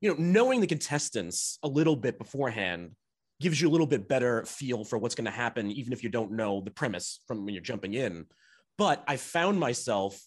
you 0.00 0.10
know, 0.10 0.16
knowing 0.18 0.60
the 0.60 0.66
contestants 0.66 1.58
a 1.62 1.68
little 1.68 1.96
bit 1.96 2.18
beforehand 2.18 2.92
gives 3.40 3.60
you 3.60 3.68
a 3.68 3.72
little 3.72 3.86
bit 3.86 4.08
better 4.08 4.44
feel 4.44 4.84
for 4.84 4.98
what's 4.98 5.14
going 5.14 5.24
to 5.24 5.30
happen, 5.30 5.70
even 5.70 5.92
if 5.92 6.02
you 6.02 6.08
don't 6.08 6.32
know 6.32 6.60
the 6.60 6.70
premise 6.70 7.20
from 7.26 7.44
when 7.44 7.54
you're 7.54 7.62
jumping 7.62 7.94
in. 7.94 8.26
But 8.78 9.02
I 9.06 9.16
found 9.16 9.58
myself 9.58 10.20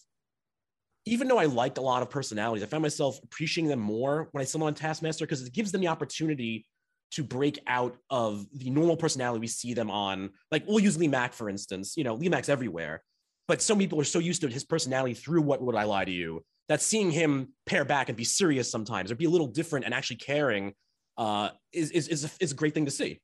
even 1.08 1.28
though 1.28 1.38
I 1.38 1.46
liked 1.46 1.78
a 1.78 1.82
lot 1.82 2.02
of 2.02 2.10
personalities, 2.10 2.62
I 2.62 2.66
found 2.66 2.82
myself 2.82 3.18
appreciating 3.22 3.68
them 3.68 3.80
more 3.80 4.28
when 4.32 4.42
I 4.42 4.44
saw 4.44 4.58
them 4.58 4.66
on 4.66 4.74
Taskmaster 4.74 5.24
because 5.24 5.42
it 5.42 5.52
gives 5.52 5.72
them 5.72 5.80
the 5.80 5.88
opportunity 5.88 6.66
to 7.12 7.24
break 7.24 7.58
out 7.66 7.96
of 8.10 8.46
the 8.52 8.70
normal 8.70 8.96
personality 8.96 9.40
we 9.40 9.46
see 9.46 9.72
them 9.72 9.90
on. 9.90 10.30
Like 10.52 10.64
we'll 10.66 10.80
use 10.80 10.98
Lee 10.98 11.08
Mack, 11.08 11.32
for 11.32 11.48
instance. 11.48 11.96
You 11.96 12.04
know, 12.04 12.14
Lee 12.14 12.28
Mack's 12.28 12.50
everywhere, 12.50 13.02
but 13.48 13.62
some 13.62 13.78
people 13.78 13.98
are 13.98 14.04
so 14.04 14.18
used 14.18 14.42
to 14.42 14.48
his 14.48 14.62
personality 14.62 15.14
through 15.14 15.42
What 15.42 15.62
Would 15.62 15.74
I 15.74 15.84
Lie 15.84 16.04
to 16.04 16.12
You 16.12 16.44
that 16.68 16.82
seeing 16.82 17.10
him 17.10 17.48
pair 17.64 17.84
back 17.84 18.10
and 18.10 18.16
be 18.16 18.24
serious 18.24 18.70
sometimes 18.70 19.10
or 19.10 19.16
be 19.16 19.24
a 19.24 19.30
little 19.30 19.46
different 19.46 19.86
and 19.86 19.94
actually 19.94 20.16
caring 20.16 20.74
uh, 21.16 21.48
is, 21.72 21.90
is, 21.90 22.08
is, 22.08 22.24
a, 22.24 22.30
is 22.40 22.52
a 22.52 22.54
great 22.54 22.74
thing 22.74 22.84
to 22.84 22.90
see. 22.90 23.20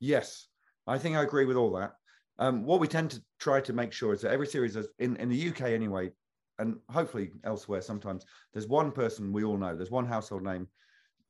Yes, 0.00 0.48
I 0.86 0.98
think 0.98 1.16
I 1.16 1.22
agree 1.22 1.44
with 1.44 1.56
all 1.56 1.70
that. 1.72 1.92
Um, 2.40 2.64
what 2.64 2.80
we 2.80 2.88
tend 2.88 3.12
to 3.12 3.22
try 3.38 3.60
to 3.60 3.72
make 3.72 3.92
sure 3.92 4.12
is 4.12 4.22
that 4.22 4.32
every 4.32 4.46
series, 4.46 4.74
has, 4.74 4.88
in, 4.98 5.16
in 5.16 5.28
the 5.28 5.48
UK 5.50 5.62
anyway, 5.62 6.10
and 6.58 6.76
hopefully 6.90 7.30
elsewhere 7.44 7.80
sometimes, 7.80 8.24
there's 8.52 8.66
one 8.66 8.90
person 8.90 9.32
we 9.32 9.44
all 9.44 9.56
know, 9.56 9.76
there's 9.76 9.90
one 9.90 10.06
household 10.06 10.42
name 10.42 10.66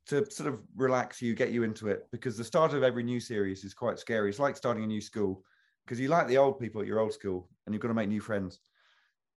to 0.07 0.29
sort 0.31 0.51
of 0.51 0.59
relax 0.75 1.21
you, 1.21 1.35
get 1.35 1.51
you 1.51 1.63
into 1.63 1.89
it, 1.89 2.07
because 2.11 2.37
the 2.37 2.43
start 2.43 2.73
of 2.73 2.81
every 2.81 3.03
new 3.03 3.19
series 3.19 3.63
is 3.63 3.73
quite 3.73 3.99
scary. 3.99 4.29
It's 4.29 4.39
like 4.39 4.57
starting 4.57 4.83
a 4.83 4.87
new 4.87 5.01
school 5.01 5.43
because 5.85 5.99
you 5.99 6.07
like 6.07 6.27
the 6.27 6.37
old 6.37 6.59
people 6.59 6.81
at 6.81 6.87
your 6.87 6.99
old 6.99 7.13
school 7.13 7.49
and 7.65 7.73
you've 7.73 7.81
got 7.81 7.89
to 7.89 7.93
make 7.93 8.09
new 8.09 8.21
friends. 8.21 8.59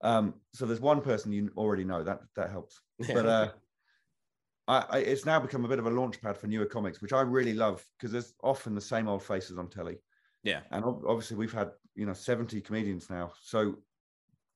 Um, 0.03 0.35
so 0.53 0.67
there's 0.67 0.81
one 0.81 1.01
person 1.01 1.33
you 1.33 1.51
already 1.57 1.85
know 1.85 2.03
that 2.05 2.21
that 2.37 2.51
helps. 2.51 2.81
But 2.99 3.27
uh, 3.27 3.49
I, 4.69 4.85
I, 4.91 4.99
it's 4.99 5.27
now 5.27 5.41
become 5.41 5.65
a 5.65 5.69
bit 5.69 5.79
of 5.79 5.87
a 5.87 5.91
launch 5.91 6.21
pad 6.21 6.37
for 6.37 6.47
newer 6.47 6.67
comics, 6.67 7.01
which 7.03 7.13
I 7.13 7.21
really 7.21 7.55
love 7.55 7.85
because 7.99 8.13
there's 8.13 8.35
often 8.43 8.75
the 8.75 8.81
same 8.81 9.09
old 9.09 9.23
faces 9.23 9.59
on 9.59 9.69
telly. 9.69 9.99
Yeah. 10.43 10.61
And 10.71 10.85
ob- 10.85 11.05
obviously 11.07 11.37
we've 11.37 11.53
had, 11.53 11.71
you 11.95 12.07
know, 12.07 12.13
70 12.13 12.61
comedians 12.61 13.09
now. 13.11 13.33
So 13.43 13.79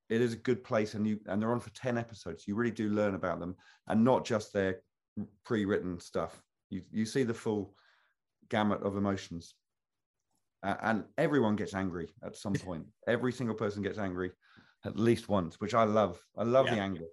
it 0.09 0.21
is 0.21 0.33
a 0.33 0.37
good 0.37 0.65
place 0.65 0.95
and 0.95 1.07
you 1.07 1.21
and 1.27 1.41
they're 1.41 1.53
on 1.53 1.61
for 1.61 1.71
10 1.71 1.99
episodes. 1.99 2.47
You 2.47 2.55
really 2.55 2.71
do 2.71 2.89
learn 2.89 3.15
about 3.15 3.41
them 3.41 3.57
and 3.89 4.05
not 4.05 4.25
just 4.25 4.53
their 4.53 4.81
pre-written 5.45 6.01
stuff. 6.01 6.43
You 6.71 6.83
you 6.91 7.05
see 7.05 7.23
the 7.23 7.35
full 7.35 7.75
gamut 8.49 8.83
of 8.83 8.97
emotions. 8.97 9.55
A- 10.63 10.87
and 10.87 11.05
everyone 11.17 11.57
gets 11.57 11.75
angry 11.75 12.09
at 12.23 12.37
some 12.37 12.53
point. 12.67 12.87
Every 13.07 13.33
single 13.33 13.57
person 13.57 13.83
gets 13.83 13.99
angry 13.99 14.33
at 14.85 14.99
least 14.99 15.29
once, 15.29 15.61
which 15.61 15.75
I 15.75 15.85
love. 15.85 16.21
I 16.37 16.45
love 16.45 16.67
the 16.67 16.79
anger. 16.79 17.05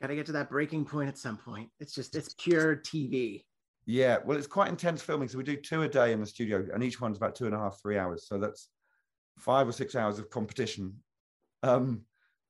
Got 0.00 0.08
to 0.08 0.16
get 0.16 0.26
to 0.26 0.32
that 0.32 0.50
breaking 0.50 0.84
point 0.84 1.08
at 1.08 1.18
some 1.18 1.36
point. 1.36 1.68
It's 1.78 1.94
just 1.94 2.16
it's 2.16 2.34
pure 2.38 2.76
TV. 2.76 3.44
Yeah, 3.86 4.18
well, 4.24 4.38
it's 4.38 4.46
quite 4.46 4.68
intense 4.68 5.02
filming. 5.02 5.28
So 5.28 5.38
we 5.38 5.44
do 5.44 5.56
two 5.56 5.82
a 5.82 5.88
day 5.88 6.12
in 6.12 6.20
the 6.20 6.26
studio, 6.26 6.66
and 6.72 6.82
each 6.82 7.00
one's 7.00 7.16
about 7.16 7.34
two 7.34 7.46
and 7.46 7.54
a 7.54 7.58
half, 7.58 7.80
three 7.80 7.98
hours. 7.98 8.26
So 8.26 8.38
that's 8.38 8.68
five 9.38 9.68
or 9.68 9.72
six 9.72 9.94
hours 9.94 10.18
of 10.18 10.30
competition. 10.30 10.94
Um, 11.62 12.02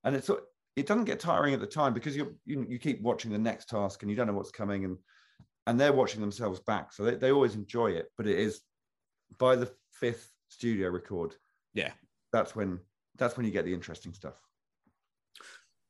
and 0.05 0.17
it's 0.17 0.31
it 0.77 0.87
doesn't 0.87 1.05
get 1.05 1.21
tiring 1.21 1.55
at 1.55 1.61
the 1.61 1.67
time 1.67 1.93
because 1.93 2.17
you 2.17 2.37
you 2.45 2.65
you 2.69 2.79
keep 2.79 3.03
watching 3.03 3.31
the 3.31 3.39
next 3.39 3.69
task 3.69 4.03
and 4.03 4.11
you 4.11 4.17
don't 4.17 4.27
know 4.27 4.33
what's 4.33 4.51
coming, 4.51 4.85
and 4.85 4.97
and 5.67 5.81
they're 5.81 5.93
watching 5.93 6.21
themselves 6.21 6.61
back, 6.61 6.93
so 6.93 7.05
they, 7.05 7.15
they 7.17 7.33
always 7.33 7.55
enjoy 7.55 7.91
it. 7.91 8.07
But 8.17 8.27
it 8.27 8.39
is 8.39 8.63
by 9.39 9.57
the 9.57 9.71
fifth 9.91 10.33
studio 10.49 10.91
record, 10.91 11.37
Yeah. 11.75 11.93
that's 12.33 12.55
when 12.57 12.81
that's 13.17 13.37
when 13.37 13.45
you 13.45 13.53
get 13.53 13.65
the 13.67 13.75
interesting 13.75 14.15
stuff. 14.15 14.41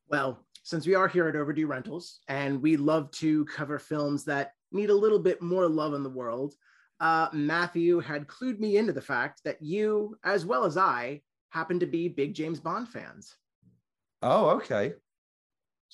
Well, 0.09 0.45
since 0.65 0.87
we 0.87 0.95
are 0.95 1.09
here 1.09 1.29
at 1.29 1.37
Overdue 1.37 1.67
Rentals 1.67 2.21
and 2.29 2.61
we 2.61 2.77
love 2.77 3.11
to 3.13 3.45
cover 3.47 3.79
films 3.79 4.25
that 4.25 4.53
need 4.73 4.91
a 4.91 4.95
little 4.95 5.19
bit 5.19 5.41
more 5.41 5.69
love 5.69 5.95
in 5.95 6.03
the 6.03 6.11
world, 6.11 6.55
uh, 7.01 7.29
Matthew 7.33 8.01
had 8.01 8.27
clued 8.27 8.59
me 8.59 8.77
into 8.77 8.93
the 8.93 9.01
fact 9.01 9.43
that 9.45 9.63
you, 9.63 10.17
as 10.25 10.45
well 10.45 10.65
as 10.65 10.77
I, 10.77 11.23
happen 11.51 11.79
to 11.81 11.87
be 11.87 12.09
big 12.09 12.35
James 12.35 12.61
Bond 12.61 12.89
fans. 12.89 13.37
Oh, 14.23 14.51
okay. 14.51 14.95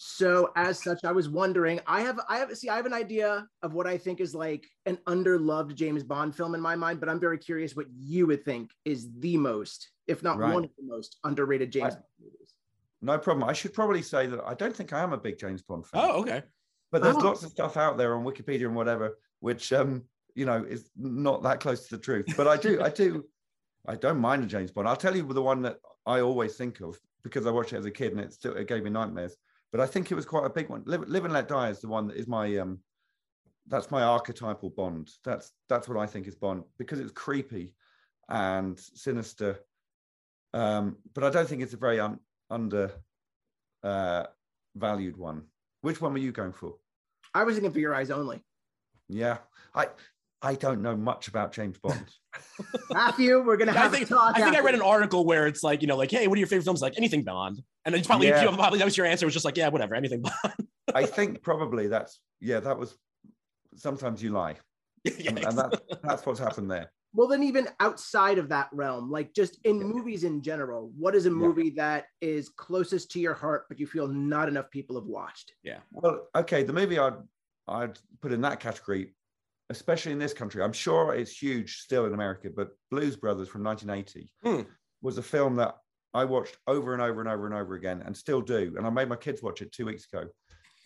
So 0.00 0.52
as 0.54 0.80
such, 0.80 1.04
I 1.04 1.10
was 1.10 1.28
wondering, 1.28 1.80
I 1.84 2.02
have 2.02 2.20
I 2.28 2.38
have 2.38 2.56
see, 2.56 2.68
I 2.68 2.76
have 2.76 2.86
an 2.86 2.92
idea 2.92 3.48
of 3.64 3.74
what 3.74 3.88
I 3.88 3.98
think 3.98 4.20
is 4.20 4.32
like 4.32 4.64
an 4.86 4.96
underloved 5.08 5.74
James 5.74 6.04
Bond 6.04 6.36
film 6.36 6.54
in 6.54 6.60
my 6.60 6.76
mind, 6.76 7.00
but 7.00 7.08
I'm 7.08 7.18
very 7.18 7.36
curious 7.36 7.74
what 7.74 7.86
you 7.98 8.28
would 8.28 8.44
think 8.44 8.70
is 8.84 9.08
the 9.18 9.36
most, 9.36 9.90
if 10.06 10.22
not 10.22 10.38
Right. 10.38 10.54
one 10.54 10.62
of 10.62 10.70
the 10.78 10.84
most 10.84 11.16
underrated 11.24 11.72
James 11.72 11.94
I- 11.94 11.96
Bond 11.96 12.04
movies. 12.20 12.54
No 13.02 13.18
problem. 13.18 13.48
I 13.48 13.52
should 13.52 13.74
probably 13.74 14.02
say 14.02 14.28
that 14.28 14.40
I 14.46 14.54
don't 14.54 14.74
think 14.74 14.92
I 14.92 15.00
am 15.02 15.12
a 15.12 15.18
big 15.18 15.36
James 15.36 15.62
Bond 15.62 15.84
fan. 15.84 16.00
Oh, 16.04 16.20
okay. 16.20 16.44
but 16.92 17.02
there's 17.02 17.16
Oh. 17.16 17.18
lots 17.18 17.42
of 17.42 17.50
stuff 17.50 17.76
out 17.76 17.98
there 17.98 18.14
on 18.14 18.24
Wikipedia 18.24 18.66
and 18.66 18.76
whatever, 18.76 19.18
which 19.40 19.72
um, 19.72 20.04
you 20.36 20.46
know, 20.46 20.62
is 20.62 20.88
not 20.96 21.42
that 21.42 21.58
close 21.58 21.88
to 21.88 21.96
the 21.96 22.00
truth. 22.02 22.24
But 22.36 22.46
I 22.46 22.56
do, 22.56 22.80
I 22.80 22.88
do, 22.90 23.24
I 23.84 23.96
don't 23.96 24.20
mind 24.20 24.44
a 24.44 24.46
James 24.46 24.70
Bond. 24.70 24.86
I'll 24.86 24.94
tell 24.96 25.16
you 25.16 25.24
the 25.24 25.42
one 25.42 25.60
that 25.62 25.78
I 26.06 26.20
always 26.20 26.56
think 26.56 26.80
of 26.82 26.96
because 27.24 27.46
I 27.46 27.50
watched 27.50 27.72
it 27.72 27.78
as 27.78 27.84
a 27.84 27.90
kid 27.90 28.12
and 28.12 28.20
it 28.20 28.32
still 28.32 28.54
it 28.56 28.68
gave 28.68 28.84
me 28.84 28.90
nightmares. 28.90 29.36
But 29.72 29.80
I 29.80 29.86
think 29.86 30.10
it 30.10 30.14
was 30.14 30.24
quite 30.24 30.46
a 30.46 30.50
big 30.50 30.68
one. 30.68 30.82
Live, 30.86 31.08
Live 31.08 31.24
and 31.24 31.34
Let 31.34 31.48
Die 31.48 31.68
is 31.68 31.80
the 31.80 31.88
one 31.88 32.08
that 32.08 32.16
is 32.16 32.26
my 32.26 32.56
um, 32.56 32.78
that's 33.66 33.90
my 33.90 34.02
archetypal 34.02 34.70
Bond. 34.70 35.10
That's 35.24 35.52
that's 35.68 35.88
what 35.88 35.98
I 35.98 36.06
think 36.06 36.26
is 36.26 36.34
Bond 36.34 36.64
because 36.78 37.00
it's 37.00 37.12
creepy 37.12 37.72
and 38.28 38.78
sinister. 38.78 39.60
Um, 40.54 40.96
but 41.14 41.24
I 41.24 41.30
don't 41.30 41.48
think 41.48 41.62
it's 41.62 41.74
a 41.74 41.78
very 41.78 42.00
un, 42.00 42.18
under 42.50 42.92
uh, 43.82 44.24
valued 44.74 45.16
one. 45.16 45.42
Which 45.82 46.00
one 46.00 46.12
were 46.12 46.18
you 46.18 46.32
going 46.32 46.52
for? 46.52 46.76
I 47.34 47.44
was 47.44 47.56
thinking 47.56 47.72
for 47.72 47.78
your 47.78 47.94
eyes 47.94 48.10
only. 48.10 48.42
Yeah, 49.08 49.38
I 49.74 49.88
I 50.40 50.54
don't 50.54 50.82
know 50.82 50.96
much 50.96 51.28
about 51.28 51.52
James 51.52 51.78
Bond. 51.78 52.04
Matthew, 52.92 53.42
we're 53.44 53.56
gonna 53.56 53.72
Yeah, 53.72 53.80
I 53.80 53.82
have 53.84 53.92
think 53.92 54.06
a 54.06 54.08
talk. 54.14 54.36
I 54.36 54.42
think 54.42 54.56
I 54.56 54.60
read 54.60 54.74
an 54.74 54.82
article 54.82 55.24
where 55.24 55.46
it's 55.46 55.62
like, 55.62 55.82
you 55.82 55.88
know, 55.88 55.96
like, 55.96 56.10
hey, 56.10 56.28
what 56.28 56.36
are 56.36 56.38
your 56.38 56.46
favorite 56.46 56.64
films? 56.64 56.80
Like 56.80 56.94
anything 56.96 57.24
Bond. 57.24 57.60
And 57.84 57.94
then 57.94 58.04
probably, 58.04 58.28
Yeah. 58.28 58.42
you 58.42 58.52
probably 58.52 58.78
that 58.78 58.84
was 58.84 58.96
your 58.96 59.06
answer. 59.06 59.24
It 59.24 59.28
was 59.28 59.34
just 59.34 59.44
like, 59.44 59.56
yeah, 59.56 59.68
whatever, 59.68 59.94
anything 59.94 60.22
Bond. 60.22 60.68
I 60.94 61.06
think 61.06 61.42
probably 61.42 61.88
that's 61.88 62.20
yeah. 62.40 62.60
That 62.60 62.78
was 62.78 62.96
sometimes 63.76 64.22
you 64.22 64.30
lie, 64.30 64.56
yeah, 65.04 65.30
and, 65.30 65.38
and 65.44 65.58
that, 65.58 65.82
that's 66.02 66.24
what's 66.24 66.40
happened 66.40 66.70
there. 66.70 66.92
Well, 67.14 67.26
then 67.28 67.42
even 67.42 67.68
outside 67.80 68.38
of 68.38 68.50
that 68.50 68.68
realm, 68.72 69.10
like 69.10 69.34
just 69.34 69.58
in 69.64 69.82
movies 69.82 70.24
in 70.24 70.42
general, 70.42 70.92
what 70.96 71.14
is 71.14 71.26
a 71.26 71.30
movie 71.30 71.70
that 71.70 72.04
is 72.20 72.48
closest 72.50 73.10
to 73.12 73.20
your 73.20 73.34
heart, 73.34 73.64
but 73.68 73.80
you 73.80 73.86
feel 73.86 74.06
not 74.06 74.48
enough 74.48 74.70
people 74.70 74.96
have 74.96 75.06
watched? 75.06 75.52
Yeah. 75.62 75.78
Well, 75.90 76.28
okay, 76.34 76.62
the 76.62 76.72
movie 76.72 76.98
I'd 76.98 77.14
I'd 77.66 77.98
put 78.22 78.32
in 78.32 78.40
that 78.42 78.60
category 78.60 79.14
especially 79.70 80.12
in 80.12 80.18
this 80.18 80.32
country. 80.32 80.62
I'm 80.62 80.72
sure 80.72 81.14
it's 81.14 81.40
huge 81.40 81.78
still 81.78 82.06
in 82.06 82.14
America, 82.14 82.48
but 82.54 82.70
Blues 82.90 83.16
Brothers 83.16 83.48
from 83.48 83.62
1980 83.62 84.32
Hmm. 84.42 84.62
was 85.02 85.18
a 85.18 85.22
film 85.22 85.56
that 85.56 85.76
I 86.14 86.24
watched 86.24 86.56
over 86.66 86.92
and 86.94 87.02
over 87.02 87.20
and 87.20 87.28
over 87.28 87.46
and 87.46 87.54
over 87.54 87.74
again, 87.74 88.02
and 88.04 88.16
still 88.16 88.40
do. 88.40 88.74
And 88.76 88.86
I 88.86 88.90
made 88.90 89.08
my 89.08 89.16
kids 89.16 89.42
watch 89.42 89.60
it 89.62 89.72
two 89.72 89.86
weeks 89.86 90.06
ago, 90.10 90.28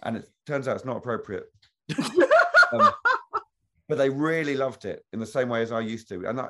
and 0.02 0.16
it 0.16 0.28
turns 0.46 0.66
out 0.68 0.76
it's 0.76 0.84
not 0.84 0.96
appropriate. 0.96 1.44
Um, 2.72 2.90
but 3.86 3.98
they 3.98 4.08
really 4.08 4.56
loved 4.56 4.86
it 4.86 5.04
in 5.12 5.20
the 5.20 5.26
same 5.26 5.50
way 5.50 5.60
as 5.60 5.72
I 5.72 5.80
used 5.80 6.08
to. 6.08 6.24
And 6.26 6.40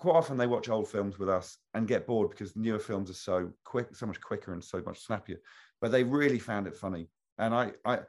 quite 0.00 0.16
often 0.16 0.36
they 0.36 0.48
watch 0.48 0.68
old 0.68 0.88
films 0.88 1.20
with 1.20 1.28
us 1.28 1.56
and 1.74 1.86
get 1.86 2.04
bored 2.04 2.30
because 2.30 2.56
newer 2.56 2.80
films 2.80 3.08
are 3.10 3.14
so 3.14 3.52
quick, 3.64 3.94
so 3.94 4.06
much 4.06 4.20
quicker 4.20 4.52
and 4.52 4.64
so 4.64 4.82
much 4.84 4.98
snappier. 5.06 5.36
But 5.80 5.92
they 5.92 6.02
really 6.02 6.40
found 6.40 6.66
it 6.66 6.74
funny. 6.74 7.08
And 7.38 7.54
I, 7.54 7.72
I, 7.84 8.00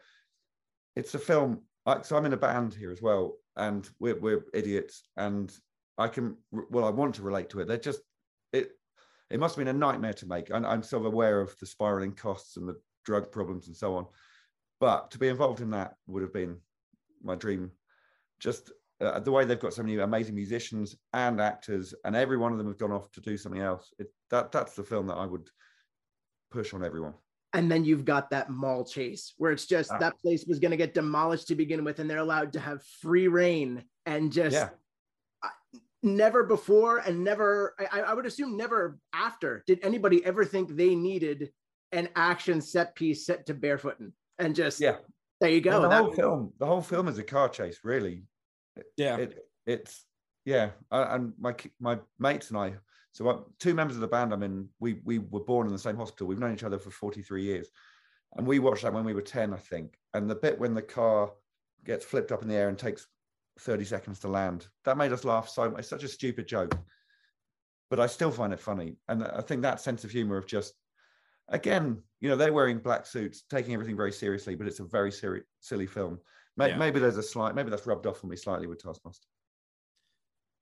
it's 0.96 1.14
a 1.14 1.20
film. 1.20 1.62
I, 1.86 2.02
so 2.02 2.18
I'm 2.18 2.26
in 2.26 2.34
a 2.34 2.38
band 2.38 2.74
here 2.74 2.92
as 2.92 3.04
well, 3.04 3.34
and 3.56 3.90
we're 4.00 4.20
we're 4.20 4.46
idiots. 4.54 5.04
And 5.18 5.54
I 5.98 6.08
can, 6.08 6.38
well, 6.52 6.86
I 6.86 6.90
want 6.90 7.16
to 7.16 7.22
relate 7.22 7.50
to 7.52 7.60
it. 7.60 7.68
They're 7.68 7.78
just 7.78 8.02
it. 8.52 8.72
It 9.30 9.40
must 9.40 9.56
have 9.56 9.66
been 9.66 9.76
a 9.76 9.78
nightmare 9.78 10.14
to 10.14 10.28
make. 10.28 10.50
And 10.50 10.66
I'm 10.66 10.84
sort 10.84 11.06
of 11.06 11.14
aware 11.14 11.42
of 11.42 11.56
the 11.60 11.66
spiraling 11.66 12.14
costs 12.14 12.58
and 12.58 12.68
the 12.68 12.76
drug 13.06 13.32
problems 13.32 13.68
and 13.68 13.76
so 13.76 13.96
on. 13.96 14.06
But 14.80 15.12
to 15.12 15.20
be 15.20 15.28
involved 15.28 15.62
in 15.62 15.72
that 15.72 15.96
would 16.08 16.22
have 16.22 16.34
been 16.34 16.58
my 17.24 17.36
dream 17.36 17.72
just 18.40 18.72
uh, 19.02 19.20
the 19.20 19.32
way 19.32 19.46
they've 19.46 19.60
got 19.60 19.74
so 19.74 19.82
many 19.82 19.98
amazing 19.98 20.36
musicians 20.36 20.96
and 21.14 21.42
actors, 21.42 21.94
and 22.06 22.16
every 22.16 22.38
one 22.38 22.52
of 22.52 22.58
them 22.58 22.68
have 22.68 22.78
gone 22.78 22.92
off 22.92 23.12
to 23.12 23.22
do 23.22 23.38
something 23.38 23.62
else. 23.62 23.94
It, 24.00 24.08
that 24.30 24.52
that's 24.52 24.76
the 24.76 24.84
film 24.84 25.08
that 25.08 25.16
I 25.16 25.26
would 25.26 25.50
push 26.52 26.74
on 26.74 26.84
everyone. 26.84 27.14
And 27.54 27.72
then 27.72 27.86
you've 27.86 28.06
got 28.06 28.30
that 28.32 28.50
mall 28.50 28.84
chase 28.84 29.34
where 29.38 29.52
it's 29.52 29.66
just 29.66 29.92
Ah. 29.92 29.98
that 30.00 30.18
place 30.20 30.46
was 30.48 30.60
going 30.60 30.72
to 30.72 30.78
get 30.78 30.94
demolished 30.94 31.48
to 31.50 31.56
begin 31.56 31.84
with 31.84 32.00
and 32.00 32.10
they're 32.10 32.18
allowed 32.18 32.54
to 32.54 32.60
have 32.60 32.84
free 33.02 33.28
reign 33.28 33.84
and 34.06 34.32
just 34.32 34.56
Yeah. 34.56 34.70
never 36.02 36.44
before 36.44 36.98
and 36.98 37.24
never 37.24 37.76
I, 37.92 38.02
I 38.02 38.14
would 38.14 38.26
assume 38.26 38.58
never 38.58 38.98
after 39.14 39.64
did 39.68 39.80
anybody 39.84 40.24
ever 40.26 40.44
think 40.44 40.76
they 40.76 40.96
needed 40.96 41.52
an 41.92 42.10
action 42.16 42.60
set 42.62 42.96
piece 42.96 43.26
set 43.26 43.46
to 43.46 43.54
barefooting 43.54 44.12
and 44.40 44.56
just 44.56 44.80
Yeah. 44.82 44.98
there 45.40 45.52
you 45.52 45.62
go 45.62 45.76
And 45.76 45.84
the 45.86 45.90
That- 45.90 46.04
whole 46.04 46.14
film, 46.14 46.54
the 46.60 46.66
whole 46.66 46.82
film 46.82 47.08
is 47.08 47.18
a 47.20 47.24
car 47.24 47.50
chase, 47.50 47.80
really. 47.84 48.24
Yeah. 48.98 49.18
It, 49.18 49.38
it's 49.66 50.06
yeah, 50.46 50.72
I, 50.92 51.16
and 51.16 51.34
my 51.40 51.56
my 51.80 52.00
mates 52.20 52.50
and 52.50 52.58
I. 52.58 52.76
So 53.14 53.30
I, 53.30 53.36
two 53.60 53.74
members 53.76 53.96
of 53.96 54.02
the 54.02 54.08
band 54.08 54.34
I'm 54.34 54.44
in, 54.44 54.68
we 54.80 55.00
we 55.06 55.20
were 55.20 55.40
born 55.40 55.68
in 55.68 55.74
the 55.74 55.80
same 55.80 55.96
hospital. 55.96 56.28
We've 56.28 56.40
known 56.40 56.54
each 56.54 56.64
other 56.64 56.80
for 56.80 56.90
43 56.92 57.44
years, 57.44 57.70
and 58.36 58.46
we 58.46 58.60
watched 58.60 58.84
that 58.84 58.94
when 58.94 59.06
we 59.06 59.14
were 59.14 59.22
10, 59.22 59.54
I 59.54 59.58
think. 59.58 59.98
And 60.14 60.30
the 60.30 60.36
bit 60.36 60.60
when 60.60 60.74
the 60.74 60.82
car 60.82 61.32
gets 61.86 62.04
flipped 62.04 62.32
up 62.32 62.42
in 62.42 62.48
the 62.48 62.56
air 62.56 62.70
and 62.70 62.78
takes 62.78 63.08
30 63.60 63.86
seconds 63.86 64.20
to 64.20 64.28
land, 64.28 64.68
that 64.84 64.98
made 64.98 65.12
us 65.14 65.24
laugh 65.24 65.48
so 65.48 65.70
much. 65.70 65.80
It's 65.82 65.90
such 65.90 66.04
a 66.04 66.08
stupid 66.08 66.48
joke, 66.48 66.76
but 67.90 68.00
I 68.00 68.08
still 68.08 68.32
find 68.32 68.52
it 68.52 68.60
funny. 68.60 68.98
And 69.08 69.24
I 69.24 69.42
think 69.42 69.62
that 69.62 69.80
sense 69.80 70.04
of 70.04 70.12
humor 70.12 70.38
of 70.38 70.48
just 70.48 70.74
again, 71.50 72.02
you 72.20 72.30
know, 72.30 72.36
they're 72.36 72.54
wearing 72.54 72.80
black 72.80 73.06
suits, 73.06 73.44
taking 73.50 73.74
everything 73.74 73.98
very 73.98 74.12
seriously, 74.12 74.56
but 74.56 74.66
it's 74.66 74.80
a 74.80 74.86
very 74.86 75.12
seri- 75.12 75.44
silly 75.60 75.86
film. 75.86 76.20
May- 76.58 76.70
Yeah. 76.70 76.78
Maybe 76.78 77.00
there's 77.00 77.18
a 77.18 77.24
slight, 77.24 77.54
maybe 77.54 77.70
that's 77.70 77.86
rubbed 77.86 78.08
off 78.08 78.24
on 78.24 78.30
me 78.30 78.38
slightly 78.38 78.66
with 78.66 78.82
Taskmaster. 78.82 79.28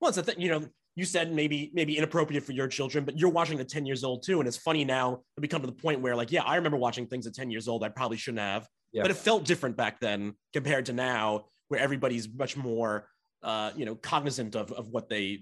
Well, 0.00 0.08
it's 0.10 0.18
a 0.18 0.22
thing, 0.22 0.40
you 0.40 0.50
know, 0.50 0.68
you 0.94 1.04
said 1.04 1.32
maybe 1.32 1.70
maybe 1.72 1.96
inappropriate 1.96 2.44
for 2.44 2.52
your 2.52 2.68
children, 2.68 3.04
but 3.04 3.18
you're 3.18 3.30
watching 3.30 3.58
at 3.60 3.68
10 3.68 3.86
years 3.86 4.04
old 4.04 4.22
too. 4.22 4.40
And 4.40 4.48
it's 4.48 4.56
funny 4.56 4.84
now 4.84 5.22
that 5.36 5.40
we 5.40 5.48
come 5.48 5.60
to 5.62 5.66
the 5.66 5.72
point 5.72 6.00
where, 6.00 6.14
like, 6.14 6.30
yeah, 6.30 6.42
I 6.42 6.56
remember 6.56 6.76
watching 6.76 7.06
things 7.06 7.26
at 7.26 7.34
10 7.34 7.50
years 7.50 7.68
old 7.68 7.82
I 7.82 7.88
probably 7.88 8.16
shouldn't 8.18 8.40
have, 8.40 8.66
Yeah. 8.92 9.02
but 9.02 9.10
it 9.10 9.16
felt 9.16 9.44
different 9.44 9.76
back 9.76 10.00
then 10.00 10.34
compared 10.52 10.86
to 10.86 10.92
now, 10.92 11.46
where 11.68 11.80
everybody's 11.80 12.28
much 12.32 12.56
more 12.56 13.08
uh, 13.42 13.72
you 13.74 13.84
know, 13.84 13.94
cognizant 13.96 14.54
of, 14.54 14.70
of 14.72 14.90
what 14.90 15.08
they 15.08 15.40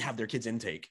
have 0.00 0.16
their 0.16 0.26
kids 0.26 0.46
intake. 0.46 0.88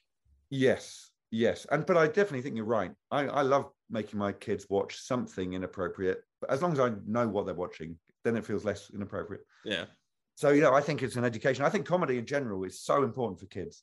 Yes, 0.50 1.10
yes, 1.30 1.66
and 1.70 1.84
but 1.84 1.96
I 1.96 2.06
definitely 2.06 2.42
think 2.42 2.56
you're 2.56 2.64
right. 2.64 2.92
I, 3.10 3.26
I 3.26 3.42
love 3.42 3.70
making 3.90 4.18
my 4.18 4.32
kids 4.32 4.66
watch 4.70 4.96
something 5.00 5.54
inappropriate, 5.54 6.22
but 6.40 6.50
as 6.50 6.62
long 6.62 6.72
as 6.72 6.80
I 6.80 6.92
know 7.06 7.26
what 7.28 7.46
they're 7.46 7.54
watching, 7.54 7.98
then 8.24 8.36
it 8.36 8.46
feels 8.46 8.64
less 8.64 8.90
inappropriate. 8.94 9.42
Yeah. 9.64 9.86
So 10.34 10.50
you 10.50 10.62
know, 10.62 10.74
I 10.74 10.80
think 10.80 11.02
it's 11.02 11.16
an 11.16 11.24
education. 11.24 11.64
I 11.64 11.70
think 11.70 11.86
comedy 11.86 12.18
in 12.18 12.26
general 12.26 12.64
is 12.64 12.80
so 12.80 13.02
important 13.02 13.40
for 13.40 13.46
kids 13.46 13.82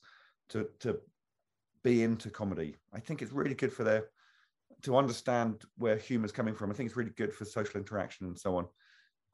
to 0.49 0.67
to 0.79 0.99
be 1.83 2.03
into 2.03 2.29
comedy. 2.29 2.75
I 2.93 2.99
think 2.99 3.21
it's 3.21 3.31
really 3.31 3.55
good 3.55 3.73
for 3.73 3.83
their 3.83 4.09
to 4.83 4.97
understand 4.97 5.63
where 5.77 5.95
humor's 5.95 6.31
coming 6.31 6.55
from. 6.55 6.71
I 6.71 6.73
think 6.73 6.87
it's 6.87 6.97
really 6.97 7.11
good 7.11 7.33
for 7.33 7.45
social 7.45 7.79
interaction 7.79 8.27
and 8.27 8.37
so 8.37 8.57
on. 8.57 8.67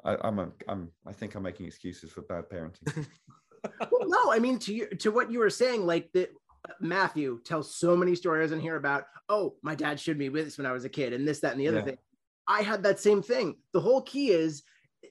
I, 0.03 0.17
I'm 0.21 0.39
a, 0.39 0.51
I'm 0.67 0.91
I 1.05 1.13
think 1.13 1.35
I'm 1.35 1.43
making 1.43 1.65
excuses 1.65 2.11
for 2.11 2.21
bad 2.21 2.49
parenting. 2.49 3.07
well, 3.91 4.07
no, 4.07 4.31
I 4.31 4.39
mean 4.39 4.59
to 4.59 4.73
you, 4.73 4.87
to 4.87 5.11
what 5.11 5.31
you 5.31 5.39
were 5.39 5.49
saying, 5.49 5.85
like 5.85 6.11
that 6.13 6.31
Matthew 6.79 7.39
tells 7.43 7.75
so 7.75 7.95
many 7.95 8.15
stories 8.15 8.51
in 8.51 8.59
here 8.59 8.75
about, 8.75 9.05
oh, 9.29 9.55
my 9.61 9.75
dad 9.75 9.99
showed 9.99 10.17
me 10.17 10.29
this 10.29 10.57
when 10.57 10.67
I 10.67 10.71
was 10.71 10.85
a 10.85 10.89
kid, 10.89 11.13
and 11.13 11.27
this, 11.27 11.39
that, 11.39 11.53
and 11.53 11.61
the 11.61 11.67
other 11.67 11.77
Yeah. 11.77 11.83
thing. 11.85 11.97
I 12.47 12.61
had 12.61 12.83
that 12.83 12.99
same 12.99 13.21
thing. 13.21 13.57
The 13.73 13.81
whole 13.81 14.01
key 14.01 14.31
is 14.31 14.63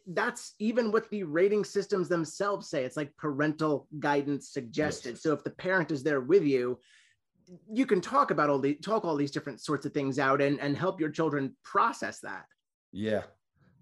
that's 0.09 0.55
even 0.59 0.93
what 0.93 1.09
the 1.11 1.23
rating 1.25 1.65
systems 1.65 2.09
themselves 2.09 2.69
say. 2.69 2.85
It's 2.85 2.97
like 2.97 3.17
parental 3.17 3.89
guidance 3.99 4.51
suggested. 4.51 5.19
So 5.19 5.33
if 5.33 5.45
the 5.45 5.51
parent 5.51 5.91
is 5.91 6.03
there 6.03 6.21
with 6.21 6.45
you, 6.45 6.79
you 7.73 7.87
can 7.87 8.01
talk 8.01 8.31
about 8.31 8.51
all 8.51 8.59
the 8.59 8.75
talk 8.75 9.05
all 9.05 9.17
these 9.17 9.31
different 9.31 9.61
sorts 9.61 9.87
of 9.87 9.93
things 9.93 10.19
out 10.19 10.41
and 10.41 10.59
and 10.61 10.77
help 10.77 11.01
your 11.01 11.11
children 11.11 11.57
process 11.63 12.21
that. 12.21 12.45
Yeah. 12.93 13.23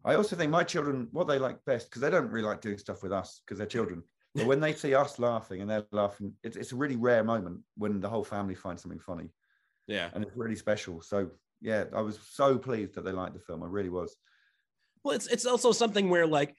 I 0.05 0.17
also 0.17 0.37
think 0.37 0.51
my 0.51 0.64
children, 0.64 1.09
what 1.12 1.27
they 1.27 1.38
like 1.38 1.64
best, 1.64 1.88
because 1.88 2.03
they 2.03 2.11
don't 2.11 2.31
really 2.31 2.47
like 2.47 2.61
doing 2.61 2.77
stuff 2.77 3.03
with 3.03 3.12
us 3.12 3.40
because 3.45 3.57
they're 3.57 3.67
children. 3.67 4.03
But 4.35 4.47
when 4.47 4.61
they 4.61 4.75
see 4.75 4.95
us 4.95 5.19
laughing 5.19 5.61
and 5.62 5.71
they're 5.71 5.87
laughing, 5.93 6.35
it's, 6.43 6.57
it's 6.57 6.73
a 6.73 6.77
really 6.77 6.97
rare 6.97 7.25
moment 7.25 7.61
when 7.79 8.01
the 8.01 8.09
whole 8.09 8.25
family 8.25 8.55
finds 8.55 8.83
something 8.83 8.99
funny 8.99 9.31
Yeah. 9.87 10.11
and 10.12 10.25
it's 10.25 10.37
really 10.37 10.57
special. 10.57 11.01
So, 11.01 11.31
yeah, 11.62 11.85
I 11.95 12.03
was 12.03 12.19
so 12.19 12.59
pleased 12.59 12.95
that 12.95 13.05
they 13.05 13.12
liked 13.12 13.35
the 13.35 13.40
film. 13.40 13.62
I 13.62 13.67
really 13.67 13.90
was. 13.90 14.17
Well, 15.05 15.14
it's 15.14 15.27
it's 15.27 15.47
also 15.47 15.71
something 15.73 16.09
where 16.09 16.27
like 16.27 16.55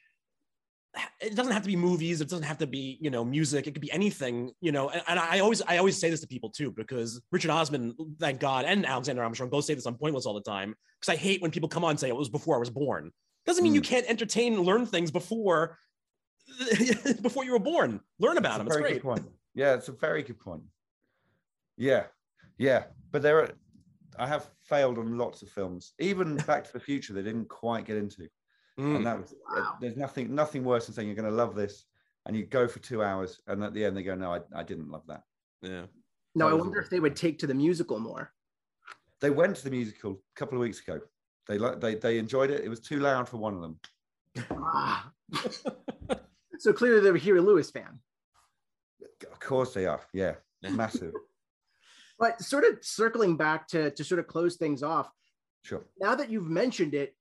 it 1.20 1.36
doesn't 1.36 1.52
have 1.52 1.64
to 1.64 1.68
be 1.68 1.76
movies. 1.76 2.22
It 2.22 2.30
doesn't 2.30 2.46
have 2.46 2.60
to 2.60 2.68
be 2.68 2.98
you 3.02 3.10
know 3.10 3.26
music. 3.26 3.68
It 3.68 3.72
could 3.74 3.82
be 3.82 3.92
anything. 3.92 4.52
You 4.62 4.72
know, 4.72 4.90
and, 4.90 5.02
and 5.08 5.20
I 5.20 5.40
always 5.40 5.62
I 5.64 5.78
always 5.78 5.98
say 6.00 6.10
this 6.10 6.22
to 6.22 6.28
people 6.28 6.50
too 6.52 6.72
because 6.72 7.22
Richard 7.32 7.52
Osman, 7.52 7.96
thank 8.20 8.40
God, 8.40 8.66
and 8.66 8.86
Alexander 8.86 9.24
Armstrong 9.24 9.50
both 9.50 9.66
say 9.66 9.74
this 9.74 9.86
on 9.88 9.96
Pointless 9.96 10.26
all 10.26 10.34
the 10.36 10.42
time 10.42 10.76
because 11.02 11.14
I 11.14 11.18
hate 11.18 11.42
when 11.42 11.52
people 11.52 11.68
come 11.70 11.84
on 11.84 11.92
and 11.92 12.00
say 12.00 12.08
it 12.08 12.16
was 12.16 12.30
before 12.30 12.56
I 12.56 12.60
was 12.60 12.70
born. 12.70 13.12
Doesn't 13.46 13.64
mean 13.64 13.74
you 13.76 13.82
Mm. 13.82 13.86
can't 13.86 14.06
entertain 14.10 14.54
and 14.54 14.64
learn 14.66 14.86
things 14.86 15.12
before 15.12 15.78
before 17.22 17.44
you 17.44 17.52
were 17.52 17.60
born. 17.60 18.00
Learn 18.20 18.38
about 18.38 18.60
them. 18.60 18.68
It's 18.68 18.76
It's 18.76 18.80
a 18.80 18.82
very 18.82 18.92
great. 18.94 19.02
good 19.02 19.08
point. 19.08 19.26
Yeah, 19.56 19.74
it's 19.74 19.88
a 19.88 19.92
very 19.94 20.24
good 20.24 20.40
point. 20.40 20.64
Yeah, 21.78 22.06
yeah. 22.58 22.86
But 23.12 23.22
there 23.22 23.40
are, 23.40 23.50
I 24.18 24.28
have 24.28 24.50
failed 24.64 24.98
on 24.98 25.18
lots 25.18 25.42
of 25.42 25.50
films. 25.50 25.94
Even 26.00 26.38
Back 26.38 26.64
to 26.66 26.74
the 26.74 26.80
Future, 26.80 27.14
they 27.14 27.22
didn't 27.24 27.50
quite 27.50 27.86
get 27.86 27.98
into. 27.98 28.28
Mm. 28.80 28.98
and 28.98 29.06
that 29.06 29.18
was 29.22 29.34
uh, 29.34 29.62
Wow. 29.62 29.78
there's 29.80 29.96
nothing 29.96 30.36
nothing 30.36 30.64
worse 30.66 30.86
than 30.86 30.96
saying 30.96 31.08
you're 31.08 31.16
going 31.16 31.30
to 31.30 31.36
love 31.36 31.56
this 31.56 31.86
and 32.26 32.36
you 32.36 32.46
go 32.46 32.68
for 32.68 32.80
two 32.80 33.02
hours 33.02 33.40
and 33.48 33.64
at 33.64 33.74
the 33.74 33.86
end 33.86 33.96
they 33.96 34.04
go 34.04 34.16
no 34.16 34.34
i, 34.34 34.42
I 34.54 34.64
didn't 34.64 34.90
love 34.92 35.04
that 35.08 35.24
Yeah. 35.62 35.86
No, 36.38 36.50
I 36.50 36.54
wonder 36.54 36.82
if 36.82 36.90
they 36.90 37.00
would 37.00 37.16
take 37.16 37.40
to 37.40 37.48
the 37.48 37.54
musical 37.54 38.00
more. 38.00 38.34
they 39.22 39.30
went 39.30 39.56
to 39.56 39.64
the 39.64 39.72
musical 39.72 40.12
a 40.12 40.40
couple 40.40 40.58
of 40.58 40.62
weeks 40.62 40.82
ago 40.82 41.00
they 41.48 41.58
like 41.58 41.80
they, 41.80 41.96
they 41.96 42.18
enjoyed 42.18 42.52
it 42.52 42.66
it 42.66 42.70
was 42.70 42.82
too 42.82 43.00
loud 43.00 43.30
for 43.30 43.38
one 43.38 43.54
of 43.56 43.62
them 43.62 43.80
Ah. 44.52 45.10
so 46.60 46.74
clearly 46.74 47.00
they're 47.00 47.16
a 47.16 47.20
Huey 47.20 47.40
Lewis 47.40 47.72
fan. 47.72 48.00
of 49.32 49.40
course 49.40 49.74
they 49.74 49.86
are 49.86 50.02
yeah 50.14 50.34
Yeah. 50.62 50.72
massive 50.84 51.14
But 52.20 52.42
sort 52.42 52.66
of 52.66 52.80
circling 52.84 53.38
back 53.38 53.68
to, 53.70 53.92
to 53.92 54.04
sort 54.04 54.20
of 54.20 54.28
close 54.28 54.58
things 54.58 54.84
off, 54.84 55.10
sure 55.64 55.86
now 56.00 56.16
that 56.16 56.30
you've 56.30 56.50
mentioned 56.50 56.94
it, 56.94 57.15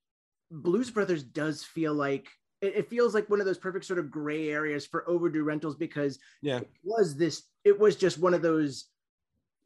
Blues 0.62 0.90
Brothers 0.90 1.22
does 1.22 1.64
feel 1.64 1.94
like 1.94 2.28
it, 2.60 2.88
feels 2.88 3.14
like 3.14 3.28
one 3.28 3.40
of 3.40 3.46
those 3.46 3.58
perfect 3.58 3.84
sort 3.84 3.98
of 3.98 4.10
gray 4.10 4.48
areas 4.48 4.86
for 4.86 5.08
overdue 5.08 5.44
rentals 5.44 5.76
because 5.76 6.18
Yeah. 6.40 6.58
it 6.58 6.70
was 6.82 7.16
this, 7.16 7.42
it 7.64 7.78
was 7.78 7.96
just 7.96 8.18
one 8.18 8.32
of 8.34 8.42
those 8.42 8.86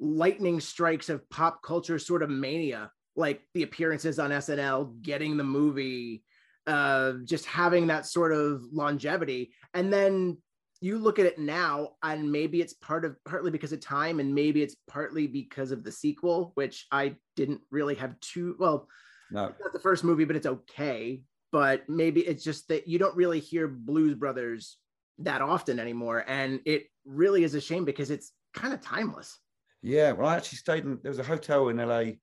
lightning 0.01 0.61
strikes 0.61 1.09
of 1.09 1.29
pop 1.31 1.63
culture 1.63 1.99
sort 1.99 2.23
of 2.23 2.31
mania, 2.31 2.91
like 3.15 3.43
the 3.55 3.63
appearances 3.63 4.19
on 4.19 4.31
SNL, 4.31 5.01
getting 5.03 5.37
the 5.37 5.45
movie, 5.45 6.25
uh, 6.67 7.15
just 7.25 7.47
having 7.47 7.87
that 7.89 8.07
sort 8.07 8.33
of 8.33 8.63
longevity. 8.73 9.53
And 9.75 9.93
then 9.93 10.39
you 10.81 10.99
look 10.99 11.19
at 11.19 11.27
it 11.27 11.39
now, 11.39 11.91
and 12.03 12.31
maybe 12.31 12.61
it's 12.61 12.75
part 12.75 13.05
of 13.05 13.17
partly 13.25 13.51
because 13.51 13.73
of 13.73 13.81
time, 13.81 14.21
and 14.21 14.35
maybe 14.35 14.63
it's 14.63 14.77
partly 14.89 15.27
because 15.27 15.73
of 15.73 15.83
the 15.83 15.91
sequel, 15.91 16.53
which 16.55 16.87
I 16.93 17.17
didn't 17.35 17.61
really 17.71 17.97
have 17.97 18.19
too 18.21 18.57
well 18.59 18.89
no 19.31 19.53
not 19.61 19.73
the 19.73 19.81
first 19.81 20.05
movie, 20.05 20.25
but 20.25 20.37
it's 20.37 20.47
okay. 20.47 21.23
But 21.51 21.89
maybe 21.89 22.21
it's 22.21 22.45
just 22.45 22.69
that 22.69 22.87
you 22.87 22.99
don't 22.99 23.17
really 23.17 23.41
hear 23.41 23.69
Blues 23.69 24.15
Brothers 24.15 24.77
that 25.19 25.41
often 25.41 25.79
anymore. 25.79 26.25
And 26.29 26.61
it 26.67 26.85
really 27.05 27.43
is 27.43 27.55
a 27.55 27.61
shame 27.61 27.85
because 27.85 28.11
it's 28.11 28.33
kind 28.55 28.75
of 28.75 28.81
timeless. 28.81 29.39
yeah 29.83 30.11
well 30.11 30.27
i 30.27 30.37
actually 30.37 30.57
stayed 30.57 30.85
in 30.85 30.99
there 31.03 31.11
was 31.11 31.19
a 31.21 31.23
hotel 31.23 31.69
in 31.69 31.77
la 31.77 32.01
mm, 32.01 32.17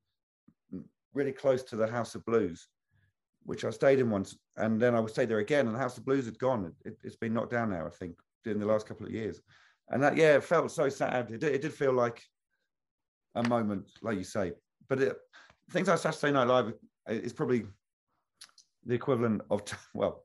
really 1.14 1.32
close 1.32 1.64
to 1.64 1.76
the 1.76 1.88
house 1.88 2.14
of 2.16 2.26
blues 2.26 2.68
which 3.46 3.64
I 3.64 3.70
stayed 3.70 4.00
in 4.00 4.10
once, 4.10 4.36
and 4.58 4.82
then 4.82 4.96
I 4.96 5.00
would 5.00 5.12
stay 5.12 5.26
there 5.26 5.40
again. 5.40 5.68
And 5.68 5.76
the 5.76 5.80
House 5.80 5.98
of 5.98 6.06
Blues 6.06 6.26
had 6.26 6.40
gone. 6.40 6.74
It, 6.84 6.98
has 7.04 7.16
been 7.16 7.34
knocked 7.34 7.52
down 7.52 7.70
now, 7.70 7.86
I 7.86 7.92
think, 7.92 8.16
in 8.46 8.60
the 8.60 8.66
last 8.66 8.88
couple 8.88 9.06
of 9.06 9.14
years. 9.14 9.40
And 9.90 10.02
that, 10.02 10.18
yeah, 10.18 10.36
it 10.36 10.44
felt 10.44 10.72
so 10.72 10.90
sad. 10.90 11.30
It, 11.32 11.44
it 11.44 11.62
did 11.62 11.74
feel 11.74 11.94
like 11.94 12.24
a 13.36 13.48
moment, 13.48 13.88
like 14.02 14.18
you 14.18 14.24
say. 14.24 14.54
But 14.90 15.02
it, 15.02 15.16
things 15.70 15.88
like 15.88 16.00
Saturday 16.00 16.34
Night 16.34 16.48
Live 16.48 16.74
is 17.08 17.34
probably 17.34 17.66
the 18.86 18.96
equivalent 18.96 19.42
of, 19.50 19.62
well, 19.94 20.24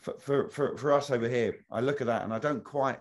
for, 0.00 0.14
for, 0.18 0.50
for, 0.50 0.76
for 0.76 0.92
us 0.92 1.10
over 1.10 1.28
here, 1.28 1.64
I 1.70 1.80
look 1.80 2.00
at 2.00 2.06
that 2.06 2.22
and 2.22 2.32
I 2.32 2.38
don't 2.38 2.62
quite 2.62 2.98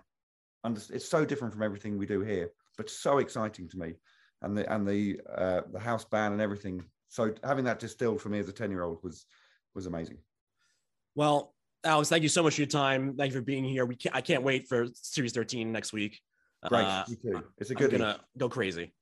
understand. 0.64 0.96
It's 0.96 1.10
so 1.10 1.26
different 1.26 1.54
from 1.54 1.64
everything 1.64 1.98
we 1.98 2.06
do 2.06 2.22
here, 2.22 2.52
but 2.78 2.90
so 2.90 3.18
exciting 3.20 3.70
to 3.70 3.78
me. 3.78 3.94
And 4.42 4.58
the, 4.58 4.74
and 4.74 4.88
the, 4.88 5.22
uh, 5.34 5.62
the 5.72 5.80
house 5.80 6.04
band 6.04 6.34
and 6.34 6.42
everything. 6.42 6.84
So 7.08 7.34
having 7.44 7.64
that 7.66 7.80
distilled 7.80 8.22
for 8.22 8.30
me 8.30 8.40
as 8.40 8.50
a 8.50 8.54
10 8.54 8.72
year 8.72 8.84
old 8.84 9.00
was 9.04 9.26
was 9.76 9.86
amazing. 9.86 10.18
Well 11.16 11.54
alex 11.86 12.08
thank 12.08 12.24
you 12.24 12.30
so 12.30 12.44
much 12.44 12.56
for 12.56 12.62
your 12.62 12.68
time. 12.68 13.16
Thank 13.16 13.34
you 13.34 13.40
for 13.40 13.46
being 13.46 13.64
here. 13.64 13.86
We 13.86 13.96
can't, 13.96 14.16
i 14.16 14.22
can't 14.22 14.44
wait 14.44 14.68
for 14.68 14.88
series 14.94 15.34
13 15.34 15.72
next 15.72 15.94
week. 15.94 16.20
Great. 16.66 16.84
Uh, 16.84 17.06
it's 17.58 17.72
a 17.72 17.76
good 17.76 17.94
I'm 17.94 18.00
gonna 18.00 18.20
go 18.38 18.50
crazy. 18.50 18.94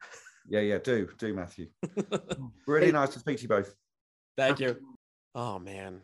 Yeah 0.47 0.61
yeah 0.61 0.77
do 0.77 1.07
do 1.17 1.33
matthew. 1.33 1.67
Really 2.67 2.91
nice 2.91 3.09
to 3.09 3.19
speak 3.19 3.37
to 3.37 3.43
you 3.43 3.49
both 3.49 3.73
thank 4.37 4.59
you. 4.59 4.77
Oh 5.35 5.59
man. 5.59 6.01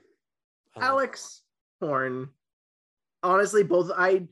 Alex 0.80 1.42
horne. 1.80 2.30
Honestly 3.24 3.64
both 3.64 3.92
i 3.98 4.28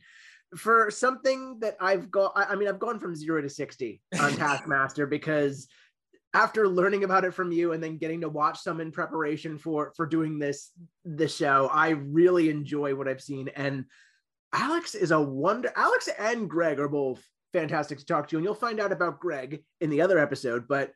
for 0.56 0.90
something 0.90 1.60
that 1.60 1.76
I've 1.82 2.10
got, 2.10 2.32
I 2.36 2.56
mean, 2.56 2.70
I've 2.70 2.80
gone 2.80 3.00
from 3.00 3.16
zero 3.16 3.42
to 3.42 3.50
60 3.50 4.02
on 4.22 4.34
Taskmaster 4.38 5.06
because 5.06 5.68
after 6.36 6.68
learning 6.68 7.06
about 7.06 7.24
it 7.24 7.34
from 7.34 7.52
you 7.52 7.72
and 7.72 7.82
then 7.82 7.98
getting 7.98 8.22
to 8.22 8.30
watch 8.30 8.60
some 8.60 8.82
in 8.82 8.92
preparation 8.92 9.58
for 9.58 9.94
for 9.96 10.06
doing 10.06 10.38
this 10.38 10.72
the 11.06 11.30
show 11.30 11.70
i 11.72 11.90
really 11.90 12.50
enjoy 12.50 12.94
what 12.94 13.08
i've 13.08 13.22
seen. 13.22 13.50
And 13.56 13.86
alex 14.54 14.96
is 14.96 15.12
a 15.12 15.22
wonder 15.22 15.72
alex 15.78 16.10
and 16.20 16.50
greg 16.50 16.80
are 16.80 16.90
both 16.90 17.24
fantastic 17.54 18.00
to 18.00 18.06
talk 18.06 18.28
to 18.28 18.36
and 18.36 18.44
you'll 18.44 18.54
find 18.54 18.82
out 18.82 18.92
about 18.92 19.20
greg 19.20 19.64
in 19.80 19.90
the 19.90 20.02
other 20.02 20.20
episode 20.20 20.68
but 20.68 20.92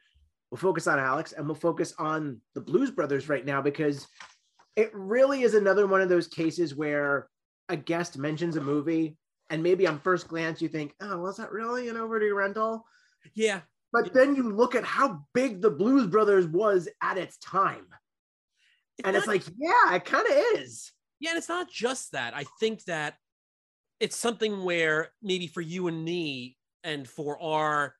we'll 0.52 0.60
focus 0.60 0.88
on 0.88 1.00
alex 1.00 1.34
and 1.34 1.46
we'll 1.46 1.56
focus 1.56 1.94
on 1.98 2.40
the 2.56 2.62
blues 2.62 2.92
brothers 2.92 3.30
right 3.30 3.46
now 3.46 3.62
because 3.62 4.08
it 4.76 4.90
really 4.94 5.44
is 5.44 5.54
another 5.54 5.88
one 5.88 6.02
of 6.02 6.10
those 6.10 6.28
cases 6.28 6.76
where 6.76 7.28
a 7.70 7.76
guest 7.76 8.18
mentions 8.18 8.56
a 8.56 8.62
movie 8.62 9.18
and 9.50 9.62
maybe 9.62 9.88
on 9.88 10.00
first 10.00 10.28
glance 10.28 10.62
you 10.62 10.68
think 10.68 10.94
oh 11.02 11.18
was 11.18 11.38
that 11.38 11.52
really 11.52 11.90
an 11.90 11.98
overdue 11.98 12.36
rental 12.36 12.86
yeah 13.36 13.62
but 13.92 14.14
then 14.14 14.36
you 14.36 14.52
look 14.52 14.76
at 14.76 14.84
how 14.84 15.26
big 15.34 15.62
the 15.62 15.72
Blues 15.72 16.08
Brothers 16.08 16.46
was 16.46 16.88
at 17.02 17.18
its 17.18 17.38
time. 17.38 17.88
It's 18.98 19.06
and 19.06 19.14
not, 19.14 19.20
it's 19.20 19.28
like, 19.28 19.44
yeah, 19.58 19.96
it 19.96 20.06
kind 20.06 20.26
of 20.28 20.60
is. 20.60 20.92
Yeah, 21.20 21.32
and 21.32 21.38
it's 21.38 21.50
not 21.50 21.70
just 21.72 22.12
that. 22.12 22.36
I 22.36 22.46
think 22.60 22.84
that 22.86 23.16
it's 24.00 24.16
something 24.16 24.64
where 24.64 25.10
maybe 25.22 25.48
for 25.48 25.62
you 25.62 25.88
and 25.88 26.04
me 26.04 26.58
and 26.84 27.08
for 27.08 27.42
our 27.42 27.96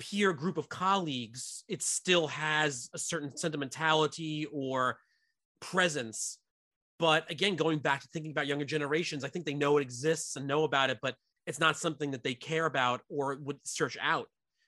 peer 0.00 0.32
group 0.32 0.56
of 0.56 0.68
colleagues, 0.68 1.64
it 1.68 1.82
still 1.82 2.26
has 2.28 2.88
a 2.94 2.98
certain 2.98 3.36
sentimentality 3.36 4.46
or 4.52 4.98
presence. 5.60 6.38
But 6.98 7.30
again, 7.30 7.54
going 7.54 7.78
back 7.78 8.00
to 8.00 8.08
thinking 8.08 8.32
about 8.32 8.46
younger 8.46 8.64
generations, 8.64 9.24
I 9.24 9.28
think 9.28 9.44
they 9.44 9.54
know 9.54 9.78
it 9.78 9.82
exists 9.82 10.36
and 10.36 10.46
know 10.46 10.64
about 10.64 10.90
it, 10.90 10.98
but 11.00 11.14
it's 11.46 11.60
not 11.60 11.78
something 11.78 12.10
that 12.10 12.24
they 12.24 12.34
care 12.34 12.66
about 12.66 13.02
or 13.08 13.38
would 13.42 13.58
search 13.64 13.96
out 14.00 14.26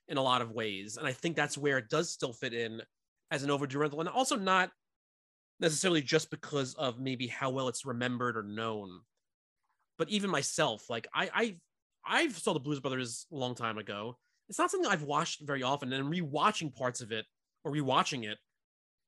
in 0.09 0.17
a 0.17 0.23
lot 0.23 0.43
of 0.43 0.53
ways. 0.53 0.97
And 0.97 1.07
I 1.07 1.13
think 1.13 1.37
that's 1.37 1.59
where 1.59 1.79
it 1.79 1.89
does 1.89 2.11
still 2.11 2.33
fit 2.33 2.55
in 2.55 2.83
as 3.31 3.43
an 3.43 3.51
overdue 3.51 3.79
rental. 3.79 4.01
And 4.01 4.09
also 4.09 4.37
not 4.37 4.71
necessarily 5.61 6.03
just 6.03 6.31
because 6.31 6.75
of 6.75 6.99
maybe 6.99 7.27
how 7.27 7.51
well 7.51 7.69
it's 7.69 7.87
remembered 7.87 8.37
or 8.37 8.43
known. 8.43 9.01
But 9.99 10.09
even 10.09 10.31
myself, 10.31 10.91
like 10.91 11.07
I 11.15 11.31
I 11.35 11.57
I 12.05 12.29
saw 12.29 12.53
the 12.53 12.61
Blues 12.61 12.81
Brothers 12.81 13.27
a 13.33 13.37
long 13.37 13.55
time 13.55 13.79
ago. 13.79 14.19
It's 14.53 14.59
not 14.59 14.71
something 14.71 14.93
I've 14.93 15.05
watched 15.05 15.41
very 15.41 15.63
often, 15.63 15.95
and 15.95 16.13
rewatching 16.13 16.77
parts 16.77 17.01
of 17.01 17.11
it 17.11 17.25
or 17.65 17.73
rewatching 17.73 18.31
it, 18.31 18.37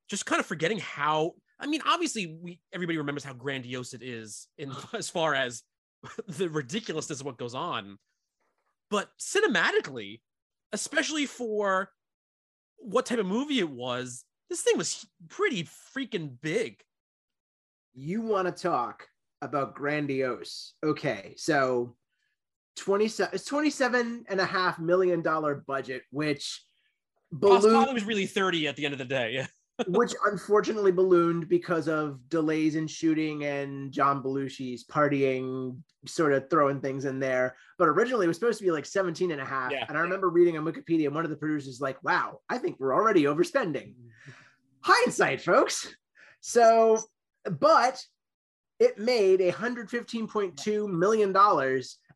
just 0.09 0.25
kind 0.25 0.41
of 0.41 0.47
forgetting 0.47 0.79
how. 0.79 1.33
I 1.61 1.67
mean, 1.67 1.83
obviously, 1.87 2.39
we 2.41 2.61
everybody 2.73 2.97
remembers 2.97 3.25
how 3.25 3.35
grandiose 3.35 3.93
it 3.93 4.03
is 4.03 4.49
in 4.57 4.73
as 4.95 5.11
far 5.11 5.35
as 5.35 5.63
the 6.29 6.49
ridiculousness 6.49 7.21
of 7.21 7.27
what 7.27 7.37
goes 7.37 7.55
on, 7.55 7.99
but 8.89 9.11
cinematically, 9.21 10.23
especially 10.73 11.27
for 11.27 11.91
what 12.79 13.05
type 13.05 13.19
of 13.19 13.27
movie 13.27 13.59
it 13.59 13.69
was. 13.69 14.25
This 14.49 14.63
thing 14.63 14.79
was 14.79 15.07
pretty 15.29 15.69
freaking 15.95 16.39
big. 16.41 16.81
You 17.93 18.23
want 18.23 18.47
to 18.49 18.63
talk 18.63 19.09
about 19.43 19.75
grandiose. 19.75 20.73
Okay, 20.83 21.35
so 21.37 21.97
27 22.77 23.35
it's 23.35 23.45
27 23.45 24.25
and 24.29 24.41
a 24.41 24.45
half 24.45 24.79
million 24.79 25.23
dollar 25.23 25.65
budget, 25.67 26.03
which 26.11 26.63
ballooned, 27.33 27.93
was 27.93 28.05
really 28.05 28.27
30 28.27 28.69
at 28.69 28.77
the 28.77 28.85
end 28.85 28.93
of 28.93 28.99
the 28.99 29.05
day. 29.05 29.33
Yeah. 29.33 29.47
which 29.89 30.15
unfortunately 30.27 30.93
ballooned 30.93 31.49
because 31.49 31.89
of 31.89 32.21
delays 32.29 32.77
in 32.77 32.87
shooting 32.87 33.45
and 33.45 33.91
John 33.91 34.23
Belushi's 34.23 34.85
partying, 34.85 35.77
sort 36.07 36.33
of 36.33 36.49
throwing 36.49 36.81
things 36.81 37.07
in 37.07 37.19
there. 37.19 37.57
But 37.77 37.89
originally 37.89 38.27
it 38.27 38.29
was 38.29 38.37
supposed 38.37 38.59
to 38.59 38.65
be 38.65 38.71
like 38.71 38.87
17 38.87 39.33
and 39.33 39.41
a 39.41 39.45
half. 39.45 39.73
Yeah. 39.73 39.85
And 39.89 39.99
I 39.99 40.01
remember 40.01 40.31
reading 40.31 40.57
on 40.57 40.65
Wikipedia, 40.65 41.07
and 41.07 41.15
one 41.15 41.25
of 41.25 41.31
the 41.31 41.37
producers 41.37 41.81
like, 41.81 42.03
wow, 42.05 42.41
I 42.49 42.59
think 42.59 42.79
we're 42.79 42.95
already 42.95 43.25
overspending. 43.25 43.95
Hindsight, 44.83 45.41
folks. 45.41 45.93
So, 46.41 47.03
but 47.45 48.01
it 48.79 48.99
made 48.99 49.41
a 49.41 49.51
$115.2 49.51 50.89
million. 50.89 51.33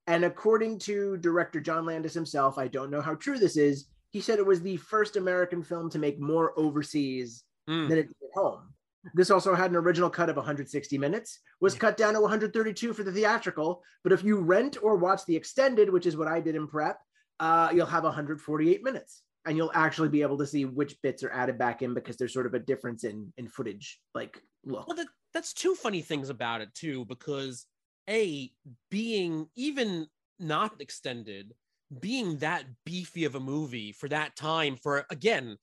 And 0.08 0.24
according 0.24 0.78
to 0.80 1.18
director 1.18 1.60
John 1.60 1.84
Landis 1.84 2.14
himself, 2.14 2.56
I 2.56 2.66
don't 2.66 2.90
know 2.90 3.02
how 3.02 3.14
true 3.14 3.38
this 3.38 3.58
is. 3.58 3.88
He 4.10 4.22
said 4.22 4.38
it 4.38 4.46
was 4.46 4.62
the 4.62 4.78
first 4.78 5.16
American 5.16 5.62
film 5.62 5.90
to 5.90 5.98
make 5.98 6.18
more 6.18 6.58
overseas 6.58 7.44
mm. 7.68 7.86
than 7.90 7.98
it 7.98 8.08
did 8.08 8.16
at 8.22 8.34
home. 8.34 8.72
This 9.12 9.30
also 9.30 9.54
had 9.54 9.70
an 9.70 9.76
original 9.76 10.08
cut 10.08 10.30
of 10.30 10.36
160 10.36 10.96
minutes, 10.96 11.40
was 11.60 11.74
yeah. 11.74 11.80
cut 11.80 11.98
down 11.98 12.14
to 12.14 12.20
132 12.22 12.94
for 12.94 13.02
the 13.02 13.12
theatrical. 13.12 13.82
But 14.02 14.12
if 14.12 14.24
you 14.24 14.40
rent 14.40 14.78
or 14.82 14.96
watch 14.96 15.26
the 15.26 15.36
extended, 15.36 15.90
which 15.90 16.06
is 16.06 16.16
what 16.16 16.26
I 16.26 16.40
did 16.40 16.56
in 16.56 16.66
prep, 16.66 16.98
uh, 17.38 17.68
you'll 17.74 17.86
have 17.86 18.04
148 18.04 18.82
minutes, 18.82 19.22
and 19.44 19.58
you'll 19.58 19.70
actually 19.74 20.08
be 20.08 20.22
able 20.22 20.38
to 20.38 20.46
see 20.46 20.64
which 20.64 21.00
bits 21.02 21.22
are 21.22 21.30
added 21.32 21.58
back 21.58 21.82
in 21.82 21.92
because 21.92 22.16
there's 22.16 22.32
sort 22.32 22.46
of 22.46 22.54
a 22.54 22.58
difference 22.58 23.04
in 23.04 23.30
in 23.36 23.46
footage, 23.46 24.00
like 24.14 24.40
look. 24.64 24.88
Well, 24.88 24.96
that, 24.96 25.08
that's 25.34 25.52
two 25.52 25.74
funny 25.74 26.00
things 26.00 26.30
about 26.30 26.62
it 26.62 26.74
too, 26.74 27.04
because 27.04 27.66
a 28.08 28.50
being 28.90 29.48
even 29.54 30.06
not 30.38 30.80
extended, 30.80 31.54
being 32.00 32.38
that 32.38 32.64
beefy 32.84 33.24
of 33.24 33.34
a 33.34 33.40
movie 33.40 33.92
for 33.92 34.08
that 34.08 34.36
time, 34.36 34.76
for 34.76 35.06
again 35.10 35.58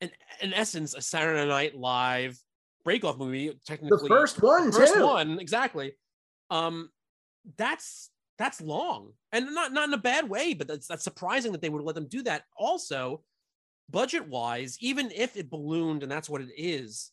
in, 0.00 0.10
in 0.40 0.54
essence, 0.54 0.94
a 0.94 1.02
Saturday 1.02 1.46
Night 1.46 1.76
Live 1.76 2.38
breakoff 2.84 3.18
movie. 3.18 3.52
Technically, 3.66 4.08
the 4.08 4.08
first 4.08 4.42
one, 4.42 4.72
first 4.72 4.94
too. 4.94 5.04
one, 5.04 5.38
exactly. 5.38 5.92
Um, 6.50 6.90
that's 7.56 8.10
that's 8.38 8.60
long, 8.60 9.12
and 9.32 9.54
not 9.54 9.72
not 9.72 9.88
in 9.88 9.94
a 9.94 9.98
bad 9.98 10.28
way, 10.28 10.54
but 10.54 10.66
that's 10.66 10.86
that's 10.86 11.04
surprising 11.04 11.52
that 11.52 11.60
they 11.60 11.68
would 11.68 11.82
let 11.82 11.94
them 11.94 12.08
do 12.08 12.22
that. 12.22 12.44
Also, 12.56 13.22
budget 13.90 14.28
wise, 14.28 14.76
even 14.80 15.10
if 15.14 15.36
it 15.36 15.50
ballooned, 15.50 16.02
and 16.02 16.10
that's 16.10 16.28
what 16.30 16.40
it 16.40 16.50
is, 16.56 17.12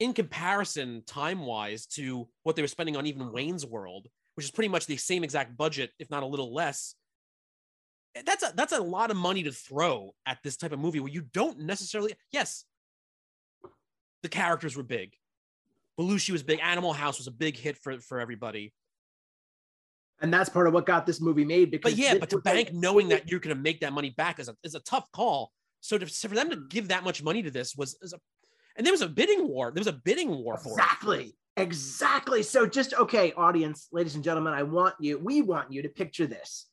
in 0.00 0.12
comparison, 0.12 1.02
time 1.06 1.44
wise, 1.44 1.86
to 1.86 2.28
what 2.42 2.56
they 2.56 2.62
were 2.62 2.68
spending 2.68 2.96
on 2.96 3.06
even 3.06 3.32
Wayne's 3.32 3.66
World, 3.66 4.06
which 4.34 4.46
is 4.46 4.50
pretty 4.50 4.68
much 4.68 4.86
the 4.86 4.96
same 4.96 5.24
exact 5.24 5.56
budget, 5.56 5.90
if 5.98 6.10
not 6.10 6.22
a 6.22 6.26
little 6.26 6.54
less 6.54 6.94
eh, 8.14 8.22
that's 8.24 8.42
a 8.42 8.52
that's 8.54 8.72
a 8.72 8.80
lot 8.80 9.10
of 9.10 9.16
money 9.16 9.42
to 9.42 9.52
throw 9.52 10.14
at 10.26 10.38
this 10.42 10.56
type 10.56 10.72
of 10.72 10.78
movie 10.78 11.00
where 11.00 11.12
you 11.12 11.22
don't 11.32 11.60
necessarily 11.60 12.14
yes 12.32 12.64
the 14.22 14.28
characters 14.28 14.76
were 14.76 14.82
big. 14.82 15.14
Belushi 15.98 16.30
was 16.30 16.42
big. 16.42 16.60
Animal 16.62 16.92
house 16.92 17.18
was 17.18 17.26
a 17.26 17.32
big 17.32 17.56
hit 17.56 17.76
for 17.76 17.98
for 18.00 18.20
everybody. 18.20 18.72
And 20.20 20.34
that's 20.34 20.48
part 20.48 20.66
of 20.66 20.72
what 20.72 20.84
got 20.84 21.06
this 21.06 21.20
movie 21.20 21.44
made 21.44 21.70
because 21.70 21.92
but 21.92 21.98
yeah 21.98 22.16
but 22.18 22.30
to 22.30 22.38
bank 22.38 22.72
knowing 22.72 23.08
that 23.08 23.30
you're 23.30 23.40
going 23.40 23.54
to 23.54 23.62
make 23.62 23.80
that 23.80 23.92
money 23.92 24.10
back 24.10 24.40
is 24.40 24.48
a, 24.48 24.56
is 24.64 24.74
a 24.74 24.80
tough 24.80 25.10
call. 25.12 25.52
So 25.80 25.96
to, 25.96 26.06
for 26.06 26.34
them 26.34 26.50
to 26.50 26.56
give 26.68 26.88
that 26.88 27.04
much 27.04 27.22
money 27.22 27.40
to 27.42 27.52
this 27.52 27.76
was, 27.76 27.96
was 28.02 28.12
a 28.12 28.18
and 28.78 28.86
there 28.86 28.92
was 28.92 29.02
a 29.02 29.08
bidding 29.08 29.46
war 29.46 29.70
there 29.70 29.80
was 29.80 29.86
a 29.86 29.92
bidding 29.92 30.30
war 30.30 30.56
for 30.56 30.70
exactly 30.72 31.34
it. 31.56 31.62
exactly 31.62 32.42
so 32.42 32.66
just 32.66 32.94
okay 32.94 33.32
audience 33.36 33.88
ladies 33.92 34.14
and 34.14 34.24
gentlemen 34.24 34.54
i 34.54 34.62
want 34.62 34.94
you 34.98 35.18
we 35.18 35.42
want 35.42 35.70
you 35.70 35.82
to 35.82 35.88
picture 35.88 36.26
this 36.26 36.66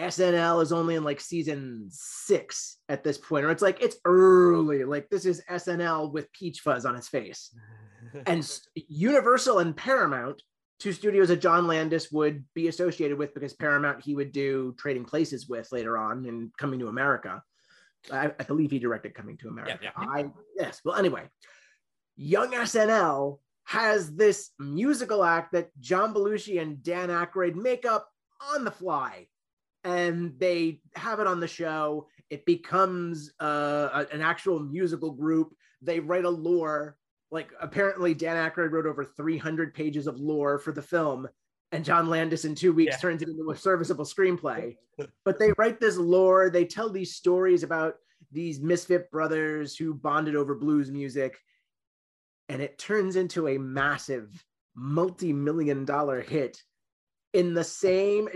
SNL 0.00 0.62
is 0.62 0.72
only 0.72 0.94
in 0.94 1.04
like 1.04 1.20
season 1.20 1.86
six 1.90 2.78
at 2.88 3.04
this 3.04 3.18
point, 3.18 3.44
or 3.44 3.50
it's 3.50 3.62
like 3.62 3.82
it's 3.82 3.96
early. 4.04 4.84
Like 4.84 5.10
this 5.10 5.26
is 5.26 5.42
SNL 5.48 6.10
with 6.10 6.32
peach 6.32 6.60
fuzz 6.60 6.86
on 6.86 6.94
his 6.94 7.08
face. 7.08 7.54
and 8.26 8.48
Universal 8.74 9.58
and 9.58 9.76
Paramount, 9.76 10.42
two 10.78 10.92
studios 10.92 11.28
that 11.28 11.42
John 11.42 11.66
Landis 11.66 12.10
would 12.10 12.44
be 12.54 12.68
associated 12.68 13.18
with 13.18 13.34
because 13.34 13.52
Paramount 13.52 14.02
he 14.02 14.14
would 14.14 14.32
do 14.32 14.74
Trading 14.78 15.04
Places 15.04 15.48
with 15.48 15.70
later 15.70 15.98
on 15.98 16.26
and 16.26 16.50
Coming 16.56 16.80
to 16.80 16.88
America. 16.88 17.42
I, 18.12 18.32
I 18.38 18.42
believe 18.44 18.70
he 18.70 18.78
directed 18.78 19.14
Coming 19.14 19.36
to 19.38 19.48
America. 19.48 19.78
Yeah, 19.82 19.90
yeah. 19.98 20.08
I 20.08 20.30
yes. 20.56 20.80
Well, 20.84 20.96
anyway, 20.96 21.24
Young 22.16 22.52
SNL 22.52 23.38
has 23.64 24.14
this 24.16 24.50
musical 24.58 25.22
act 25.22 25.52
that 25.52 25.70
John 25.80 26.12
Belushi 26.12 26.60
and 26.60 26.82
Dan 26.82 27.08
Aykroyd 27.08 27.54
make 27.54 27.86
up 27.86 28.08
on 28.52 28.64
the 28.64 28.70
fly. 28.70 29.28
And 29.84 30.34
they 30.38 30.80
have 30.94 31.20
it 31.20 31.26
on 31.26 31.40
the 31.40 31.48
show. 31.48 32.08
It 32.28 32.44
becomes 32.44 33.32
uh, 33.40 34.04
an 34.12 34.22
actual 34.22 34.60
musical 34.60 35.12
group. 35.12 35.54
They 35.80 36.00
write 36.00 36.24
a 36.24 36.30
lore. 36.30 36.96
Like 37.30 37.52
apparently, 37.60 38.12
Dan 38.12 38.36
Aykroyd 38.36 38.72
wrote 38.72 38.86
over 38.86 39.04
300 39.04 39.72
pages 39.72 40.06
of 40.06 40.18
lore 40.18 40.58
for 40.58 40.72
the 40.72 40.82
film, 40.82 41.28
and 41.72 41.84
John 41.84 42.08
Landis 42.08 42.44
in 42.44 42.54
two 42.54 42.72
weeks 42.72 42.96
yeah. 42.96 42.98
turns 42.98 43.22
it 43.22 43.28
into 43.28 43.50
a 43.50 43.56
serviceable 43.56 44.04
screenplay. 44.04 44.76
but 45.24 45.38
they 45.38 45.52
write 45.56 45.80
this 45.80 45.96
lore. 45.96 46.50
They 46.50 46.64
tell 46.64 46.90
these 46.90 47.14
stories 47.14 47.62
about 47.62 47.94
these 48.32 48.60
misfit 48.60 49.10
brothers 49.10 49.76
who 49.76 49.94
bonded 49.94 50.36
over 50.36 50.54
blues 50.54 50.90
music 50.90 51.38
and 52.48 52.60
it 52.60 52.78
turns 52.78 53.16
into 53.16 53.48
a 53.48 53.58
massive 53.58 54.44
multi-million 54.74 55.84
dollar 55.84 56.20
hit 56.20 56.60
in 57.32 57.54
the 57.54 57.64
same 57.64 58.28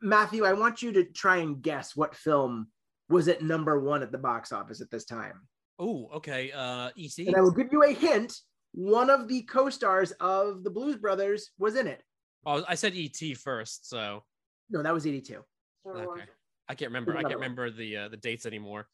matthew 0.00 0.44
i 0.44 0.52
want 0.52 0.82
you 0.82 0.92
to 0.92 1.04
try 1.04 1.36
and 1.36 1.62
guess 1.62 1.96
what 1.96 2.14
film 2.14 2.66
was 3.08 3.28
at 3.28 3.42
number 3.42 3.80
one 3.80 4.02
at 4.02 4.12
the 4.12 4.18
box 4.18 4.52
office 4.52 4.80
at 4.80 4.90
this 4.90 5.04
time 5.04 5.40
oh 5.78 6.08
okay 6.14 6.50
uh 6.52 6.90
ec 6.98 7.26
and 7.26 7.36
i 7.36 7.40
will 7.40 7.50
give 7.50 7.68
you 7.72 7.82
a 7.84 7.92
hint 7.92 8.34
one 8.72 9.10
of 9.10 9.28
the 9.28 9.42
co-stars 9.42 10.12
of 10.12 10.64
the 10.64 10.70
blues 10.70 10.96
brothers 10.96 11.50
was 11.58 11.76
in 11.76 11.86
it 11.86 12.02
oh 12.46 12.64
i 12.68 12.74
said 12.74 12.94
et 12.94 13.36
first 13.36 13.88
so 13.88 14.22
no 14.70 14.82
that 14.82 14.92
was 14.92 15.06
82 15.06 15.42
okay 15.86 16.22
i 16.68 16.74
can't 16.74 16.90
remember 16.90 17.16
i 17.16 17.22
can't 17.22 17.34
remember 17.34 17.70
the 17.70 17.96
uh, 17.96 18.08
the 18.08 18.16
dates 18.16 18.46
anymore 18.46 18.86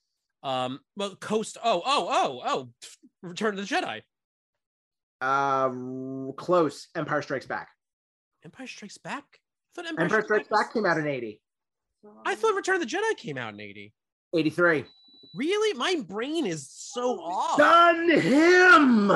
um 0.42 0.80
well 0.96 1.14
coast 1.16 1.58
oh 1.64 1.82
oh 1.84 2.08
oh 2.10 2.42
oh 2.44 2.68
return 3.22 3.58
of 3.58 3.68
the 3.68 3.74
jedi 3.74 4.02
uh, 5.20 5.70
close. 6.36 6.88
Empire 6.94 7.22
Strikes 7.22 7.46
Back. 7.46 7.68
Empire 8.44 8.66
Strikes 8.66 8.98
Back. 8.98 9.24
I 9.24 9.38
thought 9.74 9.88
Empire, 9.88 10.04
Empire 10.04 10.22
Strikes, 10.22 10.46
Strikes 10.46 10.64
Back 10.66 10.72
came 10.72 10.86
out 10.86 10.98
in 10.98 11.06
eighty. 11.06 11.40
I 12.24 12.34
thought 12.34 12.54
Return 12.54 12.76
of 12.76 12.82
the 12.82 12.86
Jedi 12.86 13.16
came 13.16 13.36
out 13.36 13.54
in 13.54 13.60
eighty. 13.60 13.92
Eighty-three. 14.34 14.84
Really, 15.34 15.78
my 15.78 16.02
brain 16.06 16.46
is 16.46 16.68
so 16.70 17.20
off. 17.20 17.58
Done 17.58 18.10
him. 18.10 19.08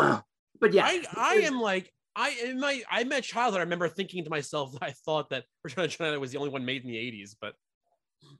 But 0.60 0.72
yeah, 0.72 0.84
I, 0.84 1.02
I 1.16 1.34
am 1.44 1.60
like 1.60 1.92
I 2.14 2.36
in 2.44 2.60
my 2.60 2.82
I 2.90 3.04
met 3.04 3.24
childhood. 3.24 3.60
I 3.60 3.64
remember 3.64 3.88
thinking 3.88 4.24
to 4.24 4.30
myself 4.30 4.72
that 4.80 4.82
I 4.82 4.92
thought 5.04 5.30
that 5.30 5.44
Return 5.64 5.84
of 5.84 5.90
Jedi 5.90 6.20
was 6.20 6.32
the 6.32 6.38
only 6.38 6.50
one 6.50 6.64
made 6.64 6.82
in 6.82 6.88
the 6.88 6.98
eighties, 6.98 7.36
but 7.40 7.54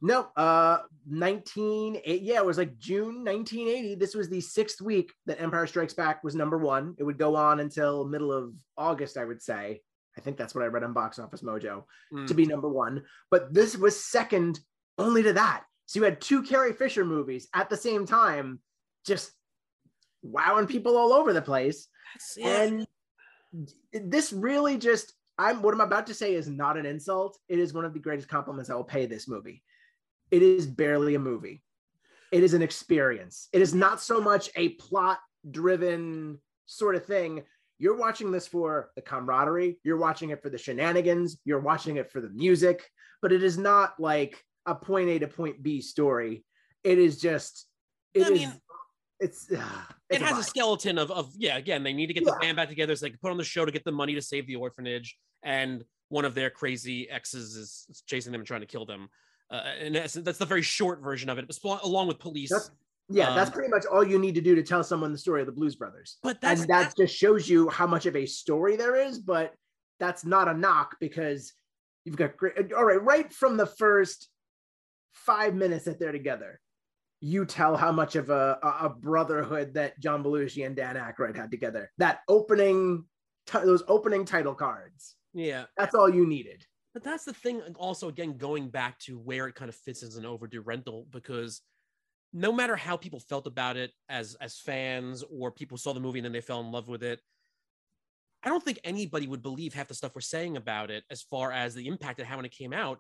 no, 0.00 0.28
uh, 0.37 0.78
19, 1.08 2.00
yeah, 2.04 2.37
it 2.37 2.46
was 2.46 2.58
like 2.58 2.78
June 2.78 3.24
1980. 3.24 3.94
This 3.96 4.14
was 4.14 4.28
the 4.28 4.40
sixth 4.40 4.80
week 4.80 5.12
that 5.26 5.40
Empire 5.40 5.66
Strikes 5.66 5.94
Back 5.94 6.24
was 6.24 6.35
number 6.35 6.58
one. 6.58 6.94
It 6.98 7.04
would 7.04 7.18
go 7.18 7.37
on 7.37 7.61
until 7.61 8.04
middle 8.04 8.32
of 8.32 8.52
August, 8.76 9.16
I 9.16 9.24
would 9.24 9.42
say. 9.42 9.80
I 10.16 10.20
think 10.20 10.37
that's 10.37 10.54
what 10.54 10.64
I 10.64 10.68
read 10.68 10.85
on 10.85 10.92
Box 10.92 11.18
Office 11.18 11.42
Mojo 11.42 11.85
mm. 12.12 12.26
to 12.26 12.35
be 12.35 12.46
number 12.46 12.68
one. 12.68 13.02
But 13.30 13.54
this 13.54 13.76
was 13.76 14.04
second 14.04 14.61
only 14.98 15.22
to 15.22 15.32
that. 15.35 15.64
So 15.87 16.00
you 16.00 16.04
had 16.04 16.20
two 16.20 16.42
Carrie 16.42 16.72
Fisher 16.72 17.04
movies 17.04 17.48
at 17.54 17.70
the 17.70 17.76
same 17.76 18.06
time, 18.06 18.61
just 19.06 19.32
wowing 20.22 20.66
people 20.66 20.96
all 20.96 21.12
over 21.12 21.32
the 21.32 21.42
place. 21.42 21.88
And 22.42 22.87
this 23.92 24.32
really 24.32 24.78
just 24.78 25.12
I'm 25.38 25.62
what 25.62 25.74
I'm 25.74 25.80
about 25.80 26.06
to 26.08 26.14
say 26.14 26.34
is 26.34 26.48
not 26.48 26.76
an 26.76 26.86
insult. 26.86 27.38
It 27.48 27.58
is 27.58 27.72
one 27.72 27.84
of 27.84 27.94
the 27.94 28.00
greatest 28.00 28.28
compliments 28.28 28.70
I 28.70 28.74
will 28.74 28.84
pay 28.84 29.06
this 29.06 29.28
movie 29.28 29.62
it 30.32 30.42
is 30.42 30.66
barely 30.66 31.14
a 31.14 31.20
movie. 31.20 31.62
It 32.32 32.42
is 32.42 32.54
an 32.54 32.62
experience. 32.62 33.48
It 33.52 33.60
is 33.60 33.74
not 33.74 34.00
so 34.00 34.20
much 34.20 34.50
a 34.56 34.70
plot 34.70 35.18
driven 35.48 36.38
sort 36.64 36.96
of 36.96 37.04
thing. 37.04 37.42
You're 37.78 37.98
watching 37.98 38.32
this 38.32 38.46
for 38.46 38.90
the 38.96 39.02
camaraderie, 39.02 39.78
you're 39.84 39.98
watching 39.98 40.30
it 40.30 40.42
for 40.42 40.48
the 40.48 40.56
shenanigans, 40.56 41.36
you're 41.44 41.60
watching 41.60 41.96
it 41.96 42.10
for 42.10 42.20
the 42.20 42.30
music, 42.30 42.88
but 43.20 43.32
it 43.32 43.42
is 43.42 43.58
not 43.58 44.00
like 44.00 44.42
a 44.64 44.74
point 44.74 45.10
A 45.10 45.18
to 45.18 45.28
point 45.28 45.62
B 45.62 45.82
story. 45.82 46.44
It 46.82 46.98
is 46.98 47.20
just, 47.20 47.66
it 48.14 48.26
I 48.26 48.30
is, 48.30 48.40
mean, 48.40 48.52
it's, 49.22 49.50
uh, 49.50 49.56
it's, 50.11 50.20
it 50.20 50.22
has 50.22 50.37
a, 50.37 50.40
a, 50.40 50.44
skeleton 50.44 50.98
of, 50.98 51.11
of, 51.11 51.32
yeah, 51.37 51.56
again, 51.56 51.82
they 51.82 51.92
need 51.92 52.08
to 52.08 52.14
get 52.14 52.24
yeah. 52.24 52.32
the 52.32 52.38
band 52.40 52.56
back 52.56 52.68
together 52.68 52.94
so 52.96 53.06
they 53.06 53.11
can 53.11 53.18
put 53.20 53.30
on 53.30 53.38
the 53.38 53.44
show 53.44 53.64
to 53.64 53.72
get 53.72 53.85
the 53.85 53.92
money 53.92 54.14
to 54.14 54.22
save 54.22 54.46
the 54.46 54.56
orphanage. 54.56 55.16
And 55.42 55.85
one 56.08 56.24
of 56.24 56.35
their 56.35 56.50
crazy 56.50 57.08
exes 57.08 57.56
is 57.56 58.02
chasing 58.06 58.32
them 58.32 58.42
and 58.42 58.46
trying 58.46 58.61
to 58.61 58.66
kill 58.66 58.85
them 58.85 59.08
uh, 59.52 59.62
and 59.80 59.94
that's, 59.94 60.14
that's 60.14 60.38
the 60.38 60.46
very 60.46 60.62
short 60.62 61.02
version 61.02 61.28
of 61.28 61.38
it, 61.38 61.58
along 61.82 62.08
with 62.08 62.18
police. 62.18 62.50
That's, 62.50 62.70
yeah, 63.11 63.28
um, 63.28 63.37
that's 63.37 63.50
pretty 63.50 63.68
much 63.68 63.85
all 63.85 64.02
you 64.02 64.18
need 64.18 64.35
to 64.37 64.40
do 64.40 64.54
to 64.54 64.62
tell 64.62 64.82
someone 64.82 65.12
the 65.12 65.18
story 65.18 65.42
of 65.42 65.46
the 65.46 65.52
Blues 65.52 65.76
Brothers. 65.76 66.16
But 66.22 66.38
and 66.42 66.61
that 66.61 66.68
that's, 66.68 66.94
just 66.94 67.14
shows 67.14 67.48
you 67.48 67.68
how 67.68 67.87
much 67.87 68.06
of 68.06 68.16
a 68.16 68.24
story 68.24 68.76
there 68.76 68.96
is. 68.96 69.18
But 69.18 69.52
that's 70.00 70.24
not 70.24 70.48
a 70.48 70.54
knock 70.54 70.96
because 71.00 71.52
you've 72.06 72.16
got 72.16 72.38
great. 72.38 72.72
All 72.72 72.85
right, 72.85 73.02
right 73.02 73.30
from 73.30 73.58
the 73.58 73.66
first 73.66 74.28
five 75.12 75.54
minutes 75.54 75.85
that 75.85 75.98
they're 75.98 76.12
together, 76.12 76.58
you 77.24 77.46
tell 77.46 77.76
how 77.76 77.92
much 77.92 78.16
of 78.16 78.30
a, 78.30 78.58
a 78.62 78.88
brotherhood 78.88 79.74
that 79.74 79.98
John 80.00 80.24
Belushi 80.24 80.66
and 80.66 80.74
Dan 80.74 80.96
Aykroyd 80.96 81.37
had 81.37 81.52
together. 81.52 81.88
That 81.98 82.18
opening, 82.26 83.04
t- 83.46 83.61
those 83.61 83.85
opening 83.87 84.24
title 84.24 84.54
cards. 84.54 85.14
Yeah, 85.32 85.66
that's 85.76 85.94
all 85.94 86.12
you 86.12 86.26
needed. 86.26 86.66
But 86.92 87.04
that's 87.04 87.24
the 87.24 87.32
thing. 87.32 87.62
Also, 87.76 88.08
again, 88.08 88.37
going 88.37 88.70
back 88.70 88.98
to 89.00 89.20
where 89.20 89.46
it 89.46 89.54
kind 89.54 89.68
of 89.68 89.76
fits 89.76 90.02
as 90.02 90.16
an 90.16 90.26
overdue 90.26 90.62
rental, 90.62 91.06
because 91.11 91.62
no 92.32 92.50
matter 92.50 92.74
how 92.74 92.96
people 92.96 93.20
felt 93.20 93.46
about 93.46 93.76
it 93.76 93.92
as 94.08 94.35
as 94.40 94.58
fans 94.58 95.22
or 95.30 95.52
people 95.52 95.78
saw 95.78 95.92
the 95.92 96.00
movie 96.00 96.18
and 96.18 96.24
then 96.24 96.32
they 96.32 96.40
fell 96.40 96.61
in 96.61 96.72
love 96.72 96.88
with 96.88 97.04
it, 97.04 97.20
I 98.42 98.48
don't 98.48 98.64
think 98.64 98.80
anybody 98.82 99.28
would 99.28 99.42
believe 99.42 99.74
half 99.74 99.87
the 99.87 99.94
stuff 99.94 100.16
we're 100.16 100.22
saying 100.22 100.56
about 100.56 100.90
it 100.90 101.04
as 101.08 101.22
far 101.22 101.52
as 101.52 101.74
the 101.74 101.87
impact 101.87 102.18
it 102.18 102.26
had 102.26 102.35
when 102.35 102.46
it 102.46 102.56
came 102.56 102.72
out, 102.72 102.98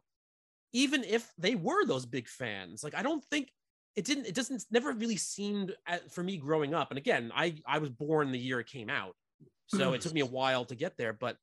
even 0.72 1.02
if 1.02 1.28
they 1.38 1.56
were 1.56 1.84
those 1.84 2.06
big 2.06 2.28
fans. 2.28 2.84
Like, 2.84 2.94
I 2.94 3.02
don't 3.02 3.24
think 3.24 3.48
it 3.96 4.04
didn't. 4.04 4.26
It 4.26 4.34
doesn't. 4.34 4.64
Never 4.70 4.92
really 4.92 5.16
seemed 5.16 5.74
at, 5.86 6.10
for 6.12 6.22
me 6.22 6.36
growing 6.36 6.74
up. 6.74 6.90
And 6.90 6.98
again, 6.98 7.30
I 7.34 7.56
I 7.66 7.78
was 7.78 7.90
born 7.90 8.32
the 8.32 8.38
year 8.38 8.60
it 8.60 8.66
came 8.66 8.88
out, 8.88 9.14
so 9.66 9.92
it 9.92 10.00
took 10.00 10.14
me 10.14 10.20
a 10.20 10.26
while 10.40 10.64
to 10.66 10.74
get 10.74 10.96
there, 10.96 11.12
but 11.12 11.36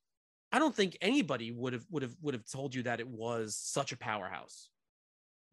I 0.51 0.59
don't 0.59 0.75
think 0.75 0.97
anybody 1.01 1.51
would 1.51 1.73
have 1.73 1.85
would 1.91 2.03
have 2.03 2.15
would 2.21 2.33
have 2.33 2.49
told 2.49 2.73
you 2.73 2.83
that 2.83 2.99
it 2.99 3.07
was 3.07 3.55
such 3.55 3.91
a 3.91 3.97
powerhouse. 3.97 4.69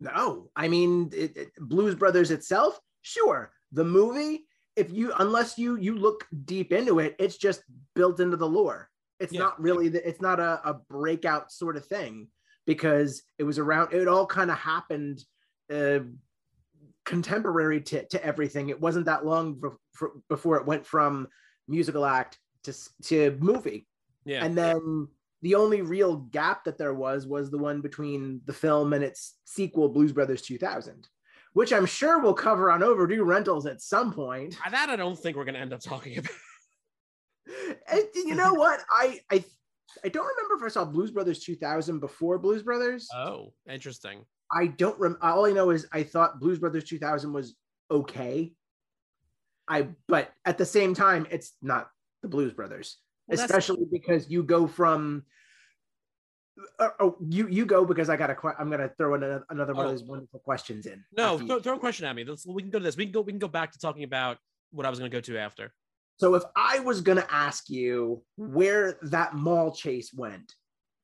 No, 0.01 0.51
I 0.57 0.69
mean 0.69 1.11
it, 1.13 1.37
it, 1.37 1.49
Blues 1.59 1.95
Brothers 1.95 2.31
itself, 2.31 2.79
sure. 3.03 3.53
The 3.73 3.85
movie, 3.85 4.47
if 4.75 4.91
you 4.91 5.13
unless 5.19 5.59
you 5.59 5.77
you 5.77 5.95
look 5.95 6.27
deep 6.45 6.73
into 6.73 6.99
it, 6.99 7.17
it's 7.19 7.37
just 7.37 7.63
built 7.95 8.21
into 8.21 8.37
the 8.37 8.49
lore. 8.49 8.89
It's 9.21 9.33
yeah. 9.33 9.41
not 9.41 9.61
really 9.61 9.89
the, 9.89 10.07
it's 10.07 10.21
not 10.21 10.41
a, 10.41 10.61
a 10.69 10.75
breakout 10.89 11.51
sort 11.51 11.77
of 11.77 11.87
thing 11.87 12.29
because 12.67 13.23
it 13.39 13.45
was 13.45 13.59
around. 13.59 13.93
It 13.93 14.09
all 14.09 14.27
kind 14.27 14.51
of 14.51 14.59
happened 14.59 15.23
uh, 15.73 16.01
contemporary 17.07 17.81
to 17.81 18.05
to 18.09 18.23
everything. 18.23 18.69
It 18.69 18.81
wasn't 18.81 19.07
that 19.07 19.25
long 19.25 19.63
before 20.29 20.57
it 20.59 20.67
went 20.67 20.87
from 20.87 21.29
musical 21.67 22.05
act 22.05 22.39
to 22.65 22.75
to 23.05 23.39
movie 23.41 23.87
yeah. 24.27 24.45
And 24.45 24.59
then 24.59 25.09
the 25.41 25.55
only 25.55 25.81
real 25.81 26.17
gap 26.17 26.65
that 26.65 26.77
there 26.77 26.93
was 26.93 27.27
was 27.27 27.51
the 27.51 27.59
one 27.59 27.81
between 27.81 28.43
the 28.45 28.53
film 28.53 28.93
and 28.93 29.03
its 29.03 29.39
sequel, 29.45 29.89
Blues 29.89 30.13
Brothers 30.13 30.43
2000, 30.43 31.09
which 31.55 31.73
I'm 31.73 31.87
sure 31.87 32.19
we'll 32.19 32.35
cover 32.35 32.71
on 32.71 32.83
overdue 32.83 33.23
rentals 33.23 33.65
at 33.65 33.81
some 33.81 34.13
point. 34.13 34.59
Uh, 34.67 34.71
that 34.71 34.91
I 34.91 34.97
don't 34.97 35.17
think 35.17 35.37
we're 35.37 35.45
going 35.45 35.55
to 35.55 35.61
end 35.61 35.73
up 35.73 35.81
talking 35.81 36.19
about. 36.19 36.33
and 37.89 38.05
you 38.15 38.35
know 38.35 38.53
what? 38.53 38.81
I 38.91 39.21
I 39.31 39.45
I 40.05 40.09
don't 40.09 40.27
remember 40.27 40.57
if 40.57 40.71
I 40.71 40.75
saw 40.75 40.85
Blues 40.85 41.13
Brothers 41.13 41.39
2000 41.39 42.01
before 42.01 42.39
Blues 42.39 42.65
Brothers. 42.65 43.09
Oh, 43.15 43.53
interesting. 43.71 44.25
I 44.51 44.69
don't 44.69 44.99
rem- 44.99 45.19
all 45.21 45.47
I 45.47 45.53
know 45.53 45.71
is 45.71 45.87
I 45.93 46.03
thought 46.03 46.41
Blues 46.41 46.59
Brothers 46.59 46.85
2000 46.85 47.33
was 47.33 47.55
okay. 47.91 48.53
I 49.69 49.89
but 50.07 50.33
at 50.45 50.59
the 50.59 50.67
same 50.67 50.95
time 50.95 51.27
it's 51.31 51.53
not 51.61 51.91
the 52.23 52.29
Blues 52.29 52.53
Brothers 52.53 52.99
well, 53.27 53.41
especially 53.41 53.87
because 53.91 54.31
you 54.31 54.43
go 54.43 54.67
from 54.67 55.25
uh, 56.79 56.89
oh, 57.01 57.17
you 57.29 57.49
you 57.49 57.67
go 57.67 57.85
because 57.85 58.09
I 58.09 58.17
got 58.17 58.31
a. 58.31 58.37
I'm 58.59 58.71
gonna 58.71 58.91
throw 58.97 59.15
in 59.15 59.23
a, 59.23 59.43
another 59.51 59.75
one 59.75 59.87
oh. 59.87 59.89
of 59.91 59.99
those 59.99 60.09
wonderful 60.09 60.41
questions 60.41 60.87
in. 60.87 61.05
No, 61.17 61.39
throw, 61.39 61.61
throw, 61.61 61.77
a 61.77 61.79
question 61.79 62.07
at 62.07 62.17
me. 62.17 62.25
Let's, 62.25 62.47
we 62.47 62.63
can 62.63 62.71
go 62.71 62.79
to 62.79 62.85
this. 62.85 62.97
We 62.97 63.05
can 63.05 63.13
go. 63.13 63.21
We 63.21 63.33
can 63.33 63.39
go 63.39 63.49
back 63.49 63.73
to 63.73 63.79
talking 63.79 64.05
about 64.05 64.39
what 64.71 64.87
I 64.87 64.91
was 64.91 64.99
gonna 64.99 65.11
go 65.11 65.21
to 65.21 65.39
after. 65.39 65.73
So 66.19 66.35
if 66.35 66.45
I 66.55 66.79
was 66.79 67.03
gonna 67.03 67.27
ask 67.31 67.69
you 67.69 68.23
where 68.37 68.99
that 69.03 69.35
mall 69.35 69.73
chase 69.73 70.13
went, 70.15 70.55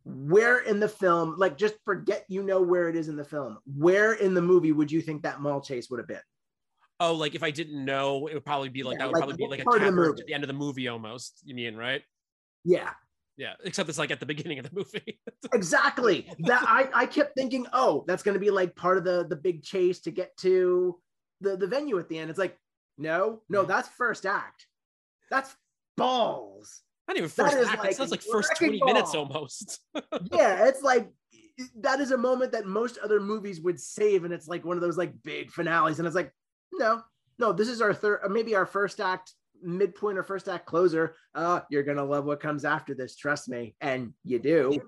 where 0.05 0.61
in 0.61 0.81
the 0.81 0.89
film, 0.89 1.37
like 1.39 1.57
just 1.57 1.75
forget 1.85 2.25
you 2.29 2.43
know 2.43 2.61
where 2.61 2.89
it 2.89 2.97
is 2.97 3.09
in 3.09 3.17
the 3.17 3.25
film, 3.25 3.59
where 3.77 4.15
in 4.15 4.35
the 4.35 4.43
movie 4.43 4.73
would 4.73 4.91
you 4.91 5.01
think 5.01 5.23
that 5.23 5.41
mall 5.41 5.61
chase 5.61 5.89
would 5.91 5.99
have 5.99 6.09
been? 6.09 6.21
Oh, 7.01 7.15
like 7.15 7.35
if 7.35 7.43
I 7.43 7.51
didn't 7.51 7.85
know, 7.85 8.27
it 8.27 8.35
would 8.35 8.45
probably 8.45 8.69
be 8.69 8.83
like 8.83 8.95
yeah, 8.95 8.99
that 8.99 9.07
would 9.09 9.15
like, 9.15 9.21
probably 9.23 9.37
be 9.37 9.47
like 9.49 9.61
a 9.61 9.65
tapper 9.65 10.11
at 10.11 10.27
the 10.27 10.35
end 10.35 10.45
of 10.45 10.49
the 10.49 10.55
movie 10.55 10.89
almost. 10.89 11.41
You 11.45 11.55
mean 11.55 11.77
right? 11.77 12.03
Yeah. 12.65 12.91
Yeah, 13.37 13.55
except 13.65 13.89
it's 13.89 13.99
like 13.99 14.11
at 14.11 14.21
the 14.21 14.27
beginning 14.27 14.59
of 14.59 14.71
the 14.71 14.77
movie. 14.77 15.19
exactly. 15.55 16.29
That 16.41 16.63
I, 16.67 16.89
I 16.95 17.07
kept 17.07 17.35
thinking, 17.35 17.67
oh, 17.73 18.05
that's 18.07 18.23
gonna 18.23 18.39
be 18.39 18.51
like 18.51 18.77
part 18.77 18.99
of 18.99 19.05
the 19.05 19.27
the 19.29 19.37
big 19.37 19.63
chase 19.63 20.01
to 20.03 20.11
get 20.11 20.37
to 20.39 21.01
the 21.41 21.57
the 21.57 21.67
venue 21.67 21.99
at 21.99 22.09
the 22.09 22.19
end. 22.19 22.31
It's 22.31 22.39
like, 22.39 22.59
no, 22.99 23.41
no, 23.49 23.65
that's 23.65 23.89
first 23.89 24.27
act. 24.27 24.67
That's 25.31 25.57
balls. 25.97 26.83
Not 27.09 27.17
even 27.17 27.29
first 27.29 27.57
act. 27.57 27.79
like 27.81 27.91
it 27.93 27.97
sounds 27.97 28.11
like 28.11 28.23
first 28.23 28.51
wrecking 28.51 28.79
20 28.79 28.93
minutes 28.93 29.15
almost. 29.15 29.81
yeah, 30.33 30.67
it's 30.67 30.83
like 30.83 31.11
that 31.81 32.01
is 32.01 32.13
a 32.13 32.17
moment 32.17 32.53
that 32.53 32.67
most 32.67 32.99
other 32.99 33.21
movies 33.21 33.61
would 33.61 33.79
save, 33.81 34.25
and 34.25 34.33
it's 34.33 34.49
like 34.49 34.65
one 34.65 34.77
of 34.77 34.81
those 34.83 34.97
like 34.97 35.13
big 35.23 35.51
finales, 35.51 35.99
and 35.99 36.07
it's 36.07 36.17
like, 36.17 36.33
no, 36.73 37.03
no, 37.39 37.53
this 37.53 37.69
is 37.69 37.81
our 37.83 37.93
third, 37.93 38.21
maybe 38.31 38.55
our 38.55 38.67
first 38.67 39.01
act 39.01 39.33
midpoint 39.63 40.19
or 40.19 40.23
first 40.23 40.49
act 40.49 40.67
closer. 40.67 41.15
Uh, 41.35 41.61
you're 41.71 41.83
gonna 41.83 42.05
love 42.05 42.25
what 42.25 42.41
comes 42.41 42.65
after 42.65 42.95
this, 42.95 43.17
trust 43.17 43.49
me, 43.49 43.75
and 43.81 44.13
you 44.25 44.39
do. 44.39 44.81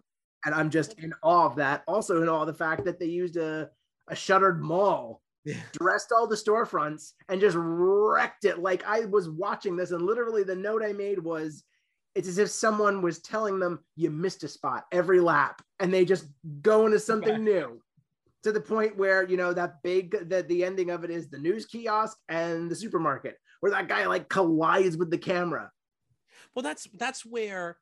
And 0.46 0.54
I'm 0.54 0.70
just 0.70 0.98
in 0.98 1.12
awe 1.22 1.46
of 1.46 1.56
that. 1.56 1.84
Also 1.88 2.20
in 2.22 2.28
awe 2.28 2.42
of 2.42 2.46
the 2.46 2.54
fact 2.54 2.84
that 2.84 2.98
they 3.00 3.06
used 3.06 3.36
a 3.36 3.70
a 4.08 4.14
shuttered 4.14 4.62
mall 4.62 5.22
Yeah. 5.44 5.56
dressed 5.72 6.12
all 6.12 6.26
the 6.26 6.36
storefronts 6.36 7.12
and 7.28 7.40
just 7.40 7.56
wrecked 7.58 8.44
it. 8.44 8.58
Like 8.58 8.84
I 8.86 9.06
was 9.06 9.28
watching 9.30 9.74
this, 9.76 9.90
and 9.90 10.02
literally 10.02 10.44
the 10.44 10.54
note 10.54 10.82
I 10.82 10.92
made 10.92 11.18
was, 11.18 11.64
it's 12.14 12.28
as 12.28 12.38
if 12.38 12.50
someone 12.50 13.02
was 13.02 13.18
telling 13.20 13.58
them 13.58 13.80
you 13.96 14.10
missed 14.10 14.44
a 14.44 14.48
spot 14.48 14.86
every 14.92 15.20
lap, 15.20 15.62
and 15.80 15.92
they 15.92 16.04
just 16.04 16.26
go 16.62 16.86
into 16.86 16.98
something 16.98 17.42
new. 17.42 17.80
To 18.44 18.52
the 18.52 18.60
point 18.60 18.96
where 18.98 19.22
you 19.22 19.38
know 19.38 19.54
that 19.54 19.82
big 19.82 20.28
that 20.28 20.48
the 20.48 20.64
ending 20.64 20.90
of 20.90 21.02
it 21.02 21.10
is 21.10 21.28
the 21.28 21.38
news 21.38 21.64
kiosk 21.64 22.18
and 22.28 22.70
the 22.70 22.76
supermarket, 22.76 23.38
where 23.60 23.72
that 23.72 23.88
guy 23.88 24.06
like 24.06 24.28
collides 24.28 24.98
with 24.98 25.10
the 25.10 25.16
camera. 25.18 25.70
well, 26.54 26.62
that's 26.62 26.86
that's 26.98 27.24
where 27.24 27.78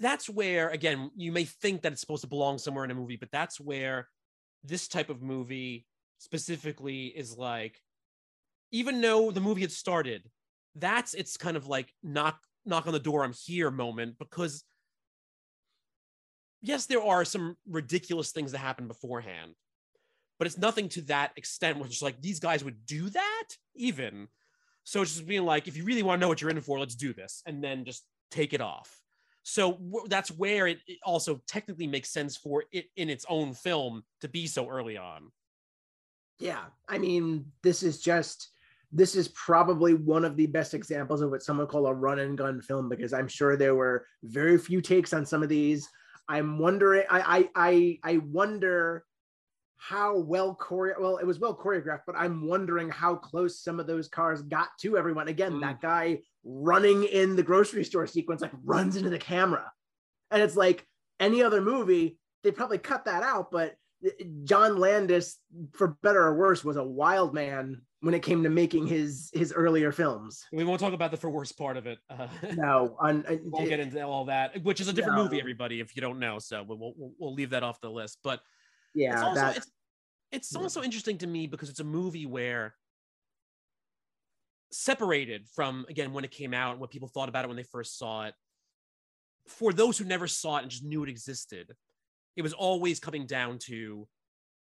that's 0.00 0.28
where 0.28 0.68
again 0.70 1.10
you 1.16 1.30
may 1.30 1.44
think 1.44 1.82
that 1.82 1.92
it's 1.92 2.00
supposed 2.00 2.22
to 2.22 2.28
belong 2.28 2.58
somewhere 2.58 2.84
in 2.84 2.90
a 2.90 2.94
movie, 2.94 3.16
but 3.16 3.30
that's 3.30 3.60
where 3.60 4.08
this 4.64 4.88
type 4.88 5.10
of 5.10 5.22
movie 5.22 5.86
specifically 6.18 7.06
is 7.06 7.36
like, 7.36 7.80
even 8.72 9.00
though 9.00 9.30
the 9.30 9.40
movie 9.40 9.60
had 9.60 9.70
started, 9.70 10.28
that's 10.74 11.14
it's 11.14 11.36
kind 11.36 11.56
of 11.56 11.68
like 11.68 11.94
knock 12.02 12.40
knock 12.66 12.86
on 12.86 12.92
the 12.92 12.98
door, 12.98 13.24
I'm 13.24 13.32
here 13.32 13.70
moment 13.70 14.18
because 14.18 14.64
yes, 16.62 16.86
there 16.86 17.02
are 17.02 17.24
some 17.24 17.56
ridiculous 17.68 18.32
things 18.32 18.52
that 18.52 18.58
happen 18.58 18.88
beforehand, 18.88 19.54
but 20.38 20.46
it's 20.46 20.58
nothing 20.58 20.88
to 20.90 21.00
that 21.02 21.32
extent 21.36 21.78
where 21.78 21.86
it's 21.86 22.02
like 22.02 22.20
these 22.20 22.40
guys 22.40 22.64
would 22.64 22.84
do 22.86 23.08
that 23.10 23.44
even. 23.74 24.28
So 24.84 25.02
it's 25.02 25.14
just 25.14 25.26
being 25.26 25.44
like, 25.44 25.68
if 25.68 25.76
you 25.76 25.84
really 25.84 26.02
want 26.02 26.18
to 26.18 26.20
know 26.20 26.28
what 26.28 26.40
you're 26.40 26.50
in 26.50 26.60
for, 26.60 26.78
let's 26.78 26.94
do 26.94 27.12
this, 27.12 27.42
and 27.46 27.62
then 27.62 27.84
just 27.84 28.04
take 28.30 28.52
it 28.52 28.60
off. 28.60 29.00
So 29.42 29.78
that's 30.08 30.30
where 30.30 30.66
it, 30.66 30.78
it 30.86 30.98
also 31.04 31.40
technically 31.46 31.86
makes 31.86 32.10
sense 32.10 32.36
for 32.36 32.64
it 32.72 32.86
in 32.96 33.08
its 33.08 33.24
own 33.28 33.54
film 33.54 34.02
to 34.20 34.28
be 34.28 34.46
so 34.46 34.68
early 34.68 34.96
on. 34.96 35.30
Yeah, 36.38 36.64
I 36.88 36.98
mean, 36.98 37.46
this 37.62 37.82
is 37.82 38.00
just 38.00 38.50
this 38.96 39.14
is 39.14 39.28
probably 39.28 39.92
one 39.94 40.24
of 40.24 40.36
the 40.36 40.46
best 40.46 40.72
examples 40.72 41.20
of 41.20 41.30
what 41.30 41.42
someone 41.42 41.66
call 41.66 41.86
a 41.86 41.92
run 41.94 42.18
and 42.18 42.38
gun 42.38 42.62
film 42.62 42.88
because 42.88 43.12
I'm 43.12 43.28
sure 43.28 43.56
there 43.56 43.74
were 43.74 44.06
very 44.22 44.56
few 44.58 44.80
takes 44.80 45.12
on 45.12 45.26
some 45.26 45.42
of 45.42 45.48
these. 45.50 45.86
I'm 46.28 46.58
wondering, 46.58 47.04
I 47.10 47.48
I 47.54 47.98
I, 48.02 48.14
I 48.14 48.16
wonder 48.18 49.04
how 49.76 50.16
well 50.18 50.56
choreo 50.58 50.98
well 50.98 51.18
it 51.18 51.26
was 51.26 51.38
well 51.38 51.54
choreographed, 51.54 52.02
but 52.06 52.16
I'm 52.16 52.46
wondering 52.46 52.88
how 52.88 53.14
close 53.16 53.60
some 53.60 53.78
of 53.78 53.86
those 53.86 54.08
cars 54.08 54.40
got 54.42 54.68
to 54.80 54.96
everyone. 54.96 55.28
Again, 55.28 55.52
Mm. 55.52 55.60
that 55.60 55.80
guy 55.82 56.20
running 56.44 57.04
in 57.04 57.36
the 57.36 57.42
grocery 57.42 57.84
store 57.84 58.06
sequence 58.06 58.40
like 58.40 58.52
runs 58.64 58.96
into 58.96 59.10
the 59.10 59.18
camera, 59.18 59.70
and 60.30 60.42
it's 60.42 60.56
like 60.56 60.86
any 61.20 61.42
other 61.42 61.60
movie 61.60 62.18
they 62.42 62.50
probably 62.52 62.78
cut 62.78 63.04
that 63.04 63.22
out, 63.22 63.50
but 63.50 63.74
John 64.44 64.78
Landis, 64.78 65.38
for 65.72 65.96
better 66.02 66.22
or 66.22 66.36
worse, 66.36 66.64
was 66.64 66.76
a 66.76 66.84
wild 66.84 67.34
man 67.34 67.82
when 68.00 68.14
it 68.14 68.22
came 68.22 68.42
to 68.42 68.50
making 68.50 68.86
his 68.86 69.30
his 69.32 69.52
earlier 69.52 69.90
films. 69.90 70.44
We 70.52 70.64
won't 70.64 70.80
talk 70.80 70.92
about 70.92 71.10
the 71.10 71.16
for 71.16 71.30
worse 71.30 71.52
part 71.52 71.76
of 71.76 71.86
it. 71.86 71.98
Uh, 72.10 72.28
No, 72.54 72.96
on 73.00 73.24
we 73.28 73.38
won't 73.44 73.68
get 73.68 73.80
into 73.80 74.02
all 74.02 74.26
that, 74.26 74.62
which 74.62 74.80
is 74.80 74.88
a 74.88 74.92
different 74.92 75.16
No. 75.16 75.24
movie, 75.24 75.40
everybody. 75.40 75.80
If 75.80 75.96
you 75.96 76.02
don't 76.02 76.18
know, 76.18 76.38
so 76.38 76.64
we'll 76.66 76.78
we'll, 76.78 77.12
we'll 77.18 77.34
leave 77.34 77.50
that 77.50 77.62
off 77.62 77.80
the 77.80 77.90
list. 77.90 78.18
But 78.22 78.40
yeah, 78.94 79.14
it's 79.14 79.22
also 79.22 79.40
that 79.40 79.56
it's, 79.56 79.70
it's 80.32 80.54
yeah. 80.54 80.60
also 80.60 80.82
interesting 80.82 81.18
to 81.18 81.26
me 81.26 81.46
because 81.46 81.70
it's 81.70 81.80
a 81.80 81.84
movie 81.84 82.26
where 82.26 82.74
separated 84.72 85.46
from 85.54 85.86
again 85.88 86.12
when 86.12 86.24
it 86.24 86.30
came 86.30 86.52
out 86.52 86.72
and 86.72 86.80
what 86.80 86.90
people 86.90 87.08
thought 87.08 87.28
about 87.28 87.44
it 87.44 87.48
when 87.48 87.56
they 87.56 87.62
first 87.62 87.98
saw 87.98 88.24
it 88.24 88.34
for 89.46 89.72
those 89.72 89.96
who 89.96 90.04
never 90.04 90.26
saw 90.26 90.58
it 90.58 90.62
and 90.62 90.70
just 90.70 90.84
knew 90.84 91.04
it 91.04 91.08
existed 91.08 91.72
it 92.34 92.42
was 92.42 92.52
always 92.52 92.98
coming 92.98 93.26
down 93.26 93.58
to 93.58 94.08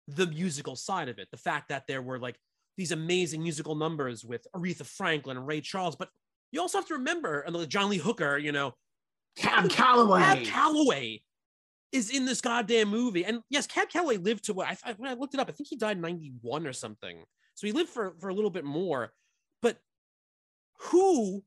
the 0.09 0.27
musical 0.27 0.75
side 0.75 1.11
of 1.11 1.19
it 1.19 1.29
the 1.31 1.37
fact 1.37 1.69
that 1.69 1.87
there 1.87 2.01
were 2.01 2.19
like 2.19 2.37
these 2.81 2.93
amazing 2.93 3.43
musical 3.43 3.75
numbers 3.75 4.25
with 4.25 4.47
aretha 4.57 4.85
franklin 4.85 5.37
and 5.37 5.47
ray 5.47 5.61
charles 5.61 5.95
but 5.95 6.09
you 6.51 6.61
also 6.61 6.79
have 6.79 6.87
to 6.87 6.95
remember 6.95 7.41
and 7.41 7.69
john 7.69 7.89
lee 7.89 7.99
hooker 7.99 8.37
you 8.39 8.53
know 8.53 8.75
Cab 9.37 9.71
Calloway. 9.71 10.21
Cab 10.21 10.45
Calloway 10.45 11.23
is 11.93 12.11
in 12.11 12.25
this 12.25 12.41
goddamn 12.41 12.89
movie. 12.89 13.25
And 13.25 13.41
yes, 13.49 13.67
Cab 13.67 13.89
Calloway 13.89 14.17
lived 14.17 14.45
to 14.45 14.55
what 14.55 14.69
I, 14.69 14.77
I 14.85 14.93
when 14.95 15.11
I 15.11 15.15
looked 15.15 15.35
it 15.35 15.41
up, 15.41 15.49
I 15.49 15.53
think 15.53 15.69
he 15.69 15.77
died 15.77 15.97
in 15.97 16.03
91 16.03 16.67
or 16.67 16.73
something. 16.73 17.23
So 17.55 17.67
he 17.67 17.73
lived 17.73 17.91
for, 17.91 18.15
for 18.21 18.29
a 18.29 18.35
little 18.35 18.51
bit 18.51 18.65
more. 18.65 19.13
But 19.63 19.79
who 20.91 21.43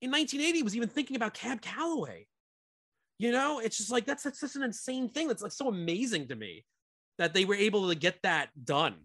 in 0.00 0.10
1980 0.10 0.62
was 0.62 0.76
even 0.76 0.88
thinking 0.88 1.16
about 1.16 1.34
Cab 1.34 1.60
Calloway? 1.60 2.26
You 3.18 3.32
know, 3.32 3.60
it's 3.60 3.78
just 3.78 3.90
like 3.90 4.04
that's 4.04 4.24
that's 4.24 4.40
just 4.40 4.56
an 4.56 4.62
insane 4.62 5.08
thing. 5.08 5.28
That's 5.28 5.42
like 5.42 5.52
so 5.52 5.68
amazing 5.68 6.28
to 6.28 6.36
me 6.36 6.64
that 7.18 7.32
they 7.32 7.46
were 7.46 7.54
able 7.54 7.88
to 7.88 7.94
get 7.94 8.20
that 8.22 8.50
done. 8.62 8.96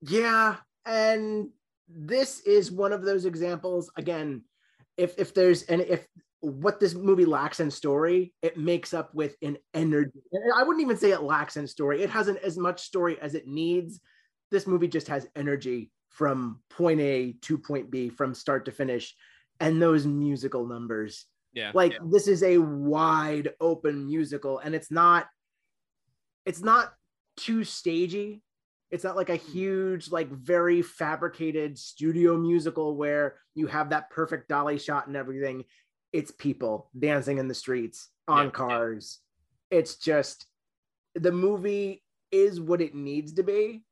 Yeah, 0.00 0.56
and 0.88 1.50
this 1.86 2.40
is 2.40 2.72
one 2.72 2.92
of 2.92 3.04
those 3.04 3.26
examples. 3.26 3.90
Again, 3.96 4.42
if 4.96 5.14
if 5.18 5.34
there's 5.34 5.62
and 5.64 5.80
if 5.82 6.06
what 6.40 6.80
this 6.80 6.94
movie 6.94 7.24
lacks 7.24 7.60
in 7.60 7.70
story, 7.70 8.32
it 8.42 8.56
makes 8.56 8.94
up 8.94 9.14
with 9.14 9.36
an 9.42 9.58
energy. 9.74 10.20
And 10.32 10.52
I 10.56 10.62
wouldn't 10.62 10.82
even 10.82 10.96
say 10.96 11.10
it 11.10 11.22
lacks 11.22 11.56
in 11.56 11.66
story. 11.66 12.02
It 12.02 12.10
hasn't 12.10 12.38
as 12.38 12.56
much 12.56 12.80
story 12.80 13.20
as 13.20 13.34
it 13.34 13.46
needs. 13.46 14.00
This 14.50 14.66
movie 14.66 14.88
just 14.88 15.08
has 15.08 15.26
energy 15.36 15.90
from 16.08 16.60
point 16.70 17.00
A 17.00 17.32
to 17.42 17.58
point 17.58 17.90
B 17.90 18.08
from 18.08 18.34
start 18.34 18.64
to 18.64 18.72
finish, 18.72 19.14
and 19.60 19.80
those 19.80 20.06
musical 20.06 20.66
numbers. 20.66 21.26
Yeah. 21.52 21.72
Like 21.74 21.98
this 22.10 22.28
is 22.28 22.42
a 22.42 22.58
wide 22.58 23.50
open 23.60 24.06
musical, 24.06 24.58
and 24.58 24.74
it's 24.74 24.90
not. 24.90 25.26
It's 26.46 26.62
not 26.62 26.94
too 27.36 27.62
stagey 27.62 28.42
it's 28.90 29.04
not 29.04 29.16
like 29.16 29.28
a 29.28 29.38
mm-hmm. 29.38 29.52
huge 29.52 30.10
like 30.10 30.30
very 30.30 30.82
fabricated 30.82 31.78
studio 31.78 32.36
musical 32.36 32.96
where 32.96 33.36
you 33.54 33.66
have 33.66 33.90
that 33.90 34.10
perfect 34.10 34.48
dolly 34.48 34.78
shot 34.78 35.06
and 35.06 35.16
everything. 35.16 35.64
It's 36.12 36.30
people 36.30 36.90
dancing 36.98 37.38
in 37.38 37.48
the 37.48 37.54
streets 37.54 38.08
on 38.26 38.38
Yeah, 38.38 38.44
yeah. 38.44 38.50
cars. 38.50 39.18
It's 39.70 39.96
just 39.96 40.46
the 41.14 41.32
movie 41.32 42.02
is 42.30 42.60
what 42.60 42.80
it 42.80 42.94
needs 42.94 43.34
to 43.34 43.42
be 43.42 43.82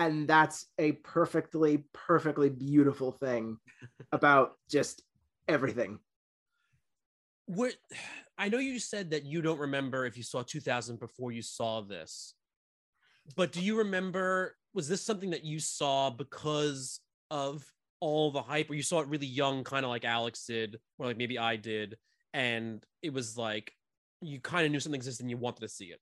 and 0.00 0.26
that's 0.26 0.66
a 0.78 0.92
perfectly 0.92 1.84
perfectly 1.92 2.48
beautiful 2.48 3.12
thing 3.12 3.58
about 4.12 4.52
just 4.70 5.02
everything. 5.46 5.98
What 7.46 7.74
I 8.38 8.48
know 8.48 8.58
you 8.58 8.78
said 8.78 9.10
that 9.10 9.24
you 9.24 9.42
don't 9.42 9.58
remember 9.58 10.06
if 10.06 10.16
you 10.16 10.22
saw 10.22 10.42
2000 10.42 10.98
before 10.98 11.32
you 11.32 11.42
saw 11.42 11.82
this, 11.82 12.34
but 13.36 13.52
do 13.52 13.60
you 13.60 13.78
remember? 13.78 14.56
Was 14.72 14.88
this 14.88 15.02
something 15.02 15.30
that 15.30 15.44
you 15.44 15.58
saw 15.58 16.10
because 16.10 17.00
of 17.30 17.64
all 18.00 18.30
the 18.30 18.42
hype, 18.42 18.70
or 18.70 18.74
you 18.74 18.82
saw 18.82 19.00
it 19.00 19.08
really 19.08 19.26
young, 19.26 19.64
kind 19.64 19.84
of 19.84 19.90
like 19.90 20.04
Alex 20.04 20.46
did, 20.46 20.78
or 20.98 21.06
like 21.06 21.16
maybe 21.16 21.38
I 21.38 21.56
did, 21.56 21.96
and 22.32 22.84
it 23.02 23.12
was 23.12 23.36
like 23.36 23.72
you 24.22 24.40
kind 24.40 24.66
of 24.66 24.72
knew 24.72 24.80
something 24.80 24.98
existed 24.98 25.24
and 25.24 25.30
you 25.30 25.36
wanted 25.36 25.60
to 25.60 25.68
see 25.68 25.86
it? 25.86 26.00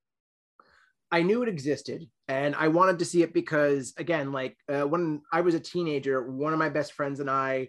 I 1.11 1.23
knew 1.23 1.43
it 1.43 1.49
existed 1.49 2.07
and 2.27 2.55
I 2.55 2.69
wanted 2.69 2.99
to 2.99 3.05
see 3.05 3.23
it 3.23 3.33
because, 3.33 3.95
again, 3.97 4.33
like 4.33 4.57
uh, 4.69 4.83
when 4.83 5.23
I 5.33 5.41
was 5.41 5.55
a 5.55 5.61
teenager, 5.61 6.31
one 6.31 6.53
of 6.53 6.59
my 6.59 6.69
best 6.69 6.93
friends 6.93 7.21
and 7.21 7.31
I 7.31 7.69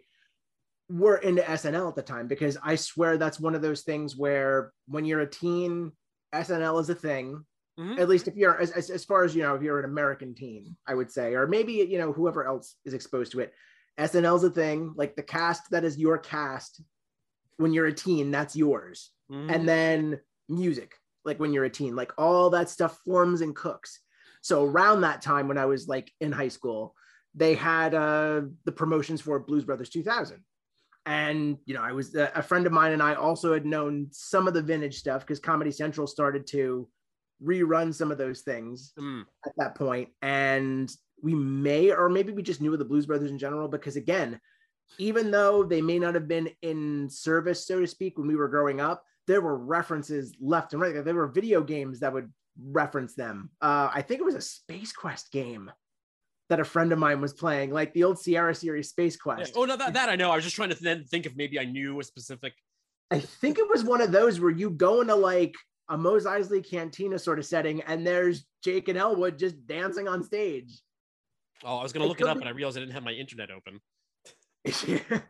were 0.90 1.18
into 1.18 1.42
SNL 1.42 1.88
at 1.88 1.96
the 1.96 2.02
time 2.02 2.28
because 2.28 2.58
I 2.62 2.76
swear 2.76 3.18
that's 3.18 3.40
one 3.40 3.56
of 3.56 3.62
those 3.62 3.84
things 3.84 4.18
where 4.18 4.74
when 4.88 5.06
you're 5.06 5.22
a 5.22 5.30
teen, 5.30 5.92
SNL 6.34 6.82
is 6.82 6.90
a 6.90 6.96
thing. 6.96 7.46
Mhm. 7.80 7.98
At 8.00 8.10
least 8.10 8.28
if 8.28 8.36
you're, 8.36 8.60
as, 8.60 8.72
as, 8.72 8.90
as 8.90 9.06
far 9.06 9.24
as 9.24 9.34
you 9.36 9.42
know, 9.44 9.56
if 9.56 9.62
you're 9.62 9.80
an 9.80 9.86
American 9.86 10.36
teen, 10.36 10.76
I 10.86 10.94
would 10.96 11.10
say, 11.12 11.34
or 11.34 11.48
maybe, 11.48 11.74
you 11.74 11.98
know, 11.98 12.12
whoever 12.12 12.46
else 12.46 12.76
is 12.86 12.94
exposed 12.94 13.32
to 13.32 13.40
it. 13.40 13.54
SNL's 13.98 14.44
a 14.44 14.50
thing. 14.50 14.94
Like 14.96 15.16
the 15.16 15.24
cast 15.24 15.70
that 15.72 15.84
is 15.86 15.98
your 15.98 16.18
cast 16.18 16.82
when 17.58 17.74
you're 17.74 17.88
a 17.88 17.94
teen, 17.94 18.32
that's 18.32 18.56
yours 18.56 19.12
Mhm. 19.32 19.54
and 19.54 19.70
then 19.70 20.20
music 20.48 20.96
like 21.24 21.40
when 21.40 21.54
you're 21.54 21.66
a 21.66 21.70
teen 21.70 21.96
like 21.96 22.12
all 22.18 22.50
that 22.50 22.68
stuff 22.70 22.98
forms 23.06 23.42
and 23.42 23.56
cooks 23.56 24.00
so 24.42 24.66
around 24.66 25.02
that 25.02 25.22
time 25.22 25.48
when 25.48 25.60
i 25.60 25.66
was 25.66 25.88
like 25.88 26.12
in 26.20 26.32
high 26.32 26.48
school 26.48 26.96
they 27.36 27.54
had 27.54 27.94
uh 27.94 28.42
the 28.66 28.72
promotions 28.72 29.22
for 29.22 29.38
blues 29.40 29.64
brothers 29.66 29.92
2000 29.92 30.44
and 31.06 31.60
you 31.66 31.76
know 31.76 31.82
i 31.84 31.92
was 31.92 32.16
uh, 32.16 32.32
a 32.34 32.42
friend 32.42 32.66
of 32.66 32.72
mine 32.74 32.94
and 32.94 33.04
i 33.04 33.14
also 33.14 33.54
had 33.54 33.66
known 33.68 34.08
some 34.12 34.48
of 34.48 34.56
the 34.56 34.62
vintage 34.64 34.98
stuff 34.98 35.22
because 35.22 35.40
comedy 35.40 35.70
central 35.72 36.08
started 36.08 36.48
to 36.48 36.90
rerun 37.44 37.94
some 37.94 38.12
of 38.12 38.18
those 38.18 38.42
things 38.42 38.94
Mm. 39.00 39.26
at 39.46 39.54
that 39.58 39.76
point 39.76 40.10
and 40.22 40.94
we 41.22 41.34
may 41.34 41.92
or 41.92 42.10
maybe 42.10 42.32
we 42.32 42.42
just 42.42 42.62
knew 42.62 42.74
of 42.74 42.80
the 42.80 42.86
blues 42.86 43.06
brothers 43.06 43.32
in 43.32 43.38
general 43.38 43.68
because 43.68 43.96
again 43.96 44.40
even 44.98 45.32
though 45.32 45.64
they 45.64 45.82
may 45.82 46.00
not 46.00 46.16
have 46.16 46.28
been 46.28 46.50
in 46.62 47.10
service, 47.10 47.68
so 47.68 47.80
to 47.80 47.88
speak, 47.88 48.18
when 48.18 48.28
we 48.28 48.36
were 48.36 48.48
growing 48.48 48.82
up, 48.82 49.04
there 49.28 49.42
were 49.42 49.58
references 49.58 50.34
left 50.40 50.74
and 50.74 50.82
right. 50.82 51.06
There 51.06 51.14
were 51.14 51.28
video 51.28 51.62
games 51.62 52.00
that 52.00 52.12
would 52.12 52.32
reference 52.60 53.14
them. 53.14 53.52
Uh, 53.62 53.90
I 53.94 54.02
think 54.02 54.20
it 54.20 54.26
was 54.26 54.36
a 54.36 54.42
Space 54.42 54.92
Quest 54.92 55.32
game 55.32 55.72
that 56.50 56.60
a 56.60 56.66
friend 56.66 56.92
of 56.92 56.98
mine 56.98 57.22
was 57.22 57.34
playing, 57.34 57.70
like 57.70 57.94
the 57.94 58.04
old 58.04 58.20
Sierra 58.20 58.56
series 58.56 58.90
Space 58.90 59.16
Quest. 59.16 59.54
Yeah. 59.54 59.62
Oh 59.62 59.66
no, 59.66 59.78
that, 59.78 59.94
that 59.94 60.10
I 60.10 60.16
know. 60.16 60.32
I 60.32 60.36
was 60.36 60.44
just 60.44 60.56
trying 60.56 60.70
to 60.70 60.84
then 60.84 61.04
think 61.04 61.28
if 61.28 61.36
maybe 61.36 61.60
I 61.60 61.66
knew 61.66 62.00
a 62.00 62.04
specific. 62.04 62.54
I 63.12 63.20
think 63.20 63.60
it 63.60 63.70
was 63.70 63.84
one 63.84 64.02
of 64.02 64.12
those 64.12 64.40
where 64.40 64.52
you 64.52 64.72
go 64.72 65.02
into 65.02 65.16
like 65.16 65.54
a 65.90 65.98
Mos 65.98 66.26
Eisley 66.26 66.68
Cantina 66.68 67.20
sort 67.20 67.40
of 67.40 67.46
setting, 67.46 67.82
and 67.82 68.06
there's 68.06 68.46
Jake 68.64 68.88
and 68.88 68.98
Elwood 68.98 69.38
just 69.38 69.66
dancing 69.68 70.08
on 70.08 70.24
stage. 70.24 70.80
Oh, 71.64 71.78
I 71.78 71.84
was 71.84 71.92
gonna 71.92 72.06
look 72.06 72.22
it 72.22 72.28
up, 72.28 72.38
and 72.38 72.48
I 72.48 72.52
realized 72.52 72.78
I 72.78 72.82
didn't 72.82 72.94
have 72.94 73.04
my 73.04 73.12
internet 73.12 73.50
open. 73.52 73.82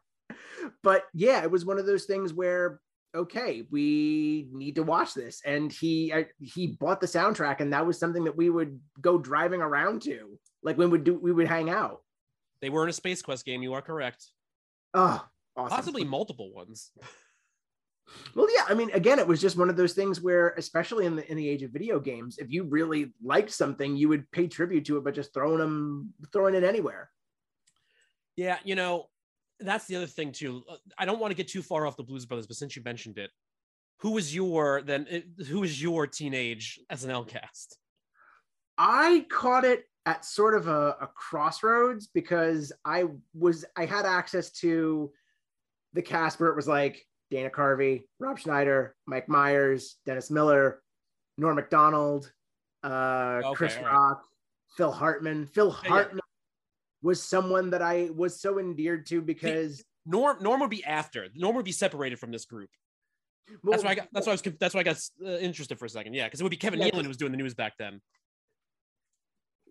but 0.83 1.03
yeah, 1.13 1.41
it 1.43 1.49
was 1.51 1.65
one 1.65 1.79
of 1.79 1.85
those 1.85 2.05
things 2.05 2.33
where 2.33 2.79
okay, 3.15 3.65
we 3.71 4.47
need 4.51 4.75
to 4.75 4.83
watch 4.83 5.13
this, 5.13 5.41
and 5.45 5.71
he 5.71 6.13
I, 6.13 6.27
he 6.39 6.67
bought 6.67 7.01
the 7.01 7.07
soundtrack, 7.07 7.61
and 7.61 7.73
that 7.73 7.85
was 7.85 7.97
something 7.97 8.25
that 8.25 8.37
we 8.37 8.49
would 8.49 8.79
go 9.01 9.17
driving 9.17 9.61
around 9.61 10.01
to, 10.03 10.37
like 10.61 10.77
we 10.77 10.85
would 10.85 11.03
do, 11.03 11.17
we 11.17 11.31
would 11.31 11.47
hang 11.47 11.69
out. 11.69 12.01
They 12.61 12.69
were 12.69 12.83
in 12.83 12.89
a 12.89 12.93
Space 12.93 13.21
Quest 13.21 13.45
game. 13.45 13.63
You 13.63 13.73
are 13.73 13.81
correct. 13.81 14.27
Oh, 14.93 15.25
awesome. 15.55 15.69
possibly 15.69 16.03
multiple 16.03 16.53
ones. 16.53 16.91
Well, 18.35 18.47
yeah, 18.53 18.63
I 18.67 18.73
mean, 18.73 18.91
again, 18.91 19.19
it 19.19 19.27
was 19.27 19.41
just 19.41 19.57
one 19.57 19.69
of 19.69 19.75
those 19.75 19.93
things 19.93 20.21
where, 20.21 20.53
especially 20.57 21.05
in 21.05 21.15
the 21.15 21.29
in 21.29 21.37
the 21.37 21.47
age 21.47 21.63
of 21.63 21.71
video 21.71 21.99
games, 21.99 22.37
if 22.37 22.51
you 22.51 22.63
really 22.63 23.13
liked 23.23 23.51
something, 23.51 23.95
you 23.95 24.09
would 24.09 24.29
pay 24.31 24.47
tribute 24.47 24.85
to 24.85 24.97
it, 24.97 25.03
but 25.03 25.15
just 25.15 25.33
throwing 25.33 25.59
them, 25.59 26.13
throwing 26.31 26.55
it 26.55 26.63
anywhere. 26.63 27.09
Yeah, 28.35 28.57
you 28.63 28.75
know, 28.75 29.07
that's 29.59 29.85
the 29.85 29.95
other 29.95 30.07
thing 30.07 30.31
too. 30.31 30.63
I 30.97 31.05
don't 31.05 31.19
want 31.19 31.31
to 31.31 31.35
get 31.35 31.47
too 31.47 31.61
far 31.61 31.85
off 31.85 31.97
the 31.97 32.03
Blues 32.03 32.25
Brothers, 32.25 32.47
but 32.47 32.55
since 32.55 32.75
you 32.75 32.81
mentioned 32.83 33.17
it, 33.17 33.31
who 33.99 34.11
was 34.11 34.33
your 34.33 34.81
then? 34.81 35.07
Uh, 35.11 35.43
who 35.43 35.61
was 35.61 35.81
your 35.81 36.07
teenage 36.07 36.79
as 36.89 37.05
SNL 37.05 37.27
cast? 37.27 37.77
I 38.77 39.25
caught 39.29 39.65
it 39.65 39.83
at 40.05 40.23
sort 40.23 40.55
of 40.55 40.67
a, 40.67 40.95
a 41.01 41.09
crossroads 41.13 42.07
because 42.13 42.71
I 42.85 43.05
was 43.33 43.65
I 43.75 43.85
had 43.85 44.05
access 44.05 44.51
to 44.61 45.11
the 45.93 46.01
cast 46.01 46.39
where 46.39 46.49
it 46.49 46.55
was 46.55 46.67
like 46.67 47.05
Dana 47.31 47.49
Carvey, 47.49 48.03
Rob 48.19 48.39
Schneider, 48.39 48.95
Mike 49.05 49.29
Myers, 49.29 49.97
Dennis 50.05 50.31
Miller, 50.31 50.81
Norm 51.37 51.55
Macdonald, 51.55 52.31
uh, 52.83 53.41
okay, 53.43 53.55
Chris 53.55 53.75
right. 53.75 53.85
Rock, 53.85 54.23
Phil 54.77 54.91
Hartman. 54.91 55.45
Phil 55.45 55.71
Hartman 55.71 56.17
yeah. 56.17 57.07
was 57.07 57.23
someone 57.23 57.69
that 57.71 57.81
I 57.81 58.09
was 58.15 58.41
so 58.41 58.59
endeared 58.59 59.05
to 59.07 59.21
because 59.21 59.83
Norm 60.05 60.37
Norm 60.41 60.59
would 60.61 60.69
be 60.69 60.83
after. 60.83 61.27
Norm 61.35 61.55
would 61.55 61.65
be 61.65 61.71
separated 61.71 62.19
from 62.19 62.31
this 62.31 62.45
group. 62.45 62.69
Well, 63.63 63.71
that's 63.71 63.83
why 63.83 63.91
I 63.91 63.95
got. 63.95 64.07
That's 64.11 64.27
why 64.27 64.31
I 64.31 64.35
was. 64.35 64.41
That's 64.59 64.73
why 64.73 64.81
I 64.81 64.83
got 64.83 64.97
uh, 65.25 65.37
interested 65.37 65.79
for 65.79 65.85
a 65.85 65.89
second. 65.89 66.13
Yeah, 66.13 66.25
because 66.25 66.39
it 66.39 66.43
would 66.43 66.51
be 66.51 66.57
Kevin 66.57 66.79
yeah, 66.79 66.89
Nealon 66.89 67.03
who 67.03 67.07
was 67.07 67.17
doing 67.17 67.31
the 67.31 67.37
news 67.37 67.53
back 67.53 67.73
then. 67.77 68.01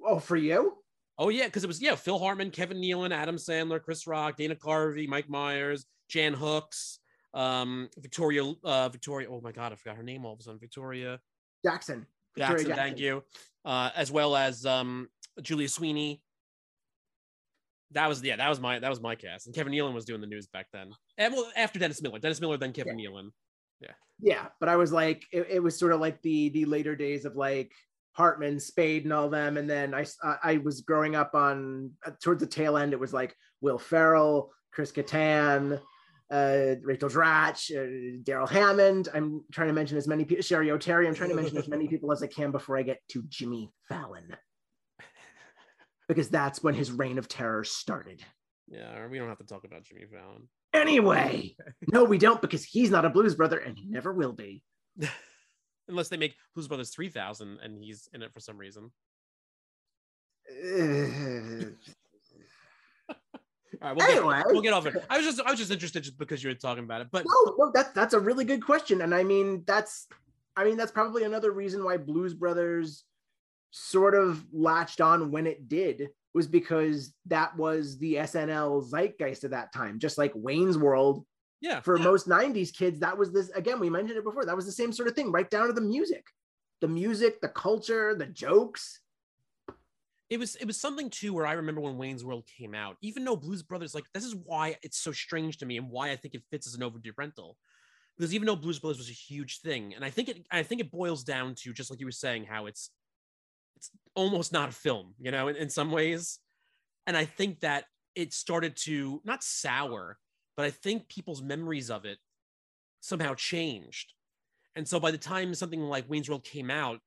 Oh, 0.04 0.18
for 0.18 0.36
you? 0.36 0.78
Oh 1.18 1.28
yeah, 1.28 1.46
because 1.46 1.64
it 1.64 1.68
was 1.68 1.82
yeah 1.82 1.94
Phil 1.94 2.18
Hartman, 2.18 2.50
Kevin 2.50 2.78
Nealon, 2.78 3.12
Adam 3.12 3.36
Sandler, 3.36 3.82
Chris 3.82 4.06
Rock, 4.06 4.36
Dana 4.36 4.54
Carvey, 4.54 5.09
Mike 5.09 5.28
Myers, 5.28 5.84
Jan 6.09 6.34
Hooks, 6.34 7.00
um, 7.35 7.89
Victoria, 7.99 8.45
uh, 8.64 8.89
Victoria. 8.89 9.29
Oh 9.31 9.41
my 9.41 9.53
God, 9.53 9.72
I 9.72 9.76
forgot 9.76 9.97
her 9.97 10.03
name 10.03 10.24
all 10.24 10.33
of 10.33 10.41
a 10.41 10.43
sudden. 10.43 10.59
Victoria 10.59 11.20
Jackson. 11.64 12.07
Jackson, 12.37 12.68
Jackson. 12.68 12.76
thank 12.76 12.99
you. 12.99 13.24
Uh, 13.64 13.91
as 13.97 14.11
well 14.11 14.37
as 14.37 14.64
um, 14.64 15.09
Julia 15.43 15.68
Sweeney. 15.68 16.22
That 17.93 18.09
was 18.09 18.22
yeah, 18.22 18.37
that 18.37 18.49
was 18.49 18.61
my 18.61 18.79
that 18.79 18.91
was 18.91 19.01
my 19.01 19.14
cast, 19.14 19.47
and 19.47 19.55
Kevin 19.55 19.72
Nealon 19.72 19.95
was 19.95 20.05
doing 20.05 20.20
the 20.20 20.26
news 20.26 20.47
back 20.47 20.66
then. 20.72 20.91
And 21.16 21.33
well, 21.33 21.51
after 21.57 21.79
Dennis 21.79 22.03
Miller, 22.03 22.18
Dennis 22.18 22.41
Miller, 22.41 22.59
then 22.59 22.72
Kevin 22.72 22.99
yeah. 22.99 23.09
Nealon. 23.09 23.31
Yeah. 23.81 23.93
Yeah, 24.20 24.47
but 24.61 24.68
I 24.68 24.76
was 24.76 24.93
like, 24.93 25.24
it, 25.33 25.47
it 25.49 25.62
was 25.62 25.79
sort 25.79 25.93
of 25.93 26.01
like 26.01 26.20
the 26.22 26.51
the 26.51 26.64
later 26.66 26.95
days 26.95 27.24
of 27.24 27.37
like 27.37 27.72
Hartman, 28.12 28.61
Spade, 28.61 29.05
and 29.05 29.12
all 29.12 29.31
them. 29.31 29.57
And 29.57 29.70
then 29.70 29.95
I 29.95 30.05
I 30.43 30.59
was 30.59 30.83
growing 30.83 31.16
up 31.16 31.35
on 31.35 31.93
uh, 32.05 32.11
towards 32.22 32.41
the 32.41 32.47
tail 32.47 32.76
end. 32.76 32.93
It 32.93 33.01
was 33.01 33.14
like 33.14 33.35
Will 33.61 33.79
Ferrell, 33.79 34.53
Chris 34.72 34.93
Kattan, 34.93 35.81
uh, 36.31 36.74
Rachel 36.83 37.09
Dratch, 37.09 37.70
uh, 37.74 38.20
Darrell 38.22 38.47
Hammond. 38.47 39.09
I'm 39.14 39.45
trying 39.53 39.68
to 39.68 39.74
mention 39.74 39.97
as 39.97 40.07
many 40.07 40.24
people, 40.24 40.43
Cheri 40.43 40.68
Oteri. 40.68 41.07
I'm 41.07 41.14
trying 41.14 41.31
to 41.31 41.37
mention 41.37 41.57
as 41.57 41.68
many 41.68 41.89
people 41.89 42.12
as 42.12 42.22
I 42.22 42.26
can 42.26 42.51
before 42.51 42.76
I 42.76 42.83
get 42.83 43.01
to 43.11 43.22
Jimmy 43.29 43.70
Fallon, 43.89 44.37
because 46.09 46.29
that's 46.29 46.62
when 46.62 46.74
his 46.74 46.93
reign 46.93 47.18
of 47.18 47.29
terror 47.29 47.64
started. 47.64 48.22
Yeah, 48.68 49.07
we 49.07 49.18
don't 49.18 49.29
have 49.29 49.39
to 49.39 49.45
talk 49.45 49.64
about 49.64 49.85
Jimmy 49.85 50.05
Fallon. 50.11 50.49
Anyway, 50.74 51.57
no, 51.93 52.05
we 52.05 52.18
don't 52.18 52.41
because 52.41 52.64
he's 52.64 52.91
not 52.91 53.05
a 53.05 53.11
Blues 53.11 53.35
Brother 53.35 53.59
and 53.59 53.79
he 53.79 53.87
never 53.87 54.12
will 54.12 54.33
be. 54.33 54.62
Unless 55.89 56.11
they 56.11 56.18
make 56.18 56.35
Blues 56.55 56.68
Brothers 56.68 56.91
3000 56.91 57.59
and 57.62 57.83
he's 57.83 58.09
in 58.12 58.22
it 58.22 58.33
for 58.35 58.41
some 58.41 58.59
reason. 58.59 58.91
All 63.82 63.88
right, 63.88 63.96
we'll 63.96 64.10
anyway, 64.10 64.36
get, 64.36 64.46
we'll 64.48 64.62
get 64.62 64.72
off 64.72 64.86
it. 64.86 64.94
I 65.10 65.18
was 65.18 65.26
just 65.26 65.40
I 65.40 65.50
was 65.50 65.58
just 65.58 65.70
interested 65.70 66.02
just 66.02 66.18
because 66.18 66.42
you 66.42 66.50
were 66.50 66.54
talking 66.54 66.84
about 66.84 67.00
it. 67.00 67.08
But 67.10 67.24
no, 67.26 67.54
no, 67.58 67.70
that's 67.72 67.90
that's 67.92 68.14
a 68.14 68.20
really 68.20 68.44
good 68.44 68.64
question, 68.64 69.02
and 69.02 69.14
I 69.14 69.22
mean 69.22 69.64
that's 69.66 70.06
I 70.56 70.64
mean 70.64 70.76
that's 70.76 70.92
probably 70.92 71.24
another 71.24 71.52
reason 71.52 71.84
why 71.84 71.96
Blues 71.96 72.34
Brothers 72.34 73.04
sort 73.70 74.14
of 74.14 74.44
latched 74.52 75.00
on 75.00 75.30
when 75.30 75.46
it 75.46 75.68
did 75.68 76.08
was 76.34 76.46
because 76.46 77.12
that 77.26 77.56
was 77.56 77.98
the 77.98 78.14
SNL 78.14 78.88
zeitgeist 78.88 79.44
at 79.44 79.50
that 79.50 79.72
time, 79.72 79.98
just 79.98 80.18
like 80.18 80.32
Wayne's 80.34 80.78
World. 80.78 81.24
Yeah. 81.60 81.80
For 81.80 81.98
yeah. 81.98 82.04
most 82.04 82.28
90s 82.28 82.72
kids, 82.72 83.00
that 83.00 83.18
was 83.18 83.32
this 83.32 83.50
again, 83.50 83.80
we 83.80 83.90
mentioned 83.90 84.18
it 84.18 84.24
before. 84.24 84.44
That 84.44 84.56
was 84.56 84.66
the 84.66 84.72
same 84.72 84.92
sort 84.92 85.08
of 85.08 85.14
thing, 85.14 85.32
right 85.32 85.50
down 85.50 85.66
to 85.66 85.72
the 85.72 85.80
music. 85.80 86.24
The 86.80 86.88
music, 86.88 87.40
the 87.40 87.48
culture, 87.48 88.14
the 88.14 88.26
jokes 88.26 89.00
it 90.31 90.39
was 90.39 90.57
it 90.57 90.66
was 90.66 90.81
something 90.81 91.09
too 91.09 91.33
where 91.33 91.47
I 91.47 91.53
remember 91.53 91.81
when 91.81 91.97
Wayne's 91.97 92.24
World 92.24 92.47
came 92.59 92.74
out, 92.74 92.97
even 93.01 93.24
though 93.24 93.37
Blues 93.37 93.62
Brothers 93.62 93.95
like 93.95 94.05
this 94.12 94.24
is 94.24 94.35
why 94.35 94.76
it's 94.83 94.99
so 94.99 95.12
strange 95.12 95.59
to 95.59 95.66
me 95.66 95.79
and 95.79 95.91
why 95.91 96.11
I 96.11 96.16
think 96.16 96.35
it 96.35 96.43
fits 96.51 96.66
as 96.66 96.74
an 96.74 96.83
overdue 96.83 97.12
rental. 97.16 97.57
Because 98.16 98.35
even 98.35 98.47
though 98.47 98.57
Blues 98.57 98.79
Brothers 98.79 98.99
was 98.99 99.11
a 99.11 99.12
huge 99.12 99.61
thing, 99.61 99.95
and 99.95 100.05
I 100.05 100.11
think 100.11 100.29
it 100.29 100.47
I 100.51 100.62
think 100.62 100.81
it 100.81 100.91
boils 100.91 101.24
down 101.24 101.55
to 101.61 101.72
just 101.72 101.91
like 101.91 102.01
you 102.01 102.07
were 102.07 102.12
saying, 102.12 102.45
how 102.45 102.66
it's 102.66 102.91
it's 103.76 103.91
almost 104.14 104.53
not 104.53 104.68
a 104.68 104.72
film, 104.72 105.14
you 105.18 105.31
know, 105.31 105.49
in, 105.49 105.57
in 105.57 105.70
some 105.70 105.93
ways. 105.93 106.41
And 107.07 107.16
I 107.16 107.24
think 107.24 107.61
that 107.61 107.85
it 108.14 108.35
started 108.35 108.76
to 108.85 109.22
not 109.24 109.43
sour, 109.43 110.18
but 110.57 110.66
I 110.66 110.70
think 110.70 111.09
people's 111.09 111.41
memories 111.41 111.91
of 111.91 112.05
it 112.05 112.18
somehow 113.01 113.35
changed. 113.35 114.12
And 114.74 114.87
so 114.87 115.01
by 115.01 115.11
the 115.11 115.18
time 115.18 115.55
something 115.55 115.81
like 115.81 116.11
Wayne's 116.11 116.29
World 116.29 116.45
came 116.45 116.70
out, 116.70 116.99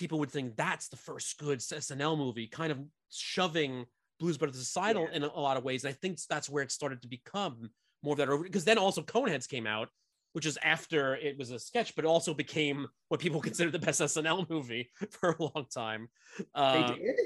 people 0.00 0.18
would 0.18 0.30
think 0.30 0.56
that's 0.56 0.88
the 0.88 0.96
first 0.96 1.38
good 1.38 1.58
SNL 1.58 2.16
movie, 2.16 2.46
kind 2.46 2.72
of 2.72 2.78
shoving 3.10 3.84
Blues 4.18 4.38
Brothers 4.38 4.58
aside 4.58 4.96
yeah. 4.96 5.06
in 5.12 5.22
a, 5.22 5.28
a, 5.28 5.40
lot 5.40 5.58
of 5.58 5.62
ways. 5.62 5.84
And 5.84 5.92
I 5.92 5.96
think 6.00 6.18
that's 6.28 6.48
where 6.48 6.62
it 6.62 6.72
started 6.72 7.02
to 7.02 7.08
become 7.08 7.70
more 8.02 8.14
of 8.14 8.18
that 8.18 8.30
over 8.30 8.42
because 8.42 8.64
then 8.64 8.78
also 8.78 9.02
Coneheads 9.02 9.46
came 9.46 9.66
out, 9.66 9.90
which 10.32 10.46
is 10.46 10.58
after 10.64 11.16
it 11.16 11.38
was 11.38 11.50
a 11.50 11.58
sketch, 11.58 11.94
but 11.94 12.06
also 12.06 12.32
became 12.32 12.88
what 13.08 13.20
people 13.20 13.40
consider 13.48 13.70
the 13.70 13.78
best 13.78 14.00
SNL 14.00 14.48
movie 14.48 14.90
for 15.10 15.36
a 15.38 15.42
long 15.42 15.66
time. 15.72 16.08
Uh, 16.54 16.92
they 16.92 16.98
did. 16.98 17.16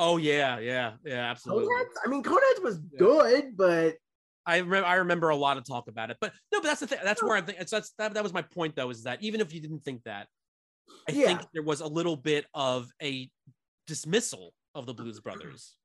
Oh 0.00 0.16
yeah, 0.16 0.58
yeah, 0.58 0.94
yeah, 1.04 1.30
absolutely. 1.30 1.66
Coneheads? 1.66 1.94
I 2.04 2.08
mean, 2.08 2.22
Coneheads 2.24 2.62
was 2.64 2.80
yeah. 2.92 2.98
good, 2.98 3.56
but 3.56 3.96
I 4.46 4.58
remember 4.58 4.86
I 4.86 4.94
remember 4.96 5.28
a 5.28 5.36
lot 5.36 5.58
of 5.58 5.64
talk 5.64 5.86
about 5.86 6.10
it. 6.10 6.16
But 6.20 6.32
no, 6.50 6.60
but 6.60 6.66
that's 6.66 6.80
the 6.80 6.88
thing. 6.88 6.98
That's 7.04 7.22
where 7.22 7.36
I 7.36 7.40
think 7.40 7.58
that's 7.58 7.92
that, 7.98 8.14
that 8.14 8.22
was 8.22 8.32
my 8.32 8.42
point 8.42 8.74
though, 8.74 8.90
is 8.90 9.04
that 9.04 9.22
even 9.22 9.40
if 9.40 9.54
you 9.54 9.60
didn't 9.60 9.84
think 9.84 10.02
that, 10.04 10.26
I 11.08 11.12
yeah. 11.12 11.26
think 11.26 11.40
there 11.52 11.62
was 11.62 11.80
a 11.80 11.86
little 11.86 12.16
bit 12.16 12.46
of 12.54 12.90
a 13.02 13.30
dismissal 13.86 14.52
of 14.74 14.86
the 14.86 14.94
Blues 14.94 15.20
Brothers. 15.20 15.76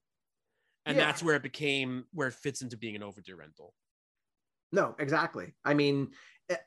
And 0.88 0.98
yeah. 0.98 1.06
that's 1.08 1.24
where 1.24 1.34
it 1.34 1.42
became 1.42 2.04
where 2.14 2.28
it 2.28 2.36
fits 2.36 2.62
into 2.62 2.78
being 2.78 2.96
an 2.96 3.02
overdue 3.02 3.36
rental. 3.36 3.74
No, 4.72 4.96
exactly. 5.00 5.56
I 5.66 5.74
mean, 5.74 6.10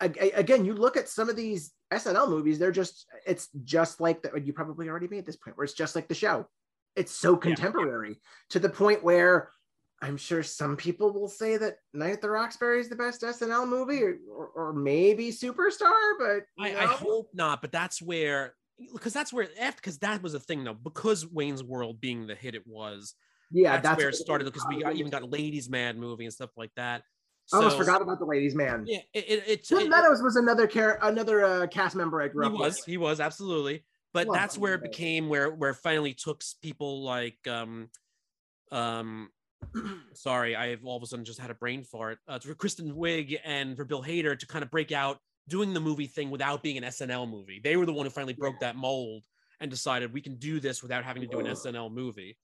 again, 0.00 0.64
you 0.64 0.74
look 0.74 0.96
at 0.96 1.08
some 1.08 1.28
of 1.28 1.36
these 1.36 1.72
SNL 1.92 2.28
movies, 2.28 2.58
they're 2.58 2.72
just, 2.72 3.06
it's 3.24 3.48
just 3.62 4.00
like 4.00 4.22
that. 4.22 4.44
You 4.44 4.52
probably 4.52 4.88
already 4.88 5.06
made 5.06 5.24
this 5.24 5.36
point 5.36 5.56
where 5.56 5.62
it's 5.62 5.72
just 5.72 5.94
like 5.94 6.08
the 6.08 6.16
show. 6.16 6.46
It's 6.96 7.12
so 7.12 7.36
contemporary 7.36 8.08
yeah. 8.08 8.14
to 8.50 8.58
the 8.58 8.68
point 8.68 9.04
where 9.04 9.50
I'm 10.00 10.16
sure 10.16 10.42
some 10.42 10.76
people 10.76 11.12
will 11.12 11.28
say 11.28 11.56
that 11.56 11.78
Night 11.92 12.12
at 12.12 12.22
the 12.22 12.30
Roxbury 12.30 12.80
is 12.80 12.88
the 12.88 12.96
best 12.96 13.22
SNL 13.22 13.68
movie, 13.68 14.02
or, 14.02 14.18
or, 14.32 14.46
or 14.54 14.72
maybe 14.72 15.30
Superstar, 15.30 16.12
but 16.18 16.42
I, 16.58 16.76
I, 16.76 16.86
hope 16.86 17.30
not. 17.34 17.60
But 17.60 17.72
that's 17.72 18.00
where, 18.00 18.54
because 18.92 19.12
that's 19.12 19.32
where, 19.32 19.48
because 19.76 19.98
that 19.98 20.22
was 20.22 20.34
a 20.34 20.40
thing 20.40 20.62
though, 20.62 20.74
because 20.74 21.26
Wayne's 21.26 21.64
World 21.64 22.00
being 22.00 22.28
the 22.28 22.36
hit 22.36 22.54
it 22.54 22.66
was. 22.66 23.14
Yeah, 23.50 23.72
that's, 23.72 23.82
that's 23.82 23.98
where 23.98 24.08
it 24.10 24.14
started 24.14 24.44
because 24.44 24.64
we 24.68 24.82
got, 24.82 24.94
even 24.94 25.10
got 25.10 25.28
Ladies 25.28 25.68
Man 25.68 25.98
movie 25.98 26.24
and 26.24 26.32
stuff 26.32 26.50
like 26.56 26.70
that. 26.76 27.02
So, 27.46 27.56
I 27.56 27.60
almost 27.62 27.78
forgot 27.78 28.02
about 28.02 28.18
the 28.18 28.26
Ladies 28.26 28.54
Man. 28.54 28.84
Yeah, 28.86 28.98
it, 29.14 29.24
it, 29.26 29.44
it, 29.46 29.64
Tim 29.64 29.78
it, 29.78 29.88
Meadows 29.88 30.22
was 30.22 30.36
another 30.36 30.66
care, 30.66 30.98
another 31.02 31.44
uh, 31.44 31.66
cast 31.66 31.96
member 31.96 32.20
I 32.20 32.28
grew 32.28 32.44
he 32.44 32.52
up 32.52 32.60
was, 32.60 32.76
with. 32.76 32.84
He 32.84 32.98
was 32.98 33.20
absolutely, 33.20 33.84
but 34.12 34.28
that's 34.30 34.58
where 34.58 34.74
it 34.74 34.82
became 34.82 35.28
where 35.28 35.50
where 35.50 35.70
it 35.70 35.76
finally 35.76 36.12
took 36.12 36.42
people 36.62 37.02
like 37.02 37.38
um 37.48 37.88
um 38.70 39.30
sorry, 40.14 40.56
I've 40.56 40.84
all 40.84 40.96
of 40.96 41.02
a 41.02 41.06
sudden 41.06 41.24
just 41.24 41.38
had 41.38 41.50
a 41.50 41.54
brain 41.54 41.84
fart. 41.84 42.18
Uh, 42.26 42.38
for 42.38 42.54
Kristen 42.54 42.94
Wiig 42.94 43.38
and 43.44 43.76
for 43.76 43.84
Bill 43.84 44.02
Hader 44.02 44.38
to 44.38 44.46
kind 44.46 44.62
of 44.62 44.70
break 44.70 44.92
out 44.92 45.18
doing 45.48 45.72
the 45.72 45.80
movie 45.80 46.06
thing 46.06 46.30
without 46.30 46.62
being 46.62 46.76
an 46.76 46.84
SNL 46.84 47.28
movie. 47.30 47.60
They 47.62 47.76
were 47.76 47.86
the 47.86 47.92
one 47.92 48.06
who 48.06 48.10
finally 48.10 48.34
broke 48.34 48.60
that 48.60 48.76
mold 48.76 49.22
and 49.60 49.70
decided 49.70 50.12
we 50.12 50.20
can 50.20 50.36
do 50.36 50.60
this 50.60 50.82
without 50.82 51.04
having 51.04 51.22
to 51.22 51.28
do 51.28 51.40
an 51.40 51.46
SNL 51.46 51.92
movie. 51.92 52.36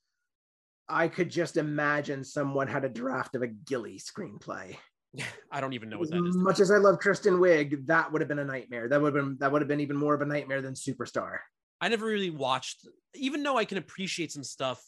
I 0.88 1.08
could 1.08 1.30
just 1.30 1.56
imagine 1.56 2.24
someone 2.24 2.68
had 2.68 2.84
a 2.84 2.88
draft 2.88 3.34
of 3.34 3.42
a 3.42 3.46
Gilly 3.46 3.98
screenplay. 3.98 4.76
I 5.50 5.60
don't 5.60 5.72
even 5.72 5.88
know 5.88 5.98
what 5.98 6.10
that 6.10 6.24
is. 6.26 6.36
much 6.36 6.60
as 6.60 6.70
I 6.70 6.76
love 6.76 6.98
Kristen 6.98 7.34
Wiig, 7.34 7.86
that 7.86 8.10
would 8.10 8.20
have 8.20 8.28
been 8.28 8.40
a 8.40 8.44
nightmare. 8.44 8.88
That 8.88 9.00
would 9.00 9.14
have 9.14 9.24
been 9.24 9.36
that 9.38 9.52
would 9.52 9.62
have 9.62 9.68
been 9.68 9.80
even 9.80 9.96
more 9.96 10.14
of 10.14 10.20
a 10.20 10.26
nightmare 10.26 10.60
than 10.60 10.74
Superstar. 10.74 11.38
I 11.80 11.88
never 11.88 12.06
really 12.06 12.30
watched, 12.30 12.86
even 13.14 13.42
though 13.42 13.56
I 13.56 13.64
can 13.64 13.78
appreciate 13.78 14.32
some 14.32 14.44
stuff 14.44 14.82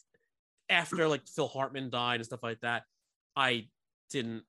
after 0.68 1.08
like 1.08 1.26
Phil 1.28 1.48
Hartman 1.48 1.90
died 1.90 2.16
and 2.16 2.24
stuff 2.26 2.42
like 2.42 2.60
that. 2.60 2.82
I 3.36 3.68
didn't. 4.10 4.42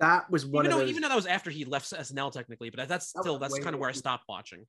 That 0.00 0.28
was 0.30 0.44
one 0.44 0.64
Even 0.64 0.72
of 0.72 0.78
though, 0.78 0.80
those, 0.84 0.90
even 0.90 1.02
though 1.02 1.08
that 1.08 1.14
was 1.14 1.26
after 1.26 1.50
he 1.50 1.64
left 1.64 1.90
SNL 1.92 2.32
technically, 2.32 2.70
but 2.70 2.88
that's 2.88 3.12
That 3.12 3.20
still 3.22 3.38
that's 3.38 3.58
kind 3.60 3.74
of 3.74 3.80
where 3.80 3.88
I 3.88 3.92
stopped 3.92 4.24
watching. 4.28 4.66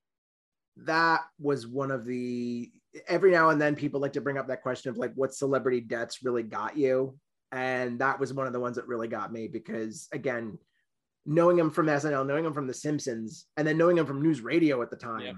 that 0.85 1.21
was 1.39 1.65
one 1.65 1.89
of 1.89 2.05
the 2.05 2.71
every 3.07 3.31
now 3.31 3.49
and 3.49 3.59
then 3.61 3.75
people 3.75 3.99
like 3.99 4.13
to 4.13 4.21
bring 4.21 4.37
up 4.37 4.47
that 4.47 4.61
question 4.61 4.89
of 4.89 4.97
like 4.97 5.13
what 5.15 5.33
celebrity 5.33 5.81
deaths 5.81 6.19
really 6.23 6.43
got 6.43 6.77
you 6.77 7.17
and 7.51 7.99
that 7.99 8.19
was 8.19 8.33
one 8.33 8.45
of 8.47 8.53
the 8.53 8.59
ones 8.59 8.75
that 8.75 8.87
really 8.87 9.07
got 9.07 9.31
me 9.31 9.47
because 9.47 10.07
again 10.11 10.57
knowing 11.25 11.57
him 11.57 11.69
from 11.71 11.85
snl 11.87 12.25
knowing 12.27 12.43
him 12.45 12.53
from 12.53 12.67
the 12.67 12.73
simpsons 12.73 13.45
and 13.57 13.65
then 13.67 13.77
knowing 13.77 13.97
him 13.97 14.05
from 14.05 14.21
news 14.21 14.41
radio 14.41 14.81
at 14.81 14.89
the 14.89 14.95
time 14.95 15.21
Yeah. 15.21 15.33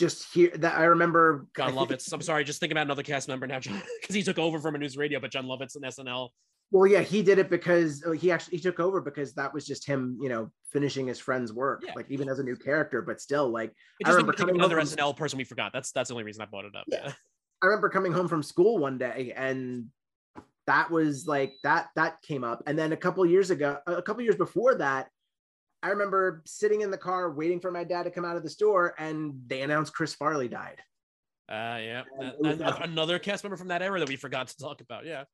Just 0.00 0.32
here 0.32 0.50
that 0.56 0.78
i 0.78 0.84
remember 0.84 1.46
Jon 1.54 1.74
think- 1.74 1.90
Lovitz. 1.90 2.10
I'm 2.10 2.22
sorry, 2.22 2.42
just 2.42 2.58
thinking 2.58 2.72
about 2.74 2.86
another 2.86 3.02
cast 3.02 3.28
member 3.28 3.46
now, 3.46 3.58
because 3.60 3.82
he 4.14 4.22
took 4.22 4.38
over 4.38 4.58
from 4.58 4.74
a 4.74 4.78
news 4.78 4.96
radio, 4.96 5.20
but 5.20 5.30
Jon 5.30 5.44
Lovitz 5.44 5.76
and 5.76 5.84
SNL. 5.84 6.30
well 6.70 6.86
yeah 6.86 7.00
he 7.00 7.20
did 7.22 7.38
it 7.38 7.50
because 7.50 8.02
oh, 8.06 8.12
he 8.12 8.30
actually 8.32 8.56
he 8.56 8.62
took 8.62 8.80
over 8.80 9.02
because 9.02 9.34
that 9.34 9.52
was 9.52 9.66
just 9.66 9.86
him 9.86 10.16
you 10.22 10.30
know 10.30 10.50
finishing 10.72 11.06
his 11.06 11.18
friend's 11.18 11.52
work 11.52 11.82
Yeah. 11.84 11.92
like 11.96 12.06
even 12.10 12.28
as 12.30 12.38
a 12.38 12.42
new 12.42 12.56
character 12.56 13.02
but 13.02 13.20
still 13.20 13.50
like 13.50 13.72
It 14.00 14.06
I 14.06 14.10
remember 14.12 14.32
me 14.32 14.38
coming 14.38 14.54
another 14.54 14.78
home 14.78 14.86
from- 14.86 14.96
SNL 14.96 15.16
person 15.16 15.36
we 15.36 15.44
forgot. 15.44 15.70
That's 15.74 15.92
that's 15.92 16.08
the 16.08 16.14
only 16.14 16.24
reason 16.24 16.40
I 16.42 16.46
brought 16.46 16.64
it 16.64 16.74
up. 16.74 16.84
Yeah. 16.88 17.00
Yeah. 17.04 17.12
I 17.62 17.66
remember 17.66 17.90
coming 17.90 18.12
home 18.12 18.26
from 18.28 18.42
school 18.42 18.78
one 18.78 18.96
day 18.96 19.34
and 19.36 19.86
that 20.66 20.90
was 20.90 21.26
like 21.26 21.52
that 21.64 21.88
that 21.96 22.22
came 22.22 22.42
up 22.44 22.62
and 22.66 22.78
then 22.78 22.92
a 22.94 22.96
couple 22.96 23.26
years 23.26 23.50
ago 23.50 23.76
a 23.86 24.00
couple 24.00 24.22
years 24.22 24.36
before 24.36 24.76
that 24.76 25.08
I 25.82 25.88
remember 25.88 26.42
sitting 26.46 26.82
in 26.82 26.90
the 26.90 26.98
car 26.98 27.30
waiting 27.30 27.60
for 27.60 27.70
my 27.70 27.84
dad 27.84 28.02
to 28.04 28.10
come 28.10 28.24
out 28.24 28.36
of 28.36 28.42
the 28.42 28.50
store 28.50 28.94
and 28.98 29.40
they 29.46 29.62
announced 29.62 29.94
Chris 29.94 30.14
Farley 30.14 30.48
died. 30.48 30.78
Uh, 31.48 31.78
yeah. 31.80 32.02
That- 32.40 32.58
that- 32.58 32.84
another 32.84 33.18
cast 33.18 33.42
member 33.44 33.56
from 33.56 33.68
that 33.68 33.82
era 33.82 33.98
that 33.98 34.08
we 34.08 34.16
forgot 34.16 34.48
to 34.48 34.58
talk 34.58 34.80
about. 34.80 35.06
Yeah. 35.06 35.24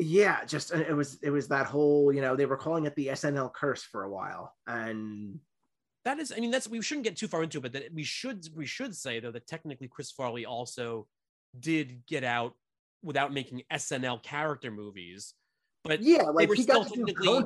Yeah, 0.00 0.44
just 0.44 0.74
uh, 0.74 0.78
it 0.78 0.92
was 0.92 1.18
it 1.22 1.30
was 1.30 1.46
that 1.48 1.66
whole, 1.66 2.12
you 2.12 2.20
know, 2.20 2.34
they 2.34 2.46
were 2.46 2.56
calling 2.56 2.84
it 2.86 2.96
the 2.96 3.08
SNL 3.08 3.52
curse 3.54 3.82
for 3.84 4.02
a 4.02 4.10
while 4.10 4.52
and 4.66 5.38
That 6.04 6.18
is, 6.18 6.32
I 6.36 6.40
mean, 6.40 6.50
that's 6.50 6.66
we 6.68 6.82
shouldn't 6.82 7.04
get 7.04 7.16
too 7.16 7.28
far 7.28 7.44
into 7.44 7.58
it, 7.58 7.62
but 7.62 7.72
that 7.74 7.94
we 7.94 8.02
should 8.02 8.44
we 8.56 8.66
should 8.66 8.96
say 8.96 9.20
though 9.20 9.30
that 9.30 9.46
technically 9.46 9.86
Chris 9.86 10.10
Farley 10.10 10.44
also 10.44 11.06
did 11.58 12.04
get 12.06 12.24
out 12.24 12.54
without 13.04 13.32
making 13.32 13.62
SNL 13.72 14.20
character 14.24 14.72
movies, 14.72 15.34
but 15.84 16.02
yeah, 16.02 16.22
like 16.24 16.48
were 16.48 16.56
he 16.56 16.62
still 16.64 16.82
got 16.82 16.92
to 16.92 16.96
do 16.96 17.04
technically- 17.06 17.44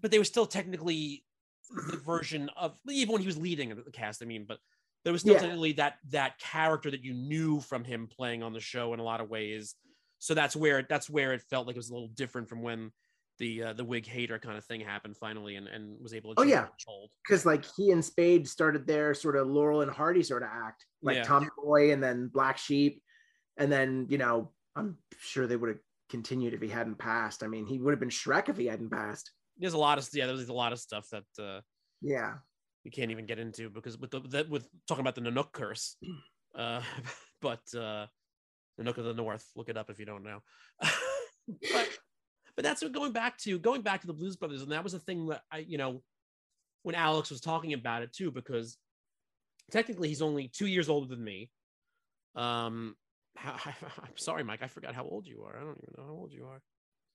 but 0.00 0.10
they 0.10 0.18
were 0.18 0.24
still 0.24 0.46
technically 0.46 1.24
the 1.68 1.96
version 1.98 2.50
of 2.56 2.78
even 2.90 3.12
when 3.12 3.20
he 3.22 3.26
was 3.26 3.38
leading 3.38 3.68
the 3.70 3.90
cast. 3.92 4.22
I 4.22 4.26
mean, 4.26 4.44
but 4.46 4.58
there 5.04 5.12
was 5.12 5.22
still 5.22 5.34
Yeah. 5.34 5.40
technically 5.40 5.72
that 5.72 5.98
that 6.10 6.38
character 6.38 6.90
that 6.90 7.04
you 7.04 7.14
knew 7.14 7.60
from 7.60 7.84
him 7.84 8.08
playing 8.08 8.42
on 8.42 8.52
the 8.52 8.60
show 8.60 8.92
in 8.94 9.00
a 9.00 9.04
lot 9.04 9.20
of 9.20 9.28
ways. 9.30 9.74
So 10.18 10.34
that's 10.34 10.56
where 10.56 10.82
that's 10.88 11.08
where 11.10 11.32
it 11.32 11.42
felt 11.42 11.66
like 11.66 11.76
it 11.76 11.78
was 11.78 11.90
a 11.90 11.92
little 11.94 12.08
different 12.08 12.48
from 12.48 12.62
when 12.62 12.90
the 13.38 13.62
uh, 13.64 13.72
the 13.74 13.84
Wiig 13.84 14.06
Hader 14.06 14.40
kind 14.40 14.56
of 14.56 14.64
thing 14.64 14.80
happened 14.80 15.16
finally 15.16 15.56
and, 15.56 15.68
and 15.68 16.00
was 16.00 16.14
able 16.14 16.34
to 16.34 16.40
Oh, 16.40 16.44
yeah. 16.44 16.68
because 17.22 17.44
like 17.44 17.64
he 17.76 17.90
and 17.90 18.02
Spade 18.04 18.48
started 18.48 18.86
their 18.86 19.12
sort 19.12 19.36
of 19.36 19.46
Laurel 19.46 19.82
and 19.82 19.90
Hardy 19.90 20.22
sort 20.22 20.42
of 20.42 20.48
act, 20.50 20.86
like 21.02 21.16
Yeah. 21.16 21.22
Tommy 21.24 21.48
Boy 21.62 21.92
and 21.92 22.02
then 22.02 22.28
Black 22.28 22.56
Sheep, 22.56 23.02
and 23.58 23.70
then 23.70 24.06
you 24.08 24.16
know 24.18 24.52
I'm 24.74 24.96
sure 25.18 25.46
they 25.46 25.56
would 25.56 25.68
have 25.68 25.78
continued 26.08 26.54
if 26.54 26.62
he 26.62 26.68
hadn't 26.68 26.98
passed. 26.98 27.42
I 27.42 27.46
mean, 27.46 27.66
he 27.66 27.78
would 27.78 27.90
have 27.92 28.00
been 28.00 28.08
Shrek 28.08 28.48
if 28.48 28.56
he 28.56 28.66
hadn't 28.66 28.90
passed. 28.90 29.30
There's 29.58 29.74
a 29.74 29.78
lot 29.78 29.98
of 29.98 30.08
yeah, 30.12 30.26
there's 30.26 30.48
a 30.48 30.52
lot 30.52 30.72
of 30.72 30.78
stuff 30.78 31.08
that 31.10 31.24
uh, 31.42 31.60
Yeah, 32.00 32.34
we 32.84 32.90
can't 32.90 33.10
even 33.10 33.26
get 33.26 33.38
into 33.38 33.70
because 33.70 33.98
with 33.98 34.10
the 34.10 34.20
that 34.30 34.48
with 34.48 34.68
talking 34.86 35.02
about 35.02 35.14
the 35.14 35.22
Nanook 35.22 35.52
curse, 35.52 35.96
uh, 36.58 36.82
but 37.40 37.62
uh, 37.74 38.06
Nanook 38.80 38.98
of 38.98 39.04
the 39.04 39.14
North, 39.14 39.44
look 39.56 39.68
it 39.68 39.76
up 39.76 39.90
if 39.90 39.98
you 39.98 40.06
don't 40.06 40.24
know. 40.24 40.40
but 40.80 41.88
but 42.56 42.64
that's 42.64 42.82
what 42.82 42.92
going 42.92 43.12
back 43.12 43.38
to 43.38 43.58
going 43.58 43.82
back 43.82 44.00
to 44.02 44.06
the 44.06 44.12
Blues 44.12 44.36
Brothers, 44.36 44.62
and 44.62 44.72
that 44.72 44.84
was 44.84 44.92
the 44.92 45.00
thing 45.00 45.26
that 45.26 45.42
I 45.50 45.58
you 45.58 45.78
know 45.78 46.02
when 46.82 46.94
Alex 46.94 47.30
was 47.30 47.40
talking 47.40 47.72
about 47.72 48.02
it 48.02 48.12
too, 48.12 48.30
because 48.30 48.76
technically 49.72 50.08
he's 50.08 50.22
only 50.22 50.48
two 50.48 50.66
years 50.66 50.88
older 50.88 51.08
than 51.08 51.22
me. 51.24 51.50
Um, 52.36 52.94
how, 53.36 53.56
I'm 54.02 54.16
sorry, 54.16 54.44
Mike, 54.44 54.62
I 54.62 54.68
forgot 54.68 54.94
how 54.94 55.04
old 55.04 55.26
you 55.26 55.42
are. 55.42 55.56
I 55.56 55.64
don't 55.64 55.78
even 55.82 55.94
know 55.96 56.04
how 56.04 56.12
old 56.12 56.32
you 56.32 56.46
are. 56.46 56.60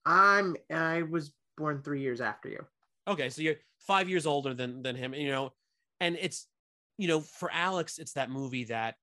I'm 0.04 0.56
I 0.70 1.02
was 1.02 1.32
born 1.56 1.82
three 1.82 2.00
years 2.00 2.20
after 2.20 2.48
you. 2.48 2.64
Okay, 3.08 3.28
so 3.30 3.42
you're 3.42 3.56
five 3.86 4.08
years 4.08 4.26
older 4.26 4.54
than 4.54 4.82
than 4.82 4.96
him, 4.96 5.14
you 5.14 5.30
know, 5.30 5.52
and 6.00 6.16
it's 6.20 6.46
you 6.98 7.08
know 7.08 7.20
for 7.20 7.50
Alex, 7.52 7.98
it's 7.98 8.12
that 8.12 8.30
movie 8.30 8.64
that 8.64 8.96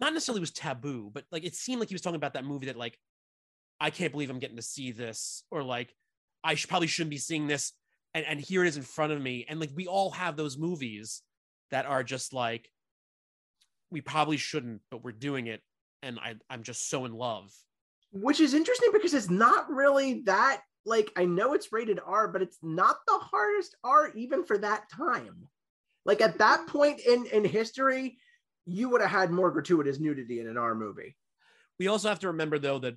not 0.00 0.12
necessarily 0.12 0.40
was 0.40 0.50
taboo, 0.50 1.10
but 1.12 1.24
like 1.30 1.44
it 1.44 1.54
seemed 1.54 1.80
like 1.80 1.88
he 1.88 1.94
was 1.94 2.02
talking 2.02 2.16
about 2.16 2.34
that 2.34 2.44
movie 2.44 2.66
that 2.66 2.76
like 2.76 2.98
I 3.80 3.90
can't 3.90 4.12
believe 4.12 4.30
I'm 4.30 4.38
getting 4.38 4.56
to 4.56 4.62
see 4.62 4.92
this, 4.92 5.44
or 5.50 5.62
like 5.62 5.94
I 6.42 6.54
should, 6.54 6.70
probably 6.70 6.86
shouldn't 6.86 7.10
be 7.10 7.18
seeing 7.18 7.46
this, 7.46 7.72
and 8.14 8.24
and 8.26 8.40
here 8.40 8.64
it 8.64 8.68
is 8.68 8.76
in 8.76 8.82
front 8.82 9.12
of 9.12 9.20
me, 9.20 9.46
and 9.48 9.60
like 9.60 9.70
we 9.74 9.86
all 9.86 10.10
have 10.10 10.36
those 10.36 10.56
movies 10.56 11.22
that 11.70 11.86
are 11.86 12.02
just 12.02 12.32
like 12.32 12.70
we 13.90 14.00
probably 14.00 14.36
shouldn't, 14.36 14.82
but 14.90 15.04
we're 15.04 15.12
doing 15.12 15.46
it, 15.46 15.62
and 16.02 16.18
I 16.18 16.34
I'm 16.50 16.62
just 16.62 16.88
so 16.88 17.04
in 17.04 17.12
love. 17.12 17.52
Which 18.12 18.40
is 18.40 18.54
interesting 18.54 18.90
because 18.92 19.14
it's 19.14 19.30
not 19.30 19.70
really 19.70 20.22
that 20.22 20.62
like 20.86 21.12
I 21.16 21.24
know 21.24 21.52
it's 21.54 21.72
rated 21.72 22.00
R, 22.04 22.28
but 22.28 22.42
it's 22.42 22.58
not 22.62 22.96
the 23.06 23.18
hardest 23.18 23.76
R 23.84 24.10
even 24.14 24.44
for 24.44 24.56
that 24.58 24.88
time. 24.90 25.48
Like 26.04 26.20
at 26.20 26.38
that 26.38 26.60
mm-hmm. 26.60 26.70
point 26.78 27.00
in 27.00 27.26
in 27.26 27.44
history, 27.44 28.18
you 28.64 28.88
would 28.90 29.00
have 29.00 29.10
had 29.10 29.30
more 29.30 29.50
gratuitous 29.50 29.98
nudity 30.00 30.40
in 30.40 30.48
an 30.48 30.56
R 30.56 30.74
movie. 30.74 31.16
we 31.78 31.88
also 31.88 32.08
have 32.08 32.20
to 32.20 32.28
remember 32.28 32.58
though 32.58 32.78
that 32.78 32.96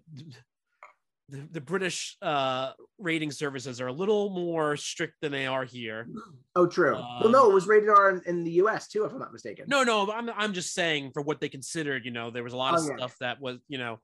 the, 1.32 1.48
the 1.52 1.62
british 1.62 2.18
uh 2.24 2.72
rating 2.98 3.30
services 3.32 3.80
are 3.80 3.86
a 3.88 3.94
little 3.94 4.32
more 4.32 4.76
strict 4.76 5.14
than 5.22 5.32
they 5.32 5.46
are 5.46 5.64
here 5.64 6.08
mm. 6.10 6.16
Oh, 6.56 6.66
true. 6.66 6.96
well, 7.22 7.30
no, 7.30 7.52
it 7.52 7.54
was 7.54 7.66
um, 7.66 7.70
rated 7.70 7.90
R 7.90 8.10
in, 8.10 8.22
in 8.26 8.44
the 8.44 8.52
U.S. 8.64 8.88
too, 8.88 9.06
if 9.06 9.12
I'm 9.14 9.20
not 9.20 9.32
mistaken. 9.32 9.66
no 9.68 9.84
no 9.84 10.12
i'm, 10.12 10.30
I'm 10.36 10.54
just 10.54 10.74
saying 10.74 11.12
for 11.14 11.22
what 11.22 11.40
they 11.40 11.50
considered 11.50 12.04
you 12.06 12.12
know 12.12 12.32
there 12.32 12.44
was 12.44 12.54
a 12.54 12.58
lot 12.58 12.74
of 12.74 12.82
Oh, 12.84 12.90
yeah. 12.90 12.98
stuff 12.98 13.16
that 13.20 13.40
was 13.40 13.58
you 13.68 13.78
know 13.78 14.00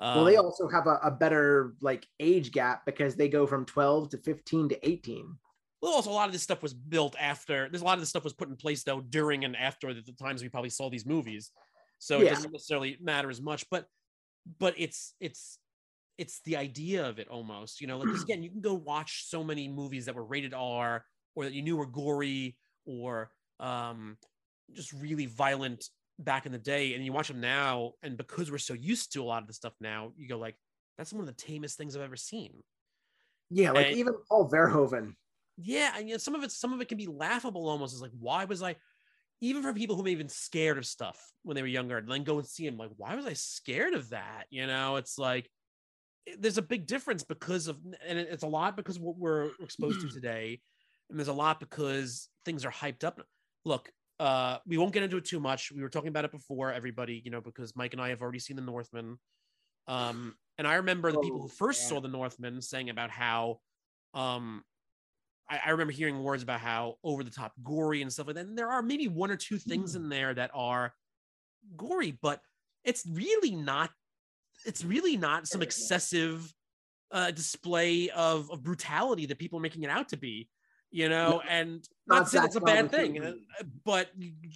Well, 0.00 0.24
they 0.24 0.36
um, 0.36 0.46
also 0.46 0.68
have 0.68 0.86
a, 0.86 0.98
a 1.02 1.10
better 1.10 1.74
like 1.80 2.06
age 2.20 2.52
gap 2.52 2.84
because 2.86 3.16
they 3.16 3.28
go 3.28 3.46
from 3.46 3.64
12 3.66 4.10
to 4.10 4.18
15 4.18 4.68
to 4.70 4.88
18. 4.88 5.36
well, 5.82 5.92
also 5.92 6.10
a 6.10 6.12
lot 6.12 6.26
of 6.26 6.32
this 6.32 6.42
stuff 6.42 6.62
was 6.62 6.74
built 6.74 7.16
after 7.18 7.68
there's 7.68 7.82
a 7.82 7.84
lot 7.84 7.94
of 7.94 8.00
this 8.00 8.08
stuff 8.08 8.24
was 8.24 8.32
put 8.32 8.48
in 8.48 8.56
place 8.56 8.82
though 8.82 9.00
during 9.00 9.44
and 9.44 9.56
after 9.56 9.92
the, 9.94 10.02
the 10.02 10.12
times 10.12 10.42
we 10.42 10.48
probably 10.48 10.70
saw 10.70 10.88
these 10.90 11.06
movies 11.06 11.50
so 11.98 12.20
it 12.20 12.24
Yeah. 12.24 12.30
doesn't 12.30 12.52
necessarily 12.52 12.96
matter 13.00 13.30
as 13.30 13.40
much 13.40 13.64
but 13.70 13.86
but 14.58 14.74
it's 14.78 15.14
it's 15.20 15.58
it's 16.18 16.40
the 16.44 16.56
idea 16.56 17.06
of 17.08 17.18
it 17.18 17.28
almost 17.28 17.80
you 17.80 17.86
know 17.86 17.98
like 17.98 18.08
again 18.22 18.42
you 18.42 18.50
can 18.50 18.60
go 18.60 18.74
watch 18.74 19.24
so 19.28 19.42
many 19.44 19.68
movies 19.68 20.06
that 20.06 20.14
were 20.14 20.24
rated 20.24 20.54
r 20.54 21.04
or 21.34 21.44
that 21.44 21.52
you 21.52 21.62
knew 21.62 21.76
were 21.76 21.86
gory 21.86 22.56
or 22.86 23.30
um 23.58 24.16
just 24.72 24.92
really 24.92 25.26
violent 25.26 25.88
back 26.24 26.46
in 26.46 26.52
the 26.52 26.58
day 26.58 26.94
and 26.94 27.04
you 27.04 27.12
watch 27.12 27.28
them 27.28 27.40
now 27.40 27.92
and 28.02 28.16
because 28.16 28.50
we're 28.50 28.58
so 28.58 28.74
used 28.74 29.12
to 29.12 29.22
a 29.22 29.24
lot 29.24 29.42
of 29.42 29.48
the 29.48 29.54
stuff 29.54 29.72
now 29.80 30.12
you 30.16 30.28
go 30.28 30.38
like 30.38 30.56
that's 30.98 31.12
one 31.12 31.20
of 31.20 31.26
the 31.26 31.32
tamest 31.32 31.76
things 31.78 31.96
i've 31.96 32.02
ever 32.02 32.16
seen 32.16 32.62
Yeah, 33.50 33.70
like 33.72 33.88
And- 33.88 33.96
even 33.96 34.14
Paul 34.28 34.48
Verhoeven. 34.50 35.14
yeah 35.56 35.92
and 35.96 36.08
you 36.08 36.14
know, 36.14 36.18
some 36.18 36.34
of 36.34 36.42
it 36.44 36.52
some 36.52 36.72
of 36.72 36.80
it 36.80 36.88
can 36.88 36.98
be 36.98 37.06
laughable 37.06 37.68
almost 37.68 37.94
it's 37.94 38.02
like 38.02 38.12
why 38.18 38.44
was 38.44 38.62
i 38.62 38.76
even 39.42 39.62
for 39.62 39.72
people 39.72 39.96
who 39.96 40.02
may 40.02 40.10
have 40.10 40.18
been 40.18 40.28
scared 40.28 40.76
of 40.78 40.84
stuff 40.84 41.18
when 41.42 41.54
they 41.54 41.62
were 41.62 41.68
younger 41.68 41.96
and 41.98 42.08
then 42.10 42.24
go 42.24 42.38
and 42.38 42.46
see 42.46 42.66
him 42.66 42.76
like 42.76 42.90
why 42.96 43.14
was 43.14 43.26
i 43.26 43.32
scared 43.32 43.94
of 43.94 44.10
that 44.10 44.44
you 44.50 44.66
know 44.66 44.96
it's 44.96 45.18
like 45.18 45.48
it- 46.26 46.40
there's 46.42 46.58
a 46.58 46.62
big 46.62 46.86
difference 46.86 47.24
because 47.24 47.66
of 47.68 47.78
and 48.06 48.18
it- 48.18 48.28
it's 48.30 48.42
a 48.42 48.46
lot 48.48 48.76
because 48.76 48.98
what 48.98 49.16
we're 49.16 49.50
exposed 49.60 50.00
to 50.02 50.08
today 50.14 50.60
and 51.08 51.18
there's 51.18 51.28
a 51.28 51.32
lot 51.32 51.58
because 51.60 52.28
things 52.44 52.64
are 52.64 52.70
hyped 52.70 53.04
up 53.04 53.20
look 53.64 53.90
uh 54.20 54.58
we 54.66 54.76
won't 54.78 54.92
get 54.92 55.02
into 55.02 55.16
it 55.16 55.24
too 55.24 55.40
much. 55.40 55.72
We 55.72 55.82
were 55.82 55.88
talking 55.88 56.08
about 56.08 56.24
it 56.26 56.30
before 56.30 56.72
everybody 56.72 57.20
you 57.24 57.30
know 57.30 57.40
because 57.40 57.74
mike 57.74 57.94
and 57.94 58.02
i 58.02 58.10
have 58.10 58.20
already 58.22 58.38
seen 58.38 58.56
the 58.56 58.62
northman. 58.62 59.18
Um 59.88 60.36
and 60.58 60.66
i 60.68 60.74
remember 60.74 61.10
the 61.10 61.18
people 61.18 61.40
who 61.40 61.46
Oh, 61.46 61.48
first 61.48 61.88
saw 61.88 62.00
the 62.00 62.08
northman 62.08 62.60
saying 62.62 62.90
about 62.90 63.10
how 63.10 63.60
um 64.14 64.62
I, 65.48 65.60
I 65.66 65.70
remember 65.70 65.92
hearing 65.92 66.22
words 66.22 66.42
about 66.42 66.60
how 66.60 66.96
over 67.02 67.24
the 67.24 67.30
top 67.30 67.52
gory 67.64 68.02
and 68.02 68.12
stuff 68.12 68.26
like 68.28 68.36
that. 68.36 68.46
And 68.46 68.56
there 68.56 68.70
are 68.70 68.82
maybe 68.82 69.08
one 69.08 69.30
or 69.32 69.36
two 69.36 69.58
things 69.58 69.96
in 69.96 70.08
there 70.08 70.32
that 70.34 70.50
are 70.54 70.94
gory, 71.76 72.12
but 72.22 72.40
it's 72.84 73.04
really 73.06 73.56
not. 73.56 73.90
It's 74.66 74.84
really 74.84 75.16
not 75.16 75.48
some 75.48 75.62
excessive 75.62 76.54
uh, 77.10 77.30
display 77.32 78.10
of, 78.10 78.50
of 78.50 78.62
brutality 78.62 79.26
that 79.26 79.38
people 79.38 79.58
are 79.58 79.62
making 79.62 79.82
it 79.82 79.90
out 79.90 80.10
to 80.10 80.16
be 80.16 80.48
you 80.90 81.08
know 81.08 81.42
and 81.48 81.86
Not 82.06 82.28
Zack 82.28 82.46
it's 82.46 82.56
a 82.56 82.60
bad 82.60 82.90
thing 82.90 83.22
uh, 83.22 83.32
but 83.84 84.10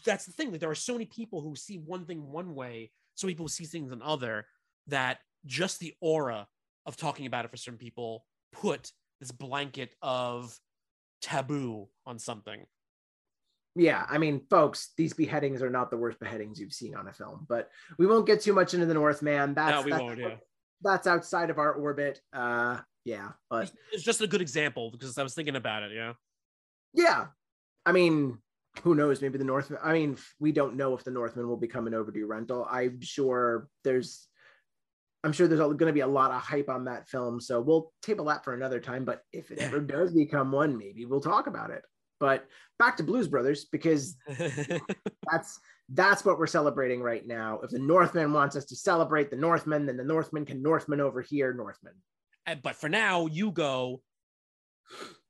that's 0.04 0.26
the 0.26 0.32
thing 0.32 0.52
that 0.52 0.60
there 0.60 0.70
are 0.70 0.74
so 0.74 0.92
many 0.92 1.06
people 1.06 1.40
who 1.40 1.54
see 1.54 1.78
one 1.78 2.04
thing 2.04 2.30
one 2.30 2.54
way 2.54 2.90
so 3.14 3.28
people 3.28 3.48
see 3.48 3.64
things 3.64 3.92
another 3.92 4.46
that 4.88 5.18
just 5.46 5.80
the 5.80 5.94
aura 6.00 6.46
of 6.86 6.96
talking 6.96 7.26
about 7.26 7.44
it 7.44 7.50
for 7.50 7.56
certain 7.56 7.78
people 7.78 8.24
put 8.52 8.92
this 9.20 9.30
blanket 9.30 9.94
of 10.02 10.58
taboo 11.22 11.88
on 12.06 12.18
something 12.18 12.64
yeah, 13.76 14.06
I 14.08 14.18
mean, 14.18 14.40
folks, 14.48 14.92
these 14.96 15.14
beheadings 15.14 15.60
are 15.60 15.68
not 15.68 15.90
the 15.90 15.96
worst 15.96 16.20
beheadings 16.20 16.60
you've 16.60 16.72
seen 16.72 16.94
on 16.94 17.08
a 17.08 17.12
film, 17.12 17.44
but 17.48 17.70
we 17.98 18.06
won't 18.06 18.24
get 18.24 18.40
too 18.40 18.52
much 18.52 18.72
into 18.72 18.86
the 18.86 18.94
Northman. 18.94 19.52
That's 19.52 19.72
no 19.72 19.82
we 19.82 19.90
that's, 19.90 20.00
won't 20.00 20.18
yeah 20.20 20.36
that's 20.84 21.06
outside 21.06 21.50
of 21.50 21.58
our 21.58 21.72
orbit. 21.72 22.20
Uh, 22.32 22.78
yeah, 23.04 23.30
but 23.50 23.70
it's 23.92 24.02
just 24.02 24.20
a 24.20 24.26
good 24.26 24.40
example 24.40 24.90
because 24.90 25.18
i 25.18 25.22
was 25.22 25.34
thinking 25.34 25.56
about 25.56 25.82
it 25.82 25.92
yeah 25.92 26.14
yeah, 26.94 27.26
I 27.84 27.92
mean, 27.92 28.38
who 28.82 28.94
knows? 28.94 29.20
Maybe 29.20 29.36
the 29.36 29.44
Northman. 29.44 29.80
I 29.82 29.92
mean, 29.92 30.16
we 30.38 30.52
don't 30.52 30.76
know 30.76 30.94
if 30.94 31.04
the 31.04 31.10
Northman 31.10 31.48
will 31.48 31.56
become 31.56 31.86
an 31.86 31.94
overdue 31.94 32.26
rental. 32.26 32.66
I'm 32.70 33.00
sure 33.02 33.68
there's, 33.82 34.28
I'm 35.24 35.32
sure 35.32 35.48
there's 35.48 35.60
going 35.60 35.78
to 35.78 35.92
be 35.92 36.00
a 36.00 36.06
lot 36.06 36.30
of 36.30 36.40
hype 36.40 36.68
on 36.68 36.84
that 36.84 37.08
film. 37.08 37.40
So 37.40 37.60
we'll 37.60 37.92
table 38.02 38.26
that 38.26 38.44
for 38.44 38.54
another 38.54 38.80
time. 38.80 39.04
But 39.04 39.22
if 39.32 39.50
it 39.50 39.58
ever 39.58 39.80
does 39.80 40.12
become 40.14 40.52
one, 40.52 40.78
maybe 40.78 41.04
we'll 41.04 41.20
talk 41.20 41.46
about 41.46 41.70
it. 41.70 41.82
But 42.20 42.46
back 42.78 42.96
to 42.98 43.02
Blues 43.02 43.28
Brothers 43.28 43.66
because 43.70 44.16
that's 45.30 45.60
that's 45.90 46.24
what 46.24 46.38
we're 46.38 46.46
celebrating 46.46 47.02
right 47.02 47.26
now. 47.26 47.60
If 47.62 47.70
the 47.70 47.80
Northman 47.80 48.32
wants 48.32 48.56
us 48.56 48.64
to 48.66 48.76
celebrate 48.76 49.30
the 49.30 49.36
Northman, 49.36 49.84
then 49.84 49.96
the 49.96 50.04
Northman 50.04 50.46
can 50.46 50.62
Northman 50.62 51.00
over 51.00 51.20
here, 51.20 51.52
Northman. 51.52 51.94
And- 52.46 52.62
but 52.62 52.76
for 52.76 52.88
now, 52.88 53.26
you 53.26 53.50
go 53.50 54.02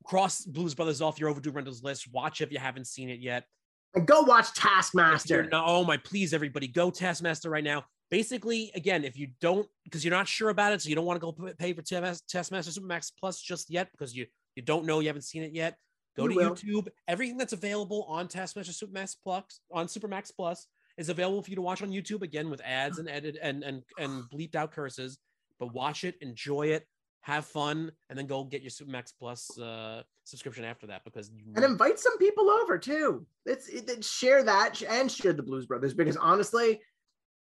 cross 0.05 0.45
Blues 0.45 0.75
Brothers 0.75 1.01
off 1.01 1.19
your 1.19 1.29
overdue 1.29 1.51
rentals 1.51 1.83
list. 1.83 2.13
Watch 2.13 2.41
if 2.41 2.53
you 2.53 2.59
haven't 2.59 2.87
seen 2.87 3.09
it 3.09 3.21
yet. 3.21 3.47
And 3.95 4.07
go 4.07 4.23
watch 4.23 4.53
Taskmaster. 4.55 5.45
not- 5.45 5.65
oh 5.69 5.85
my, 5.85 5.97
please, 5.97 6.35
everybody, 6.35 6.67
go 6.67 6.91
Taskmaster 6.91 7.49
right 7.49 7.65
now. 7.65 7.85
Basically, 8.11 8.71
again, 8.75 9.05
if 9.05 9.17
you 9.17 9.29
don't, 9.41 9.69
because 9.85 10.05
you're 10.05 10.15
not 10.15 10.29
sure 10.29 10.51
about 10.51 10.73
it, 10.73 10.83
so 10.83 10.89
you 10.89 10.95
don't 10.95 11.07
want 11.07 11.21
to 11.21 11.33
go 11.33 11.55
pay 11.59 11.73
for 11.73 11.83
TMS 11.83 12.23
Taskmaster 12.29 12.71
Supermax 12.79 13.11
Plus 13.19 13.41
just 13.41 13.71
yet 13.71 13.91
because 13.93 14.15
you 14.15 14.27
you 14.57 14.63
don't 14.63 14.85
know 14.85 15.01
you 15.01 15.09
haven't 15.09 15.23
seen 15.23 15.43
it 15.43 15.53
yet. 15.53 15.79
Go 16.17 16.25
You 16.25 16.29
to 16.31 16.35
will. 16.37 16.51
YouTube. 16.55 16.89
Everything 17.09 17.37
that's 17.39 17.53
available 17.55 18.05
on 18.05 18.29
Taskmaster 18.29 18.73
Supermax 18.73 19.17
Plus 19.25 19.61
on 19.73 19.87
Supermax 19.87 20.31
Plus 20.37 20.67
is 20.97 21.09
available 21.09 21.43
for 21.43 21.51
you 21.51 21.57
to 21.57 21.63
watch 21.63 21.83
on 21.83 21.91
YouTube 21.91 22.23
again 22.23 22.51
with 22.51 22.61
ads 22.63 22.99
and 22.99 23.09
edit 23.09 23.37
and 23.43 23.65
and 23.65 23.83
and 23.99 24.25
bleeped 24.31 24.55
out 24.55 24.71
curses. 24.71 25.19
But 25.59 25.73
watch 25.73 26.05
it, 26.05 26.17
enjoy 26.21 26.69
it, 26.69 26.87
have 27.25 27.47
fun, 27.47 27.91
and 28.11 28.19
then 28.19 28.27
go 28.27 28.45
get 28.45 28.61
your 28.61 28.71
Supermax 28.71 29.11
Plus 29.19 29.59
uh, 29.59 30.03
subscription 30.25 30.63
after 30.63 30.87
that 30.89 31.05
because 31.05 31.31
you 31.31 31.43
and 31.57 31.65
invite 31.65 31.99
some 31.99 32.19
people 32.19 32.51
over 32.51 32.77
too. 32.77 33.27
It's 33.47 33.67
it, 33.69 34.05
share 34.05 34.43
that 34.45 34.83
and 34.83 35.11
share 35.11 35.33
the 35.33 35.43
Blues 35.43 35.65
Brothers 35.65 35.95
because 35.95 36.19
honestly, 36.19 36.83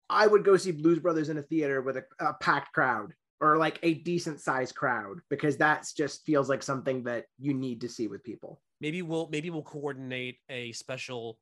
I 0.09 0.25
would 0.25 0.43
go 0.43 0.57
see 0.57 0.71
Blues 0.71 0.97
Brothers 0.97 1.29
in 1.29 1.37
a 1.37 1.43
theater 1.43 1.83
with 1.83 1.97
a, 1.97 2.03
a 2.19 2.33
packed 2.33 2.73
crowd 2.73 3.13
or 3.39 3.57
like 3.57 3.77
a 3.83 3.93
decent 3.93 4.41
sized 4.41 4.73
crowd 4.73 5.19
because 5.29 5.57
that's 5.57 5.93
just 5.93 6.25
feels 6.25 6.49
like 6.49 6.63
something 6.63 7.03
that 7.03 7.25
you 7.37 7.53
need 7.53 7.79
to 7.81 7.89
see 7.89 8.07
with 8.07 8.23
people. 8.23 8.59
maybe 8.81 9.03
we'll 9.03 9.29
maybe 9.31 9.51
we'll 9.51 9.61
coordinate 9.61 10.37
a 10.49 10.71
special 10.71 11.37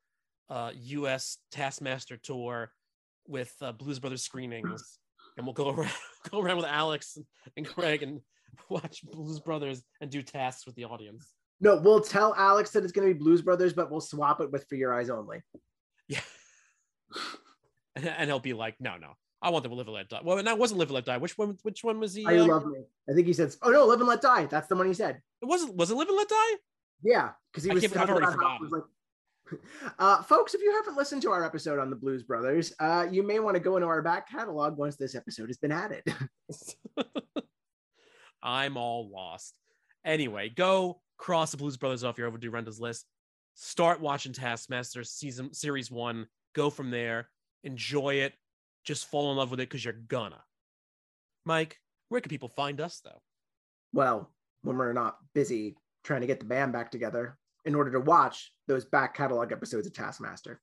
uh 0.49 0.71
US 0.73 1.37
Taskmaster 1.51 2.17
tour 2.17 2.69
with 3.27 3.55
uh, 3.61 3.71
Blues 3.71 3.99
Brothers 3.99 4.23
screenings 4.23 4.99
and 5.37 5.45
we'll 5.45 5.53
go 5.53 5.69
around 5.75 5.91
go 6.29 6.39
around 6.39 6.57
with 6.57 6.65
Alex 6.65 7.17
and 7.55 7.65
Craig 7.65 8.03
and 8.03 8.21
watch 8.69 9.03
Blues 9.03 9.39
Brothers 9.39 9.83
and 10.01 10.09
do 10.09 10.21
tasks 10.21 10.65
with 10.65 10.75
the 10.75 10.85
audience. 10.85 11.33
No, 11.61 11.77
we'll 11.77 12.01
tell 12.01 12.35
Alex 12.35 12.71
that 12.71 12.83
it's 12.83 12.91
going 12.91 13.07
to 13.07 13.13
be 13.13 13.17
Blues 13.17 13.41
Brothers, 13.41 13.73
but 13.73 13.89
we'll 13.89 14.01
swap 14.01 14.41
it 14.41 14.51
with 14.51 14.67
For 14.67 14.75
Your 14.75 14.93
Eyes 14.93 15.09
Only. 15.09 15.41
Yeah. 16.07 16.21
And, 17.97 18.29
he'll 18.29 18.39
be 18.41 18.51
like, 18.51 18.75
"No, 18.81 18.97
no. 18.97 19.13
I 19.41 19.51
want 19.51 19.63
them 19.63 19.71
to 19.71 19.77
live 19.77 19.87
and 19.87 19.93
let 19.93 20.09
die." 20.09 20.19
Well, 20.21 20.37
and 20.37 20.47
that 20.47 20.57
wasn't 20.57 20.79
live 20.79 20.89
and 20.89 20.95
let 20.95 21.05
die. 21.05 21.15
Which 21.15 21.37
one 21.37 21.57
which 21.63 21.81
one 21.81 22.01
was 22.01 22.13
he? 22.13 22.23
You 22.23 22.27
uh, 22.27 22.45
love 22.45 22.65
me? 22.65 22.79
I 23.09 23.13
think 23.13 23.25
he 23.25 23.31
said, 23.31 23.55
"Oh 23.61 23.69
no, 23.69 23.85
live 23.85 24.01
and 24.01 24.09
let 24.09 24.21
die." 24.21 24.47
That's 24.47 24.67
the 24.67 24.75
one 24.75 24.87
he 24.87 24.93
said. 24.93 25.21
it 25.41 25.45
wasn't 25.45 25.77
was 25.77 25.91
it 25.91 25.95
live 25.95 26.09
and 26.09 26.17
let 26.17 26.27
die? 26.27 26.55
Yeah, 27.03 27.29
because 27.49 27.63
he 27.63 27.71
I 27.71 27.73
was 27.73 27.85
I've 27.85 28.09
already 28.09 28.25
it 28.25 28.61
was 28.61 28.71
like. 28.71 28.83
Uh, 29.99 30.21
folks, 30.23 30.53
if 30.53 30.61
you 30.61 30.73
haven't 30.73 30.97
listened 30.97 31.21
to 31.21 31.31
our 31.31 31.43
episode 31.43 31.79
on 31.79 31.89
the 31.89 31.95
Blues 31.95 32.23
Brothers, 32.23 32.73
uh, 32.79 33.07
you 33.09 33.23
may 33.23 33.39
want 33.39 33.55
to 33.55 33.59
go 33.59 33.77
into 33.77 33.87
our 33.87 34.01
back 34.01 34.29
catalog 34.29 34.77
once 34.77 34.95
this 34.95 35.15
episode 35.15 35.47
has 35.49 35.57
been 35.57 35.71
added. 35.71 36.03
I'm 38.43 38.77
all 38.77 39.09
lost. 39.09 39.57
Anyway, 40.03 40.49
go 40.49 41.01
cross 41.17 41.51
the 41.51 41.57
Blues 41.57 41.77
Brothers 41.77 42.03
off 42.03 42.17
your 42.17 42.27
overdue 42.27 42.51
rentals 42.51 42.79
list. 42.79 43.05
Start 43.53 44.01
watching 44.01 44.33
Taskmaster 44.33 45.03
season 45.03 45.53
series 45.53 45.89
one. 45.89 46.27
Go 46.53 46.69
from 46.69 46.91
there. 46.91 47.29
Enjoy 47.63 48.15
it. 48.15 48.33
Just 48.83 49.09
fall 49.09 49.31
in 49.31 49.37
love 49.37 49.51
with 49.51 49.59
it 49.59 49.69
because 49.69 49.83
you're 49.83 49.93
gonna. 49.93 50.43
Mike, 51.45 51.79
where 52.09 52.21
can 52.21 52.29
people 52.29 52.49
find 52.49 52.81
us 52.81 53.01
though? 53.03 53.21
well, 53.93 54.29
when 54.61 54.77
we're 54.77 54.93
not 54.93 55.17
busy 55.33 55.77
trying 56.03 56.21
to 56.21 56.27
get 56.27 56.39
the 56.39 56.45
band 56.45 56.73
back 56.73 56.91
together 56.91 57.37
in 57.65 57.75
order 57.75 57.91
to 57.91 57.99
watch 57.99 58.51
those 58.67 58.85
back 58.85 59.15
catalog 59.15 59.51
episodes 59.51 59.87
of 59.87 59.93
Taskmaster, 59.93 60.61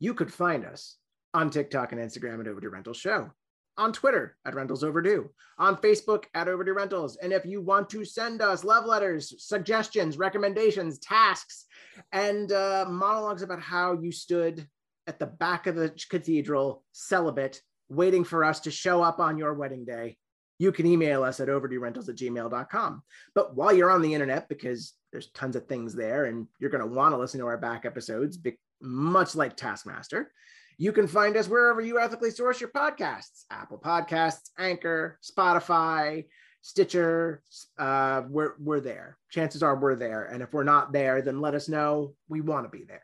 you 0.00 0.14
could 0.14 0.32
find 0.32 0.64
us 0.64 0.96
on 1.34 1.50
TikTok 1.50 1.92
and 1.92 2.00
Instagram 2.00 2.40
at 2.40 2.48
Overdue 2.48 2.70
Rentals 2.70 2.96
Show, 2.98 3.30
on 3.78 3.92
Twitter 3.92 4.36
at 4.44 4.54
Rentals 4.54 4.84
Overdue, 4.84 5.30
on 5.58 5.76
Facebook 5.76 6.24
at 6.34 6.48
Overdue 6.48 6.74
Rentals. 6.74 7.16
And 7.16 7.32
if 7.32 7.46
you 7.46 7.60
want 7.60 7.88
to 7.90 8.04
send 8.04 8.42
us 8.42 8.64
love 8.64 8.84
letters, 8.84 9.34
suggestions, 9.38 10.18
recommendations, 10.18 10.98
tasks, 10.98 11.66
and 12.12 12.52
uh, 12.52 12.86
monologues 12.88 13.42
about 13.42 13.60
how 13.60 13.98
you 14.00 14.12
stood 14.12 14.66
at 15.06 15.18
the 15.18 15.26
back 15.26 15.66
of 15.66 15.74
the 15.74 15.92
cathedral 16.10 16.84
celibate, 16.92 17.60
waiting 17.88 18.24
for 18.24 18.44
us 18.44 18.60
to 18.60 18.70
show 18.70 19.02
up 19.02 19.20
on 19.20 19.38
your 19.38 19.54
wedding 19.54 19.84
day, 19.84 20.16
you 20.62 20.70
can 20.70 20.86
email 20.86 21.24
us 21.24 21.40
at 21.40 21.48
overduerentals 21.48 22.08
at 22.08 22.14
gmail.com. 22.14 23.02
But 23.34 23.56
while 23.56 23.72
you're 23.72 23.90
on 23.90 24.00
the 24.00 24.14
internet, 24.14 24.48
because 24.48 24.92
there's 25.10 25.32
tons 25.32 25.56
of 25.56 25.66
things 25.66 25.92
there 25.92 26.26
and 26.26 26.46
you're 26.60 26.70
going 26.70 26.88
to 26.88 26.94
want 26.94 27.12
to 27.12 27.18
listen 27.18 27.40
to 27.40 27.46
our 27.46 27.58
back 27.58 27.84
episodes, 27.84 28.38
much 28.80 29.34
like 29.34 29.56
Taskmaster, 29.56 30.30
you 30.78 30.92
can 30.92 31.08
find 31.08 31.36
us 31.36 31.48
wherever 31.48 31.80
you 31.80 31.98
ethically 31.98 32.30
source 32.30 32.60
your 32.60 32.70
podcasts 32.70 33.42
Apple 33.50 33.80
Podcasts, 33.84 34.50
Anchor, 34.56 35.18
Spotify, 35.20 36.26
Stitcher. 36.60 37.42
Uh, 37.76 38.22
we're, 38.28 38.52
we're 38.60 38.78
there. 38.78 39.18
Chances 39.32 39.64
are 39.64 39.74
we're 39.74 39.96
there. 39.96 40.26
And 40.26 40.44
if 40.44 40.52
we're 40.52 40.62
not 40.62 40.92
there, 40.92 41.22
then 41.22 41.40
let 41.40 41.56
us 41.56 41.68
know. 41.68 42.14
We 42.28 42.40
want 42.40 42.70
to 42.70 42.78
be 42.78 42.84
there. 42.84 43.02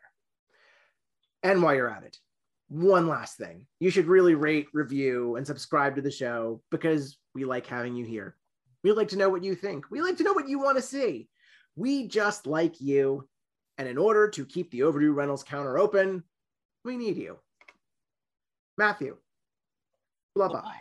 And 1.43 1.61
while 1.61 1.75
you're 1.75 1.91
at 1.91 2.03
it, 2.03 2.17
one 2.69 3.07
last 3.07 3.37
thing 3.37 3.65
you 3.79 3.89
should 3.89 4.05
really 4.05 4.35
rate, 4.35 4.67
review, 4.73 5.35
and 5.35 5.45
subscribe 5.45 5.95
to 5.95 6.01
the 6.01 6.11
show 6.11 6.61
because 6.71 7.17
we 7.33 7.43
like 7.43 7.65
having 7.65 7.95
you 7.95 8.05
here. 8.05 8.35
We 8.83 8.91
like 8.93 9.09
to 9.09 9.17
know 9.17 9.29
what 9.29 9.43
you 9.43 9.55
think. 9.55 9.89
We 9.91 10.01
like 10.01 10.17
to 10.17 10.23
know 10.23 10.33
what 10.33 10.47
you 10.47 10.59
want 10.59 10.77
to 10.77 10.81
see. 10.81 11.27
We 11.75 12.07
just 12.07 12.47
like 12.47 12.79
you. 12.79 13.27
And 13.77 13.87
in 13.87 13.97
order 13.97 14.29
to 14.29 14.45
keep 14.45 14.71
the 14.71 14.83
overdue 14.83 15.13
rentals 15.13 15.43
counter 15.43 15.77
open, 15.77 16.23
we 16.85 16.95
need 16.95 17.17
you. 17.17 17.39
Matthew, 18.77 19.17
blah 20.35 20.47
blah. 20.47 20.71